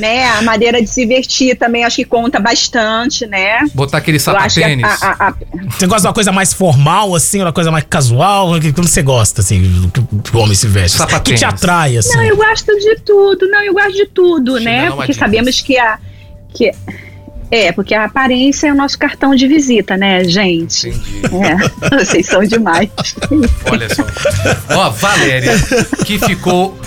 né? 0.00 0.28
A 0.28 0.42
maneira 0.42 0.80
de 0.80 0.86
se 0.88 1.04
vestir 1.04 1.56
também 1.58 1.84
acho 1.84 1.96
que 1.96 2.04
conta 2.04 2.38
bastante, 2.40 3.26
né? 3.26 3.60
Botar 3.74 3.98
aquele 3.98 4.16
Eu 4.16 4.20
que 4.20 4.24
sapatênis. 4.24 4.84
a- 5.02 5.16
a- 5.18 5.28
a- 5.28 5.34
Você 5.70 5.86
gosta 5.86 6.02
de 6.02 6.06
uma 6.08 6.14
coisa 6.14 6.32
mais 6.32 6.52
formal, 6.52 7.14
assim, 7.14 7.40
uma 7.42 7.52
coisa 7.52 7.70
mais 7.70 7.84
casual? 7.88 8.58
Que- 8.60 8.72
Como 8.72 8.86
você 8.88 9.02
gosta, 9.02 9.40
assim, 9.40 9.60
do 9.62 9.88
que 10.22 10.36
o 10.36 10.40
homem 10.40 10.54
se 10.54 10.66
veste? 10.66 10.92
Que 10.96 10.98
Sapatênis. 11.04 11.40
te 11.40 11.44
atrai, 11.44 11.96
assim? 11.96 12.16
Não, 12.16 12.22
eu 12.24 12.36
gosto 12.36 12.66
de 12.78 12.96
tudo, 13.04 13.48
não, 13.48 13.62
eu 13.62 13.72
gosto 13.74 13.92
de 13.92 14.06
tudo, 14.06 14.58
né? 14.60 14.90
Porque 14.92 15.12
sabemos 15.12 15.60
que 15.60 15.76
a. 15.78 15.98
Que, 16.56 16.70
é, 17.54 17.72
porque 17.72 17.94
a 17.94 18.04
aparência 18.04 18.66
é 18.68 18.72
o 18.72 18.74
nosso 18.74 18.98
cartão 18.98 19.34
de 19.34 19.46
visita, 19.46 19.96
né, 19.96 20.24
gente? 20.24 20.88
Entendi. 20.88 21.22
É, 21.92 21.96
vocês 22.04 22.26
são 22.26 22.42
demais. 22.44 22.88
Olha 23.70 23.88
só. 23.94 24.04
Ó, 24.70 24.90
Valéria, 24.90 25.52
que 26.04 26.18
ficou. 26.18 26.78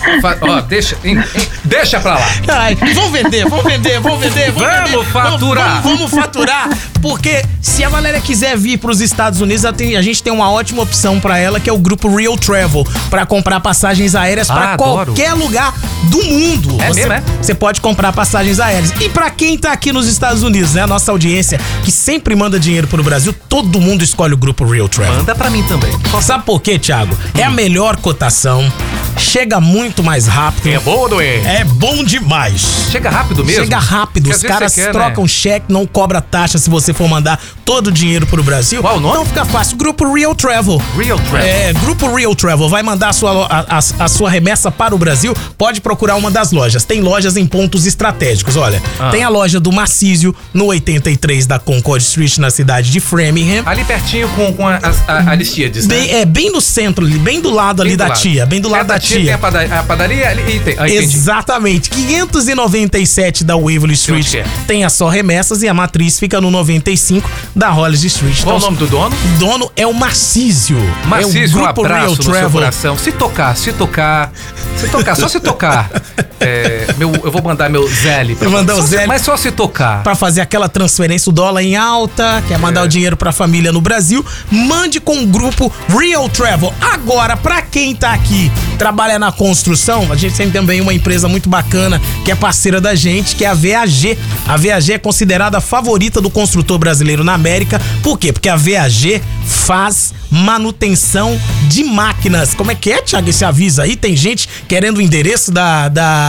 Ó, 0.42 0.60
deixa, 0.62 0.96
em- 1.04 1.16
em- 1.18 1.48
deixa 1.64 2.00
pra 2.00 2.14
lá. 2.14 2.26
Ai, 2.48 2.74
vamos 2.74 3.10
vender, 3.10 3.46
vamos 3.48 3.64
vender, 3.64 4.00
vamos 4.00 4.20
vender. 4.20 4.50
Vamos 4.52 4.90
vender. 4.90 5.04
faturar. 5.12 5.82
Vamos, 5.82 5.98
vamos 5.98 6.10
faturar. 6.10 6.68
Porque 7.00 7.42
se 7.62 7.84
a 7.84 7.88
Valéria 7.88 8.20
quiser 8.20 8.56
vir 8.56 8.78
pros 8.78 9.00
Estados 9.00 9.40
Unidos, 9.40 9.64
tem- 9.76 9.96
a 9.96 10.02
gente 10.02 10.22
tem 10.22 10.32
uma 10.32 10.50
ótima 10.50 10.82
opção 10.82 11.20
pra 11.20 11.38
ela, 11.38 11.60
que 11.60 11.70
é 11.70 11.72
o 11.72 11.78
grupo 11.78 12.14
Real 12.14 12.36
Travel, 12.36 12.86
pra 13.08 13.24
comprar 13.24 13.60
passagens 13.60 14.14
aéreas 14.14 14.48
pra 14.48 14.56
Ah, 14.56 14.72
adoro. 14.74 15.12
qualquer 15.14 15.32
lugar 15.34 15.72
do 16.10 16.22
mundo. 16.24 16.76
É 16.82 16.88
você, 16.88 17.00
mesmo, 17.06 17.12
é? 17.12 17.22
você 17.40 17.54
pode 17.54 17.80
comprar 17.80 18.12
passagens 18.12 18.58
aéreas. 18.60 18.92
E 19.00 19.08
pra 19.08 19.30
quem 19.30 19.56
tá 19.56 19.72
aqui 19.72 19.92
nos 19.92 20.08
Estados 20.08 20.42
Unidos, 20.42 20.57
né, 20.74 20.82
a 20.82 20.86
nossa 20.86 21.10
audiência 21.12 21.60
que 21.84 21.90
sempre 21.90 22.34
manda 22.34 22.58
dinheiro 22.58 22.86
pro 22.86 23.02
Brasil, 23.02 23.34
todo 23.48 23.80
mundo 23.80 24.02
escolhe 24.02 24.34
o 24.34 24.36
grupo 24.36 24.64
Real 24.64 24.88
Travel. 24.88 25.14
Manda 25.16 25.34
pra 25.34 25.50
mim 25.50 25.62
também. 25.64 25.90
Sabe 26.22 26.44
por 26.44 26.60
quê, 26.60 26.78
Thiago? 26.78 27.16
É 27.36 27.42
a 27.44 27.50
melhor 27.50 27.96
cotação, 27.96 28.70
chega 29.16 29.60
muito 29.60 30.02
mais 30.02 30.26
rápido. 30.26 30.68
É 30.68 30.78
bom, 30.78 31.08
não 31.08 31.20
é? 31.20 31.64
Bom 31.64 32.02
demais. 32.04 32.88
Chega 32.90 33.10
rápido 33.10 33.44
mesmo? 33.44 33.64
Chega 33.64 33.78
rápido, 33.78 34.30
Porque 34.30 34.36
os 34.46 34.50
caras 34.52 34.74
quer, 34.74 34.92
trocam 34.92 35.24
né? 35.24 35.28
cheque, 35.28 35.66
não 35.72 35.86
cobra 35.86 36.20
taxa 36.20 36.58
se 36.58 36.68
você 36.70 36.92
for 36.92 37.08
mandar 37.08 37.40
todo 37.64 37.88
o 37.88 37.92
dinheiro 37.92 38.26
pro 38.26 38.42
Brasil. 38.42 38.80
Qual 38.80 38.96
o 38.96 39.00
nome? 39.00 39.14
Então 39.14 39.26
fica 39.26 39.44
fácil. 39.44 39.76
Grupo 39.76 40.12
Real 40.12 40.34
Travel. 40.34 40.80
Real 40.96 41.18
Travel. 41.18 41.46
É, 41.46 41.72
Grupo 41.74 42.14
Real 42.14 42.34
Travel 42.34 42.68
vai 42.68 42.82
mandar 42.82 43.10
a 43.10 43.12
sua, 43.12 43.46
a, 43.46 43.76
a- 43.78 44.04
a 44.04 44.08
sua 44.08 44.30
remessa 44.30 44.70
para 44.70 44.94
o 44.94 44.98
Brasil. 44.98 45.34
Pode 45.56 45.80
procurar 45.80 46.16
uma 46.16 46.30
das 46.30 46.50
lojas. 46.52 46.84
Tem 46.84 47.00
lojas 47.00 47.36
em 47.36 47.46
pontos 47.46 47.86
estratégicos. 47.86 48.56
Olha, 48.56 48.82
Ah. 48.98 49.10
tem 49.10 49.22
a 49.22 49.28
loja 49.28 49.60
do 49.60 49.70
Marcísio, 49.72 50.34
no 50.54 50.66
83 50.66 51.46
da 51.46 51.58
Concord 51.58 52.02
Street, 52.02 52.38
na 52.38 52.50
cidade 52.50 52.90
de 52.90 53.00
Framingham. 53.00 53.62
Ali 53.66 53.84
pertinho 53.84 54.28
com, 54.30 54.52
com 54.54 54.66
a, 54.66 54.76
a, 55.06 55.12
a 55.12 55.30
Aristides, 55.30 55.86
né? 55.86 55.94
Bem, 55.96 56.10
é 56.16 56.24
bem 56.24 56.50
no 56.50 56.60
centro, 56.60 57.04
ali, 57.04 57.18
bem 57.18 57.40
do 57.40 57.50
lado 57.50 57.82
ali 57.82 57.90
Bem 57.90 57.96
do 57.96 58.00
da 58.00 58.08
lado. 58.08 58.18
tia, 58.20 58.46
bem 58.46 58.60
do 58.60 58.68
lado 58.68 58.86
Perto 58.86 59.02
da 59.02 59.08
Tem 59.08 59.22
tia. 59.24 59.34
a 59.34 59.38
padaria, 59.38 59.78
a 59.78 59.82
padaria 59.82 60.28
ali 60.30 60.56
e 60.56 60.60
tem. 60.60 60.76
Ah. 60.78 60.88
Exatamente. 60.88 61.90
597 61.90 63.44
da 63.44 63.56
Waverly 63.56 63.94
Street 63.94 64.34
é? 64.34 64.44
tem 64.66 64.84
a 64.84 64.90
só 64.90 65.08
remessas 65.08 65.62
e 65.62 65.68
a 65.68 65.74
matriz 65.74 66.18
fica 66.18 66.40
no 66.40 66.50
95 66.50 67.28
da 67.54 67.70
Hollis 67.70 68.02
Street. 68.04 68.42
Qual 68.42 68.54
o 68.56 68.58
Então, 68.58 68.70
nome 68.70 68.78
do 68.78 68.86
dono? 68.86 69.14
O 69.16 69.38
dono 69.38 69.72
é 69.76 69.86
o 69.86 69.92
Marcísio. 69.94 70.78
Marcísio, 71.06 71.40
é 71.40 71.46
o 71.46 71.62
um 71.62 71.64
grupo 71.64 71.80
abraço 71.84 72.00
Real 72.04 72.16
no 72.16 72.22
seu 72.22 72.32
Travel. 72.32 72.50
coração. 72.50 72.98
Se 72.98 73.12
tocar, 73.12 73.56
se 73.56 73.72
tocar, 73.72 74.32
se 74.76 74.88
tocar, 74.88 75.14
só 75.16 75.28
se 75.28 75.40
tocar. 75.40 75.90
É, 76.40 76.86
meu, 76.96 77.12
eu 77.24 77.30
vou 77.32 77.42
mandar 77.42 77.68
meu 77.68 77.86
Zelle. 77.88 78.34
pra 78.36 78.48
Vai 78.48 78.60
mandar 78.60 78.76
o 78.76 78.82
Zelle. 78.82 79.06
Mas 79.06 79.22
só 79.22 79.36
se 79.36 79.50
tocar. 79.50 80.02
Pra 80.02 80.14
fazer 80.14 80.40
aquela 80.40 80.68
transferência, 80.68 81.30
o 81.30 81.32
dólar 81.32 81.62
em 81.62 81.76
alta, 81.76 82.42
quer 82.46 82.58
mandar 82.58 82.82
É. 82.82 82.84
o 82.84 82.88
dinheiro 82.88 83.16
pra 83.16 83.32
família 83.32 83.72
no 83.72 83.80
Brasil, 83.80 84.24
mande 84.50 85.00
com 85.00 85.22
o 85.22 85.26
grupo 85.26 85.72
Real 85.88 86.28
Travel. 86.28 86.72
Agora, 86.80 87.36
pra 87.36 87.60
quem 87.62 87.94
tá 87.94 88.12
aqui, 88.12 88.50
trabalha 88.78 89.18
na 89.18 89.32
construção, 89.32 90.06
a 90.12 90.16
gente 90.16 90.36
tem 90.36 90.50
também 90.50 90.80
uma 90.80 90.94
empresa 90.94 91.28
muito 91.28 91.48
bacana 91.48 92.00
que 92.24 92.30
é 92.30 92.34
parceira 92.34 92.80
da 92.80 92.94
gente, 92.94 93.34
que 93.34 93.44
é 93.44 93.48
a 93.48 93.54
VAG. 93.54 94.16
A 94.46 94.56
VAG 94.56 94.92
é 94.92 94.98
considerada 94.98 95.58
a 95.58 95.60
favorita 95.60 96.20
do 96.20 96.30
construtor 96.30 96.78
brasileiro 96.78 97.24
na 97.24 97.34
América. 97.34 97.80
Por 98.02 98.18
quê? 98.18 98.32
Porque 98.32 98.48
a 98.48 98.56
VAG 98.56 99.20
faz 99.44 100.12
manutenção 100.30 101.40
de 101.68 101.84
máquinas. 101.84 102.54
Como 102.54 102.70
é 102.70 102.74
que 102.74 102.90
é, 102.92 103.00
Thiago, 103.00 103.30
esse 103.30 103.44
aviso 103.44 103.80
aí? 103.80 103.96
Tem 103.96 104.14
gente 104.14 104.48
querendo 104.68 104.98
o 104.98 105.00
endereço 105.00 105.50
da, 105.50 105.88
da, 105.88 106.27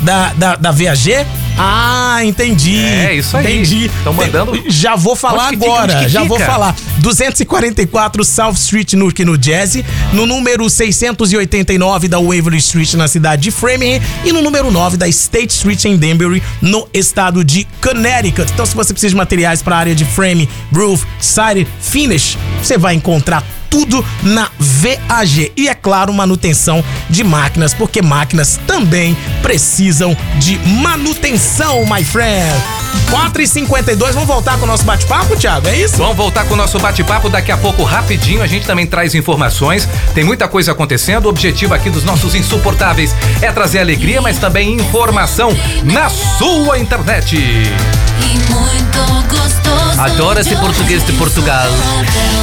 da, 0.00 0.32
da, 0.36 0.56
da 0.56 0.70
VAG? 0.72 1.43
Ah, 1.56 2.20
entendi. 2.24 2.78
É, 2.78 3.14
isso 3.14 3.36
aí. 3.36 3.44
Entendi. 3.44 3.90
Tão 4.02 4.12
mandando- 4.12 4.60
Já 4.68 4.96
vou 4.96 5.14
falar 5.14 5.48
Onde 5.48 5.56
fica? 5.56 5.64
agora. 5.66 5.94
Que 6.04 6.08
já 6.08 6.22
fica? 6.22 6.28
vou 6.28 6.40
falar. 6.40 6.74
244 6.98 8.24
South 8.24 8.54
Street 8.54 8.94
no, 8.94 9.08
no 9.24 9.38
Jazzy. 9.38 9.84
No 10.12 10.26
número 10.26 10.68
689 10.68 12.08
da 12.08 12.18
Waverly 12.18 12.58
Street 12.58 12.94
na 12.94 13.06
cidade 13.08 13.42
de 13.42 13.50
Framingham. 13.50 14.00
E 14.24 14.32
no 14.32 14.42
número 14.42 14.70
9 14.70 14.96
da 14.96 15.06
State 15.08 15.52
Street 15.54 15.84
em 15.84 15.96
Danbury, 15.96 16.42
no 16.60 16.88
estado 16.92 17.44
de 17.44 17.66
Connecticut. 17.80 18.50
Então, 18.52 18.66
se 18.66 18.74
você 18.74 18.92
precisa 18.92 19.10
de 19.10 19.16
materiais 19.16 19.62
para 19.62 19.76
a 19.76 19.78
área 19.78 19.94
de 19.94 20.04
frame, 20.04 20.48
roof, 20.74 21.04
sided, 21.20 21.66
finish, 21.80 22.36
você 22.62 22.76
vai 22.78 22.94
encontrar 22.94 23.42
tudo 23.70 24.04
na 24.22 24.48
VAG. 24.56 25.50
E 25.56 25.68
é 25.68 25.74
claro, 25.74 26.12
manutenção 26.14 26.82
de 27.10 27.24
máquinas, 27.24 27.74
porque 27.74 28.00
máquinas 28.00 28.60
também 28.68 29.16
precisam 29.42 30.16
de 30.38 30.56
manutenção, 30.58 31.34
my 31.86 32.02
friend. 32.02 32.44
4h52, 33.10 34.12
vamos 34.12 34.26
voltar 34.26 34.56
com 34.58 34.64
o 34.64 34.66
nosso 34.66 34.84
bate-papo, 34.84 35.36
Thiago? 35.36 35.68
É 35.68 35.76
isso? 35.76 35.98
Vamos 35.98 36.16
voltar 36.16 36.46
com 36.46 36.54
o 36.54 36.56
nosso 36.56 36.78
bate-papo 36.78 37.28
daqui 37.28 37.52
a 37.52 37.56
pouco, 37.56 37.82
rapidinho. 37.82 38.42
A 38.42 38.46
gente 38.46 38.66
também 38.66 38.86
traz 38.86 39.14
informações. 39.14 39.88
Tem 40.14 40.24
muita 40.24 40.48
coisa 40.48 40.72
acontecendo. 40.72 41.26
O 41.26 41.28
objetivo 41.28 41.74
aqui 41.74 41.90
dos 41.90 42.02
nossos 42.02 42.34
insuportáveis 42.34 43.14
é 43.42 43.52
trazer 43.52 43.80
alegria, 43.80 44.22
mas 44.22 44.38
também 44.38 44.74
informação 44.74 45.50
na 45.84 46.08
sua 46.08 46.78
internet. 46.78 47.36
Muito 48.54 49.28
gostoso. 49.28 50.00
Adoro 50.00 50.40
esse 50.40 50.54
português 50.56 51.04
de 51.04 51.12
Portugal. 51.12 51.66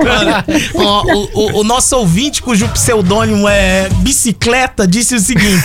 Olha, 0.00 0.44
o, 0.74 1.40
o- 1.58 1.60
o 1.60 1.64
nosso 1.64 1.94
ouvinte, 1.96 2.40
cujo 2.40 2.66
pseudônimo 2.68 3.46
é 3.48 3.88
Bicicleta, 3.96 4.86
disse 4.86 5.14
o 5.14 5.20
seguinte: 5.20 5.62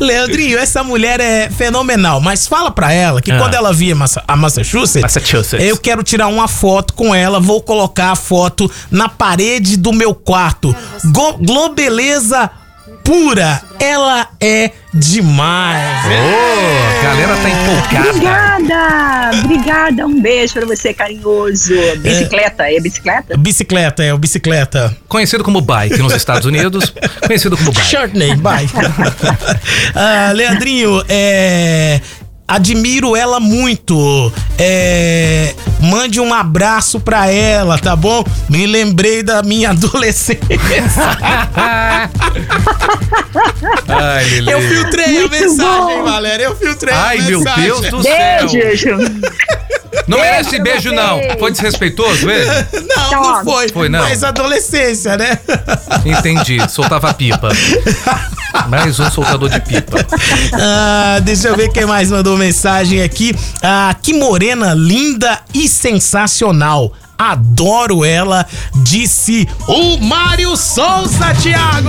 Leandrinho, 0.00 0.58
essa 0.58 0.82
mulher 0.82 1.20
é 1.20 1.48
fenomenal, 1.50 2.20
mas 2.20 2.46
fala 2.46 2.70
pra 2.70 2.92
ela 2.92 3.20
que 3.20 3.30
Ah. 3.30 3.38
quando 3.38 3.54
ela 3.54 3.72
vir 3.72 3.94
Massa- 3.94 4.22
a 4.26 4.36
Massachusetts, 4.36 5.02
Massachusetts. 5.02 5.64
eu 5.64 5.76
quero 5.76 6.02
tirar 6.02 6.26
uma 6.28 6.48
foto 6.48 6.92
com 6.94 7.14
ela, 7.14 7.40
vou 7.40 7.60
colocar 7.60 8.12
a 8.12 8.16
foto 8.16 8.70
na 8.90 9.08
parede 9.08 9.76
do 9.76 9.92
meu 9.92 10.14
quarto. 10.14 10.74
Go 11.12 11.38
Globeleza 11.38 12.50
pura, 13.04 13.60
ela 13.78 14.28
é 14.40 14.70
demais. 14.92 16.06
Ô, 16.06 16.98
a 16.98 17.02
galera 17.02 17.36
tá 17.36 17.50
empolgada. 17.50 18.08
Obrigada, 18.08 19.38
obrigada. 19.44 20.06
Um 20.06 20.20
beijo 20.20 20.54
pra 20.54 20.66
você, 20.66 20.94
carinhoso. 20.94 21.74
Bicicleta, 21.98 22.70
é, 22.70 22.80
bicicleta? 22.80 23.36
Bicicleta, 23.36 24.02
é 24.02 24.14
o 24.14 24.18
bicicleta. 24.18 24.96
Conhecido 25.06 25.44
como 25.44 25.60
bike 25.60 25.98
nos 25.98 26.14
Estados 26.14 26.46
Unidos, 26.46 26.92
conhecido 27.26 27.56
como 27.56 27.72
bike. 27.72 27.86
Shortney, 27.86 28.34
bye. 28.36 28.68
ah, 29.94 30.32
Leandrinho, 30.32 31.04
é. 31.08 32.00
Admiro 32.46 33.16
ela 33.16 33.40
muito. 33.40 34.30
É, 34.58 35.54
mande 35.84 36.20
um 36.20 36.32
abraço 36.32 36.98
pra 36.98 37.28
ela, 37.30 37.78
tá 37.78 37.94
bom? 37.94 38.24
Me 38.48 38.66
lembrei 38.66 39.22
da 39.22 39.42
minha 39.42 39.70
adolescência. 39.76 40.44
Ai. 43.88 44.40
Eu 44.52 44.60
filtrei 44.60 45.20
Muito 45.20 45.34
a 45.34 45.40
mensagem, 45.40 45.96
bom. 45.98 46.04
Valéria. 46.04 46.44
Eu 46.44 46.56
filtrei 46.56 46.94
Ai, 46.94 47.18
a 47.18 47.22
meu 47.22 47.38
mensagem. 47.40 47.64
Deus 47.64 47.88
do 47.90 48.02
céu. 48.02 48.48
Beijo. 48.50 48.96
Não 50.06 50.18
merece 50.18 50.58
Beijo 50.58 50.62
beijo, 50.62 50.94
pra 50.94 51.04
não. 51.04 51.38
Foi 51.38 51.50
desrespeitoso 51.50 52.30
ele? 52.30 52.44
Não, 52.94 53.22
não 53.22 53.44
foi. 53.44 53.68
Foi, 53.68 53.88
não. 53.88 54.00
Mas 54.00 54.22
adolescência, 54.22 55.16
né? 55.16 55.38
Entendi. 56.04 56.58
Soltava 56.68 57.12
pipa. 57.12 57.48
Mais 58.68 58.98
um 58.98 59.10
soltador 59.10 59.48
de 59.48 59.60
pipa. 59.60 59.98
Ah, 60.52 61.18
deixa 61.22 61.48
eu 61.48 61.56
ver 61.56 61.70
quem 61.70 61.86
mais 61.86 62.10
mandou 62.10 62.36
mensagem 62.36 63.02
aqui. 63.02 63.34
Ah, 63.62 63.94
que 64.00 64.14
morena 64.14 64.74
linda 64.74 65.40
e 65.52 65.68
sensacional. 65.68 66.92
Adoro 67.18 68.04
ela, 68.04 68.46
disse 68.76 69.48
o 69.68 69.98
Mário 69.98 70.56
Souza, 70.56 71.32
Thiago. 71.40 71.88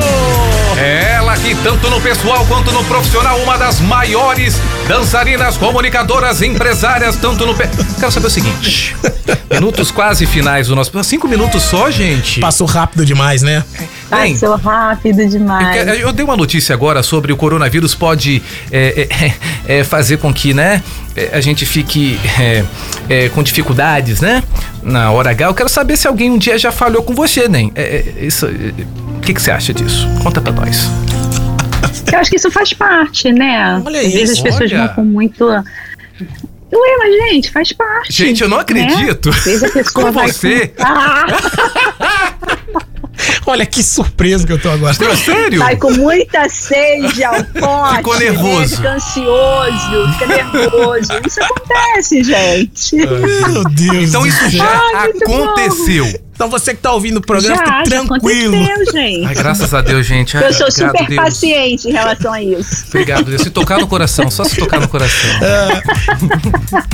Ela 0.77 1.35
que 1.37 1.55
tanto 1.55 1.89
no 1.89 1.99
pessoal 1.99 2.45
quanto 2.45 2.71
no 2.71 2.83
profissional, 2.85 3.39
uma 3.39 3.57
das 3.57 3.79
maiores 3.79 4.59
dançarinas, 4.87 5.57
comunicadoras, 5.57 6.41
empresárias, 6.41 7.15
tanto 7.15 7.45
no... 7.45 7.55
Pe... 7.55 7.67
Quero 7.99 8.11
saber 8.11 8.27
o 8.27 8.29
seguinte, 8.29 8.95
minutos 9.51 9.91
quase 9.91 10.25
finais 10.25 10.67
do 10.67 10.75
nosso... 10.75 10.91
Cinco 11.03 11.27
minutos 11.27 11.63
só, 11.63 11.89
gente? 11.89 12.39
Passou 12.39 12.67
rápido 12.67 13.05
demais, 13.05 13.41
né? 13.41 13.63
Bem, 13.77 13.89
Passou 14.09 14.55
rápido 14.55 15.21
Eu, 15.21 15.29
demais. 15.29 15.83
que- 15.83 16.01
eu 16.01 16.11
dei 16.13 16.23
uma 16.23 16.37
notícia 16.37 16.73
agora 16.73 17.01
sobre 17.01 17.31
o 17.33 17.37
coronavírus 17.37 17.95
pode 17.95 18.41
é, 18.71 19.07
é, 19.67 19.77
é, 19.79 19.83
fazer 19.83 20.17
com 20.17 20.33
que, 20.33 20.53
né, 20.53 20.83
é, 21.15 21.29
a 21.33 21.41
gente 21.41 21.65
fique 21.65 22.19
é, 22.39 22.63
é, 23.09 23.29
com 23.29 23.41
dificuldades, 23.41 24.21
né, 24.21 24.43
na 24.83 25.11
hora 25.11 25.31
H. 25.31 25.45
Eu 25.45 25.53
quero 25.53 25.69
saber 25.69 25.97
se 25.97 26.07
alguém 26.07 26.29
um 26.31 26.37
dia 26.37 26.57
já 26.57 26.71
falhou 26.71 27.01
com 27.03 27.13
você, 27.15 27.47
né? 27.47 27.69
É, 27.75 28.03
é, 28.21 28.25
isso, 28.25 28.45
o 28.47 29.19
que, 29.21 29.33
que 29.33 29.41
você 29.41 29.51
acha 29.51 29.73
disso? 29.73 30.07
Conta 30.21 30.39
pra 30.41 30.51
nós. 30.53 30.89
Eu 32.11 32.19
acho 32.19 32.29
que 32.29 32.35
isso 32.37 32.51
faz 32.51 32.71
parte, 32.71 33.31
né? 33.33 33.81
Olha 33.83 33.99
Às 33.99 34.05
vezes 34.13 34.29
isso, 34.31 34.33
as 34.33 34.39
pessoas 34.41 34.71
olha. 34.71 34.85
vão 34.87 34.95
com 34.95 35.03
muito. 35.03 35.45
Ué, 35.47 35.63
mas 36.99 37.29
gente, 37.31 37.51
faz 37.51 37.71
parte. 37.73 38.11
Gente, 38.13 38.41
eu 38.43 38.47
não 38.49 38.57
né? 38.57 38.63
acredito. 38.63 39.29
Às 39.29 39.43
vezes 39.43 39.63
a 39.63 39.69
pessoa 39.73 40.05
Com 40.05 40.11
vai 40.11 40.27
você. 40.31 40.73
Olha 43.45 43.65
que 43.65 43.83
surpresa 43.83 44.45
que 44.45 44.53
eu 44.53 44.59
tô 44.59 44.69
agora. 44.69 44.93
Sério? 45.15 45.59
vai 45.59 45.75
com 45.75 45.91
muita 45.91 46.47
sede 46.49 47.23
ao 47.23 47.43
pote. 47.59 47.97
Ficou 47.97 48.19
nervoso. 48.19 48.59
Né? 48.59 48.77
Fica 48.77 48.91
ansioso, 48.93 50.13
fica 50.13 50.27
nervoso. 50.27 51.11
Isso 51.25 51.43
acontece, 51.43 52.23
gente. 52.23 52.95
Meu 52.95 53.63
Deus. 53.69 54.09
Então 54.09 54.21
do 54.21 54.27
isso 54.27 54.39
céu. 54.39 54.49
já 54.51 54.81
Ai, 54.95 55.09
aconteceu. 55.09 56.24
Então 56.35 56.49
você 56.49 56.75
que 56.75 56.81
tá 56.81 56.91
ouvindo 56.91 57.17
o 57.17 57.21
programa, 57.21 57.55
já, 57.55 57.63
fica 57.63 57.77
já 57.77 57.83
tranquilo. 58.05 58.55
aconteceu, 58.61 58.91
gente. 58.91 59.25
Ai, 59.25 59.33
graças 59.35 59.73
a 59.73 59.79
Deus, 59.81 60.05
gente. 60.05 60.35
Ai, 60.35 60.47
eu 60.47 60.53
sou 60.53 60.69
super 60.69 61.07
Deus. 61.07 61.15
paciente 61.23 61.87
em 61.87 61.93
relação 61.93 62.33
a 62.33 62.41
isso. 62.43 62.83
Obrigado, 62.89 63.23
Deus. 63.23 63.41
Se 63.41 63.49
tocar 63.49 63.79
no 63.79 63.87
coração, 63.87 64.29
só 64.29 64.43
se 64.43 64.57
tocar 64.57 64.81
no 64.81 64.87
coração. 64.89 65.29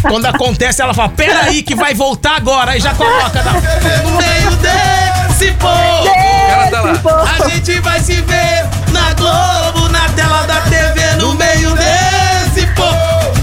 Quando 0.08 0.26
acontece, 0.28 0.82
ela 0.82 0.94
fala: 0.94 1.10
Peraí, 1.10 1.64
que 1.64 1.74
vai 1.76 1.94
voltar 1.96 2.36
agora. 2.38 2.72
Aí 2.72 2.80
já 2.80 2.94
coloca 2.94 3.42
na- 3.44 3.54
no 3.54 4.18
meio 4.18 4.52
desse 4.58 5.52
povo. 5.54 6.10
cara 6.48 6.70
tá 6.70 6.82
lá. 6.82 6.92
Esse 6.92 7.02
povo. 7.02 7.16
A 7.46 7.50
gente 7.50 7.80
vai 7.80 8.00
se 8.00 8.14
ver 8.22 8.66
na 8.92 9.14
Globo, 9.16 9.89
na 9.89 10.08
tela 10.10 10.44
da 10.46 10.62
TV, 10.62 11.16
no 11.20 11.34
meio 11.34 11.72
desse 11.76 12.68
povo. 12.76 12.92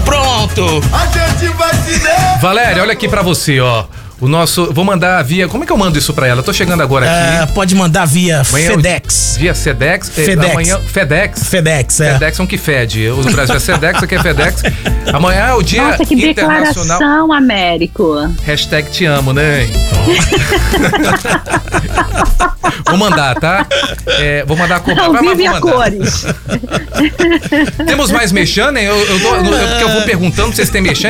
Pronto. 0.05 0.81
Valéria, 2.41 2.81
olha 2.83 2.93
aqui 2.93 3.07
pra 3.09 3.21
você, 3.21 3.59
ó. 3.59 3.83
O 4.21 4.27
nosso. 4.27 4.73
Vou 4.73 4.83
mandar 4.83 5.21
via. 5.23 5.47
Como 5.47 5.63
é 5.63 5.67
que 5.67 5.71
eu 5.71 5.77
mando 5.77 5.97
isso 5.97 6.13
pra 6.13 6.27
ela? 6.27 6.41
Eu 6.41 6.43
tô 6.43 6.51
chegando 6.51 6.81
agora 6.83 7.05
É, 7.05 7.39
aqui. 7.43 7.53
pode 7.53 7.73
mandar 7.73 8.05
via 8.05 8.41
Amanhã 8.47 8.67
eu- 8.71 8.75
FedEx. 8.75 9.37
Via 9.39 9.55
Sedex. 9.55 10.09
eh, 10.17 10.23
FedEx. 10.23 10.51
Amanhã, 10.51 10.77
FedEx. 10.79 11.43
FedEx, 11.47 12.01
é. 12.01 12.13
FedEx 12.13 12.39
é 12.39 12.43
um 12.43 12.47
que 12.47 12.57
fede. 12.57 13.01
Eu 13.01 13.19
o 13.19 13.23
Brasil 13.31 13.55
é 13.55 13.59
Sedex, 13.59 14.03
aqui 14.03 14.15
é 14.15 14.21
FedEx. 14.21 14.63
Amanhã 15.13 15.45
é 15.47 15.53
o 15.53 15.61
dia 15.63 15.81
Nossa, 15.83 16.05
que 16.05 16.13
internacional. 16.15 16.99
declaração, 16.99 17.31
Américo. 17.33 18.29
Hashtag 18.45 18.89
te 18.89 19.05
amo, 19.05 19.31
né? 19.33 19.67
vou 22.87 22.97
mandar, 22.97 23.35
tá? 23.35 23.65
É, 24.07 24.43
vou 24.45 24.57
mandar 24.57 24.79
comprar. 24.81 25.03
Não, 25.05 25.13
Vai, 25.13 25.21
mas 25.21 25.37
vive 25.37 25.49
vou 25.49 25.57
a 25.57 25.61
cores. 25.61 26.25
Temos 27.85 28.11
mais 28.11 28.31
mexendo, 28.31 28.77
hein? 28.77 28.85
Eu, 28.85 28.95
eu 28.97 29.43
no- 29.43 29.55
é 29.55 29.67
porque 29.67 29.83
eu 29.83 29.89
vou 29.89 30.01
perguntando 30.03 30.49
se 30.49 30.55
vocês 30.57 30.69
têm 30.69 30.81
mexendo. 30.81 31.09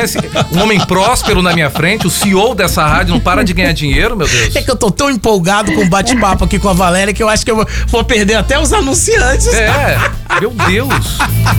Um 0.52 0.62
homem 0.62 0.78
próspero 0.80 1.42
na 1.42 1.52
minha 1.52 1.70
frente, 1.70 2.06
o 2.06 2.10
CEO 2.10 2.54
dessa 2.54 2.86
rádio, 2.86 2.99
não 3.08 3.20
para 3.20 3.42
de 3.44 3.52
ganhar 3.52 3.72
dinheiro, 3.72 4.16
meu 4.16 4.26
Deus. 4.28 4.54
É 4.60 4.62
que 4.62 4.70
eu 4.70 4.76
tô 4.76 4.90
tão 4.90 5.10
empolgado 5.10 5.72
com 5.72 5.82
o 5.82 5.88
bate-papo 5.88 6.44
aqui 6.44 6.58
com 6.58 6.68
a 6.68 6.72
Valéria 6.72 7.14
que 7.14 7.22
eu 7.22 7.28
acho 7.28 7.44
que 7.44 7.50
eu 7.50 7.56
vou, 7.56 7.66
vou 7.86 8.04
perder 8.04 8.34
até 8.34 8.58
os 8.58 8.72
anunciantes. 8.72 9.46
É, 9.48 9.98
meu 10.40 10.50
Deus. 10.50 11.18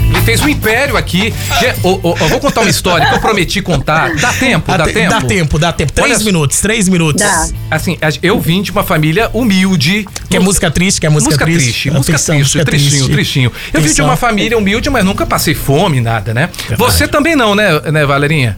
Ele 0.10 0.22
fez 0.22 0.42
um 0.42 0.50
império 0.50 0.98
aqui. 0.98 1.34
Eu 1.84 2.28
vou 2.30 2.40
contar 2.40 2.62
uma 2.62 2.70
história 2.70 3.08
que 3.08 3.16
eu 3.16 3.20
prometi 3.20 3.62
contar. 3.62 4.14
Dá 4.16 4.34
tempo, 4.34 4.78
dá 4.78 4.84
te- 4.86 4.94
tempo? 4.94 5.10
Dá 5.10 5.22
tempo, 5.22 5.60
dá 5.60 5.74
tempo. 5.74 5.94
Três 5.94 6.12
Olha 6.18 6.26
minutos, 6.26 6.60
três 6.60 6.88
minutos. 6.90 7.22
Dá. 7.22 7.48
Assim, 7.70 7.98
eu 8.22 8.40
vim 8.40 8.62
de 8.62 8.72
uma 8.72 8.84
família 8.84 9.30
humilde. 9.34 10.08
Quer 10.30 10.40
música 10.40 10.70
triste? 10.70 11.00
Quer 11.02 11.10
música, 11.10 11.32
Música 11.32 11.46
triste, 11.46 11.90
música 11.92 12.16
Atenção, 12.16 12.36
triste, 12.36 12.56
música 12.58 12.66
tristinho, 12.66 12.92
triste. 12.92 13.12
tristinho. 13.14 13.52
Eu 13.74 13.82
vim 13.82 13.94
de 13.94 14.02
uma 14.02 14.16
família 14.16 14.58
humilde, 14.58 14.90
mas 14.90 15.04
nunca 15.06 15.26
passei 15.26 15.54
fome, 15.56 16.02
nada, 16.02 16.34
né? 16.34 16.50
Você 16.78 17.08
também 17.08 17.36
não, 17.36 17.56
né, 17.56 17.80
né, 17.92 18.06
Valerinha? 18.06 18.58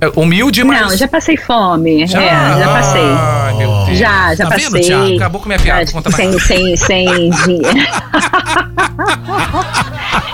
É, 0.00 0.10
Humilde, 0.16 0.64
mas. 0.64 0.80
Não, 0.80 0.96
já 0.96 1.06
passei 1.08 1.36
fome. 1.36 2.02
É, 2.02 2.06
já 2.06 2.68
passei. 2.72 3.02
Ai, 3.02 3.54
meu 3.56 3.84
Deus. 3.86 3.98
Já, 3.98 4.34
já 4.34 4.48
Tá 4.48 4.56
vendo, 4.56 4.70
passei. 4.72 4.82
Thiago? 4.82 5.16
Acabou 5.16 5.40
com 5.40 5.46
minha 5.48 5.58
piada, 5.58 5.86
Já, 5.86 5.92
conta 5.92 6.10
mais. 6.10 6.24
sem, 6.24 6.38
sem, 6.38 6.76
sem 6.76 7.30
dinheiro. 7.30 7.68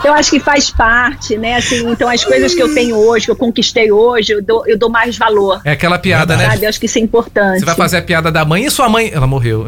eu 0.05 0.15
acho 0.15 0.31
que 0.31 0.41
faz 0.41 0.71
parte, 0.71 1.37
né? 1.37 1.57
Assim, 1.57 1.89
então 1.91 2.09
as 2.09 2.25
coisas 2.25 2.55
que 2.55 2.63
eu 2.63 2.73
tenho 2.75 2.97
hoje, 2.97 3.27
que 3.27 3.31
eu 3.33 3.37
conquistei 3.37 3.91
hoje, 3.91 4.33
eu 4.33 4.43
dou, 4.43 4.67
eu 4.67 4.79
dou 4.79 4.91
mais 4.91 5.17
valor. 5.19 5.61
É 5.65 5.73
aquela 5.73 5.99
piada, 5.99 6.37
né? 6.37 6.51
Sabe? 6.51 6.65
Eu 6.65 6.69
acho 6.69 6.81
que 6.81 6.87
isso 6.87 6.99
é 6.99 7.03
importante. 7.03 7.61
Você 7.61 7.65
vai 7.67 7.75
fazer 7.75 7.99
a 7.99 8.03
piada 8.03 8.31
da 8.31 8.45
mãe 8.45 8.65
e 8.65 8.71
sua 8.71 8.89
mãe. 8.89 9.11
Ela 9.13 9.27
morreu. 9.27 9.67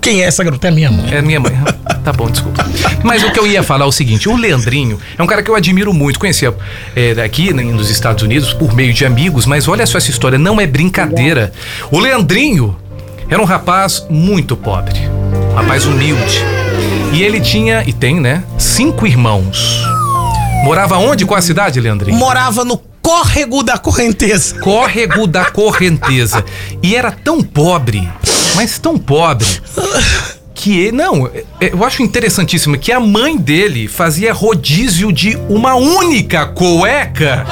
Quem 0.00 0.22
é 0.22 0.26
essa 0.26 0.42
garota? 0.44 0.68
É 0.68 0.70
minha 0.70 0.90
mãe. 0.90 1.14
É 1.14 1.22
minha 1.22 1.40
mãe. 1.40 1.52
Tá 2.04 2.12
bom, 2.12 2.30
desculpa. 2.30 2.64
Mas 3.02 3.22
o 3.22 3.32
que 3.32 3.38
eu 3.38 3.46
ia 3.46 3.62
falar 3.62 3.86
é 3.86 3.88
o 3.88 3.92
seguinte: 3.92 4.28
o 4.28 4.36
Leandrinho 4.36 5.00
é 5.16 5.22
um 5.22 5.26
cara 5.26 5.42
que 5.42 5.50
eu 5.50 5.54
admiro 5.54 5.92
muito. 5.94 6.18
Conhecia 6.18 6.54
é, 6.94 7.12
aqui 7.22 7.52
né, 7.52 7.62
nos 7.62 7.88
Estados 7.88 8.22
Unidos 8.22 8.52
por 8.52 8.74
meio 8.74 8.92
de 8.92 9.06
amigos, 9.06 9.46
mas 9.46 9.66
olha 9.66 9.86
só 9.86 9.96
essa 9.96 10.10
história, 10.10 10.38
não 10.38 10.60
é 10.60 10.66
brincadeira. 10.66 11.50
O 11.90 11.98
Leandrinho 11.98 12.76
era 13.28 13.40
um 13.40 13.46
rapaz 13.46 14.06
muito 14.10 14.54
pobre, 14.54 15.00
um 15.50 15.54
rapaz 15.54 15.86
humilde. 15.86 16.42
E 17.14 17.22
ele 17.22 17.40
tinha, 17.40 17.82
e 17.86 17.92
tem, 17.92 18.20
né, 18.20 18.44
cinco 18.58 19.06
irmãos. 19.06 19.82
Morava 20.62 20.98
onde? 20.98 21.24
Qual 21.24 21.38
a 21.38 21.42
cidade, 21.42 21.80
Leandrinho? 21.80 22.18
Morava 22.18 22.64
no 22.64 22.76
córrego 23.00 23.62
da 23.62 23.78
correnteza. 23.78 24.58
Córrego 24.60 25.26
da 25.26 25.44
Correnteza. 25.44 26.44
E 26.82 26.96
era 26.96 27.10
tão 27.10 27.42
pobre, 27.42 28.06
mas 28.56 28.78
tão 28.78 28.98
pobre, 28.98 29.46
que 30.64 30.90
não, 30.92 31.26
é- 31.26 31.44
eu 31.60 31.84
acho 31.84 32.02
interessantíssimo 32.02 32.78
que 32.78 32.90
a 32.90 32.98
mãe 32.98 33.36
dele 33.36 33.86
fazia 33.86 34.32
rodízio 34.32 35.12
de 35.12 35.36
uma 35.48 35.74
única 35.74 36.46
cueca 36.46 37.44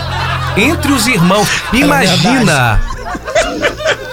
entre 0.57 0.91
os 0.93 1.07
irmãos. 1.07 1.47
Imagina 1.75 2.81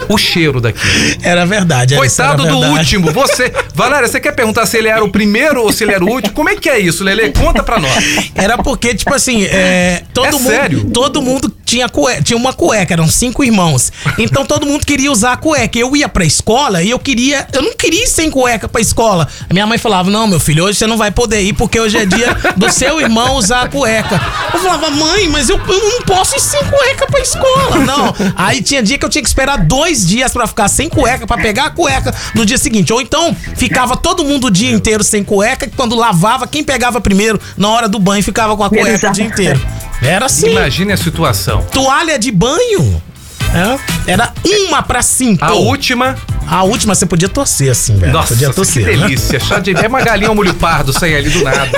o 0.10 0.18
cheiro 0.18 0.60
daquilo. 0.60 0.91
Era 1.22 1.45
verdade. 1.45 1.93
isso 1.93 2.22
era 2.22 2.32
Coitado 2.36 2.43
do 2.43 2.60
verdade. 2.60 2.80
último. 2.97 3.12
Você, 3.14 3.54
Valéria, 3.74 4.08
você 4.08 4.20
quer 4.20 4.34
perguntar 4.34 4.66
se 4.66 4.78
ele 4.78 4.88
era 4.89 5.04
o 5.04 5.10
primeiro 5.10 5.62
ou 5.62 5.72
se 5.72 5.84
ele 5.84 5.93
era 5.93 6.04
o 6.04 6.10
último? 6.10 6.34
Como 6.34 6.50
é 6.50 6.56
que 6.56 6.68
é 6.70 6.78
isso, 6.80 7.04
Lele? 7.04 7.32
Conta 7.32 7.64
pra 7.64 7.80
nós. 7.80 8.32
Era 8.36 8.58
porque, 8.58 8.93
tipo 8.95 9.14
assim, 9.14 9.45
é, 9.45 10.02
todo, 10.14 10.26
É 10.28 10.32
mundo, 10.32 10.43
sério? 10.50 10.86
todo 10.91 11.22
mundo 11.22 11.50
tinha, 11.70 11.88
cueca, 11.88 12.24
tinha 12.24 12.36
uma 12.38 12.51
cueca, 12.51 12.93
eram 12.93 13.07
cinco 13.07 13.43
irmãos. 13.43 13.91
Então 14.17 14.43
todo 14.43 14.65
mundo 14.65 14.84
queria 14.84 15.11
usar 15.11 15.34
a 15.34 15.38
cueca. 15.38 15.78
Eu 15.78 15.95
ia 15.95 16.09
pra 16.09 16.26
escola 16.26 16.82
e 16.82 16.89
eu 16.89 16.97
queria. 16.97 17.47
Eu 17.53 17.61
não 17.61 17.76
queria 17.76 18.03
ir 18.05 18.07
sem 18.07 18.32
cueca 18.32 18.67
pra 18.67 18.82
escola. 18.82 19.28
A 19.47 19.53
minha 19.53 19.67
mãe 19.67 19.78
falava: 19.78 20.09
Não, 20.09 20.26
meu 20.26 20.39
filho, 20.39 20.63
hoje 20.63 20.80
você 20.80 20.88
não 20.88 20.97
vai 20.97 21.11
poder 21.11 21.41
ir 21.41 21.53
porque 21.53 21.80
hoje 21.80 21.97
é 21.97 22.05
dia 22.05 22.36
do 22.57 22.72
seu 22.72 22.99
irmão 22.99 23.36
usar 23.36 23.63
a 23.63 23.70
cueca. 23.70 24.20
Eu 24.51 24.59
falava, 24.59 24.89
mãe, 24.89 25.30
mas 25.30 25.47
eu, 25.47 25.57
eu 25.57 25.89
não 25.91 26.01
posso 26.01 26.36
ir 26.36 26.39
sem 26.39 26.59
cueca 26.65 27.05
pra 27.05 27.20
escola. 27.20 27.78
Não. 27.86 28.15
Aí 28.36 28.63
tinha 28.63 28.82
dia 28.82 28.97
que 28.97 29.05
eu 29.05 29.09
tinha 29.09 29.22
que 29.22 29.28
esperar 29.30 29.57
dois 29.57 30.07
dias 30.07 30.34
pra 30.34 30.47
ficar 30.47 30.67
sem 30.67 30.89
cueca, 30.89 31.28
pra 31.28 31.38
pegar 31.38 31.65
a 31.65 31.70
cueca 31.70 32.13
no 32.34 32.45
dia 32.45 32.57
seguinte. 32.57 32.91
Ou 32.91 32.99
então 32.99 33.36
ficava 33.55 33.95
todo 33.95 34.24
mundo 34.24 34.47
o 34.47 34.51
dia 34.51 34.72
inteiro 34.72 35.03
sem 35.03 35.24
cueca, 35.24 35.65
e 35.65 35.70
quando 35.70 35.95
lavava, 35.95 36.47
quem 36.47 36.63
pegava 36.63 36.99
primeiro 36.99 37.39
na 37.55 37.70
hora 37.70 37.88
do 37.88 37.99
banho 37.99 38.24
ficava 38.24 38.57
com 38.57 38.63
a 38.63 38.70
cueca 38.70 38.89
o 38.89 38.93
Exato. 38.93 39.13
dia 39.13 39.26
inteiro. 39.26 39.61
Era 40.01 40.26
assim. 40.26 40.51
Imagine 40.51 40.93
a 40.93 40.97
situação. 40.97 41.59
Toalha 41.72 42.18
de 42.20 42.32
banho. 42.32 43.01
é, 44.05 44.12
Era 44.14 44.32
uma 44.45 44.82
pra 44.84 45.01
cinco. 45.01 45.43
A 45.43 45.53
última. 45.53 46.16
A 46.47 46.64
última 46.64 46.95
você 46.95 47.05
podia 47.05 47.30
torcer 47.30 47.70
assim, 47.70 47.95
velho. 47.97 48.12
Nossa, 48.12 48.30
podia 48.34 48.49
que 48.49 48.55
torcer. 48.55 48.84
né? 48.86 48.91
delícia. 49.07 49.39
Chá 49.39 49.60
de. 49.60 49.72
É 49.76 49.88
uma 49.88 50.01
galinha 50.01 50.30
ao 50.30 50.36
molho 50.36 50.53
pardo 50.55 50.91
sair 50.91 51.16
ali 51.16 51.30
do 51.30 51.43
nada. 51.43 51.70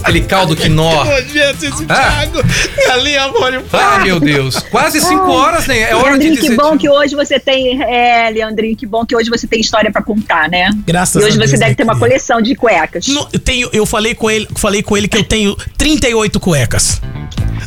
Aquele 0.00 0.20
caldo 0.22 0.54
quinó. 0.54 1.04
Nojento 1.04 1.66
esse 1.66 1.84
Ah. 1.88 2.10
Thiago. 2.30 2.38
Galinha 2.86 3.28
molho 3.28 3.64
Ai, 3.72 4.04
meu 4.04 4.20
Deus. 4.20 4.56
Quase 4.70 5.00
cinco 5.00 5.30
horas, 5.32 5.66
né? 5.66 5.80
É 5.80 5.94
hora 5.94 6.04
de 6.16 6.24
Leandrinho, 6.28 6.34
dizer. 6.36 6.48
que 6.50 6.56
bom 6.56 6.78
que 6.78 6.88
hoje 6.88 7.14
você 7.16 7.38
tem. 7.40 7.82
É, 7.82 8.30
Leandrinho, 8.30 8.76
que 8.76 8.86
bom 8.86 9.04
que 9.04 9.14
hoje 9.16 9.28
você 9.28 9.46
tem 9.46 9.60
história 9.60 9.90
pra 9.90 10.02
contar, 10.02 10.48
né? 10.48 10.70
Graças 10.86 11.20
E 11.20 11.26
hoje 11.26 11.34
a 11.36 11.38
Deus, 11.38 11.50
você 11.50 11.56
deve 11.58 11.70
né, 11.70 11.74
ter 11.74 11.82
uma 11.82 11.98
coleção 11.98 12.40
de 12.40 12.54
cuecas. 12.54 13.08
No- 13.08 13.28
eu, 13.32 13.40
tenho, 13.40 13.68
eu 13.72 13.84
falei 13.84 14.14
com 14.14 14.30
ele, 14.30 14.48
falei 14.56 14.82
com 14.84 14.96
ele 14.96 15.08
que 15.08 15.16
eu 15.18 15.24
tenho 15.24 15.56
38 15.76 16.38
cuecas. 16.38 17.00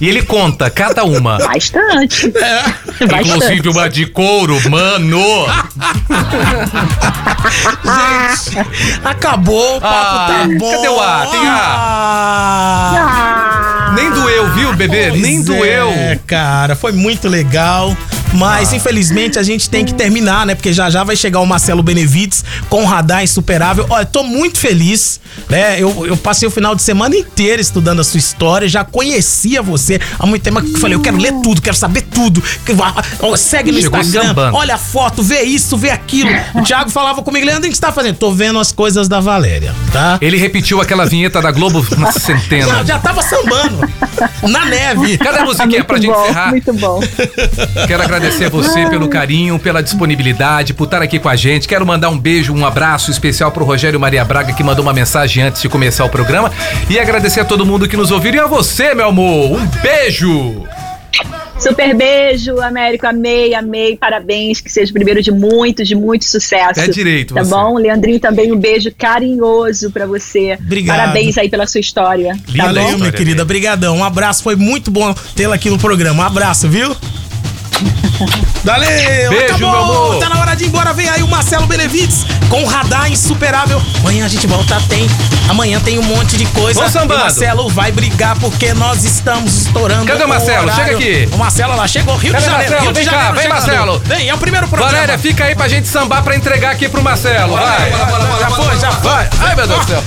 E 0.02 0.10
ele 0.10 0.24
conta 0.24 0.68
cada 0.70 1.04
uma. 1.06 1.38
Bastante. 1.38 2.34
É. 3.02 3.06
Bastante. 3.06 3.30
Inclusive 3.30 3.70
uma 3.70 3.88
de 3.90 4.06
couro, 4.08 4.60
mano. 4.70 5.20
Gente, 7.84 8.58
acabou, 9.04 9.78
o 9.78 9.82
papo 9.82 9.96
Ah, 9.96 10.28
tá 10.28 10.48
bom. 10.60 10.72
cadê 10.72 10.88
o 10.90 11.00
ar? 11.00 11.28
Tem 11.28 11.48
ar. 11.48 11.78
Ah, 13.00 13.92
Nem 13.96 14.12
doeu, 14.12 14.50
viu, 14.54 14.74
bebê? 14.74 15.12
Nem 15.12 15.44
Pois 15.44 15.46
doeu. 15.46 15.90
É, 15.90 16.20
cara, 16.28 16.76
foi 16.76 16.92
muito 16.92 17.28
legal. 17.28 17.96
Mas, 18.34 18.74
infelizmente, 18.74 19.38
a 19.38 19.44
gente 19.44 19.70
tem 19.70 19.84
que 19.86 19.94
terminar, 19.94 20.46
né? 20.46 20.56
Porque 20.56 20.72
já 20.74 20.90
já 20.90 21.04
vai 21.04 21.16
chegar 21.16 21.40
o 21.40 21.46
Marcelo 21.46 21.84
Benevides 21.84 22.44
com 22.70 22.84
o 22.84 22.86
radar 22.86 23.24
insuperável. 23.24 23.86
Olha, 23.90 24.06
tô 24.06 24.24
muito 24.24 24.58
feliz, 24.60 25.20
né? 25.50 25.80
Eu, 25.82 26.06
eu 26.06 26.16
passei 26.18 26.48
o 26.48 26.52
final 26.52 26.74
de 26.76 26.82
semana 26.82 27.16
inteiro 27.16 27.62
estudando 27.62 28.00
a 28.00 28.04
sua 28.04 28.18
história, 28.18 28.68
já 28.68 28.84
conhecia 28.84 29.62
você 29.62 30.00
há 30.18 30.26
muito 30.26 30.42
tempo. 30.44 30.62
que 30.62 30.74
eu 30.76 30.80
Falei, 30.80 30.96
eu 30.96 31.02
quero 31.02 31.18
ler 31.18 31.34
tudo, 31.44 31.62
quero 31.62 31.76
saber 31.76 32.02
tudo. 32.04 32.42
Segue 33.38 33.72
no 33.72 33.82
Chegou 33.82 34.00
Instagram, 34.00 34.30
sambando. 34.30 34.58
olha 34.58 34.76
a 34.76 34.78
foto, 34.78 35.22
vê 35.22 35.42
isso, 35.44 35.78
vê 35.78 35.90
aquilo. 35.92 36.30
O 36.56 36.64
Thiago 36.64 36.90
falava 36.90 37.22
comigo, 37.22 37.46
Leandro, 37.46 37.68
o 37.68 37.70
que 37.70 37.76
você 37.76 37.82
tá 37.82 37.92
fazendo? 37.92 38.16
Tô 38.16 38.32
vendo 38.32 38.60
as 38.60 38.72
coisas 38.72 39.08
da 39.08 39.20
Valéria, 39.20 39.74
tá? 39.92 40.18
Ele 40.22 40.38
repetiu 40.38 40.80
aquela 40.82 41.06
vinheta 41.06 41.42
da 41.42 41.52
Globo 41.52 41.86
uma 41.98 42.08
Já, 42.12 42.20
centena. 42.20 42.84
já 42.86 42.98
tava 43.00 43.22
sambando 43.22 43.80
na 44.44 44.66
neve. 44.66 45.18
Cadê 45.18 45.40
a 45.40 45.46
musiquinha 45.46 45.84
pra 45.84 45.98
muito 45.98 46.08
gente 46.08 46.16
bom, 46.16 46.24
encerrar? 46.26 46.50
muito 46.50 46.74
bom. 46.74 47.00
Quero 47.88 48.04
agradecer 48.04 48.21
a 48.46 48.50
você 48.50 48.86
pelo 48.90 49.08
carinho, 49.08 49.58
pela 49.58 49.82
disponibilidade, 49.82 50.74
por 50.74 50.86
estar 50.86 51.02
aqui 51.02 51.20
com 51.20 51.30
a 51.30 51.36
gente. 51.36 51.68
Quero 51.68 51.86
mandar 51.86 52.10
um 52.10 52.18
beijo, 52.18 52.54
um 52.54 52.66
abraço 52.66 53.10
especial 53.12 53.52
pro 53.52 53.66
Rogério 53.66 54.00
Maria 54.00 54.24
Braga, 54.24 54.54
que 54.54 54.64
mandou 54.64 54.84
uma 54.84 54.94
mensagem 54.94 55.44
antes 55.44 55.62
de 55.62 55.70
começar 55.70 56.06
o 56.06 56.10
programa. 56.10 56.52
E 56.90 57.00
agradecer 57.00 57.40
a 57.42 57.46
todo 57.46 57.66
mundo 57.66 57.88
que 57.88 57.98
nos 57.98 58.12
ouviu. 58.12 58.34
E 58.34 58.40
a 58.40 58.48
você, 58.48 58.94
meu 58.94 59.08
amor, 59.08 59.60
um 59.60 59.66
beijo! 59.82 60.64
Super 61.60 61.96
beijo, 61.96 62.60
Américo. 62.60 63.06
Amei, 63.06 63.54
amei. 63.54 63.96
Parabéns. 63.96 64.60
Que 64.62 64.72
seja 64.72 64.90
o 64.90 64.94
primeiro 64.94 65.22
de 65.22 65.32
muitos, 65.32 65.88
de 65.88 65.94
muito 65.94 66.26
sucesso. 66.26 66.80
É 66.80 66.88
direito, 66.88 67.36
Tá 67.36 67.44
você. 67.44 67.52
bom? 67.52 67.76
Leandrinho, 67.78 68.20
também 68.20 68.52
um 68.52 68.58
beijo 68.58 68.90
carinhoso 68.98 69.92
pra 69.92 70.08
você. 70.08 70.58
Obrigado. 70.60 70.98
Parabéns 70.98 71.38
aí 71.38 71.50
pela 71.50 71.68
sua 71.68 71.80
história. 71.80 72.34
Tá 72.34 72.64
Valeu, 72.66 72.74
bom? 72.74 72.88
minha 72.88 72.96
História 72.96 73.12
querida. 73.12 73.36
dele. 73.46 73.48
Brigadão. 73.48 73.98
Um 73.98 74.04
abraço. 74.04 74.42
Foi 74.42 74.56
muito 74.56 74.90
bom 74.90 75.14
tê-la 75.36 75.54
aqui 75.54 75.70
no 75.70 75.78
programa. 75.78 76.24
Um 76.24 76.26
abraço, 76.26 76.68
viu? 76.68 76.96
Valeu! 78.64 79.30
Beijo, 79.30 79.46
acabou. 79.46 79.72
meu 79.72 79.80
amor. 79.82 80.20
Tá 80.20 80.30
na 80.30 80.40
hora 80.40 80.56
de 80.56 80.64
ir 80.64 80.68
embora. 80.68 80.94
Vem 80.94 81.10
aí 81.10 81.24
o 81.24 81.28
Marcelo 81.28 81.66
Benevides 81.66 82.26
com 82.50 82.64
o 82.64 82.68
radar 82.68 83.12
insuperável. 83.12 83.82
Amanhã 84.00 84.26
a 84.26 84.28
gente 84.28 84.46
volta. 84.48 84.80
Tem. 84.88 85.10
Amanhã 85.50 85.80
tem 85.80 85.98
um 86.00 86.04
monte 86.04 86.38
de 86.38 86.46
coisa. 86.48 86.80
Vamos 86.80 86.94
E 86.94 86.98
o 86.98 87.02
sambando. 87.02 87.22
Marcelo 87.22 87.70
vai 87.70 87.92
brigar 87.92 88.38
porque 88.40 88.74
nós 88.74 89.04
estamos 89.04 89.66
estourando. 89.66 90.06
Cadê 90.06 90.24
o 90.24 90.28
Marcelo? 90.28 90.64
horário. 90.64 90.86
Chega 90.86 90.98
aqui. 90.98 91.30
O 91.34 91.38
Marcelo 91.38 91.76
lá 91.76 91.88
chegou. 91.88 92.16
Rio 92.18 92.32
Cadê 92.34 92.44
de 92.46 92.52
Janeiro. 92.52 92.72
Marcelo? 92.74 92.84
Rio 92.84 92.94
de 92.94 93.00
Vem 93.00 93.06
cá, 93.10 93.12
Janeiro 93.20 93.38
vem. 93.40 93.50
Marcelo. 93.50 94.02
Vem, 94.06 94.30
é 94.30 94.34
o 94.34 94.38
primeiro 94.38 94.68
programa. 94.68 94.92
Valéria, 94.94 95.18
fica 95.18 95.46
aí 95.46 95.56
pra 95.56 95.68
gente 95.68 95.88
sambar 95.88 96.24
pra 96.24 96.36
entregar 96.36 96.72
aqui 96.72 96.88
pro 96.88 97.02
Marcelo. 97.02 97.54
Vai. 97.56 97.92
Já 98.40 98.50
foi, 98.52 98.80
já 98.80 98.92
foi. 98.92 99.28
Ai, 99.48 99.56
meu 99.56 99.68
Deus 99.68 99.80
do 99.80 99.86
céu. 99.88 100.04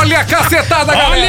Olha 0.00 0.20
a 0.20 0.24
cacetada, 0.24 0.94
galera. 0.94 1.26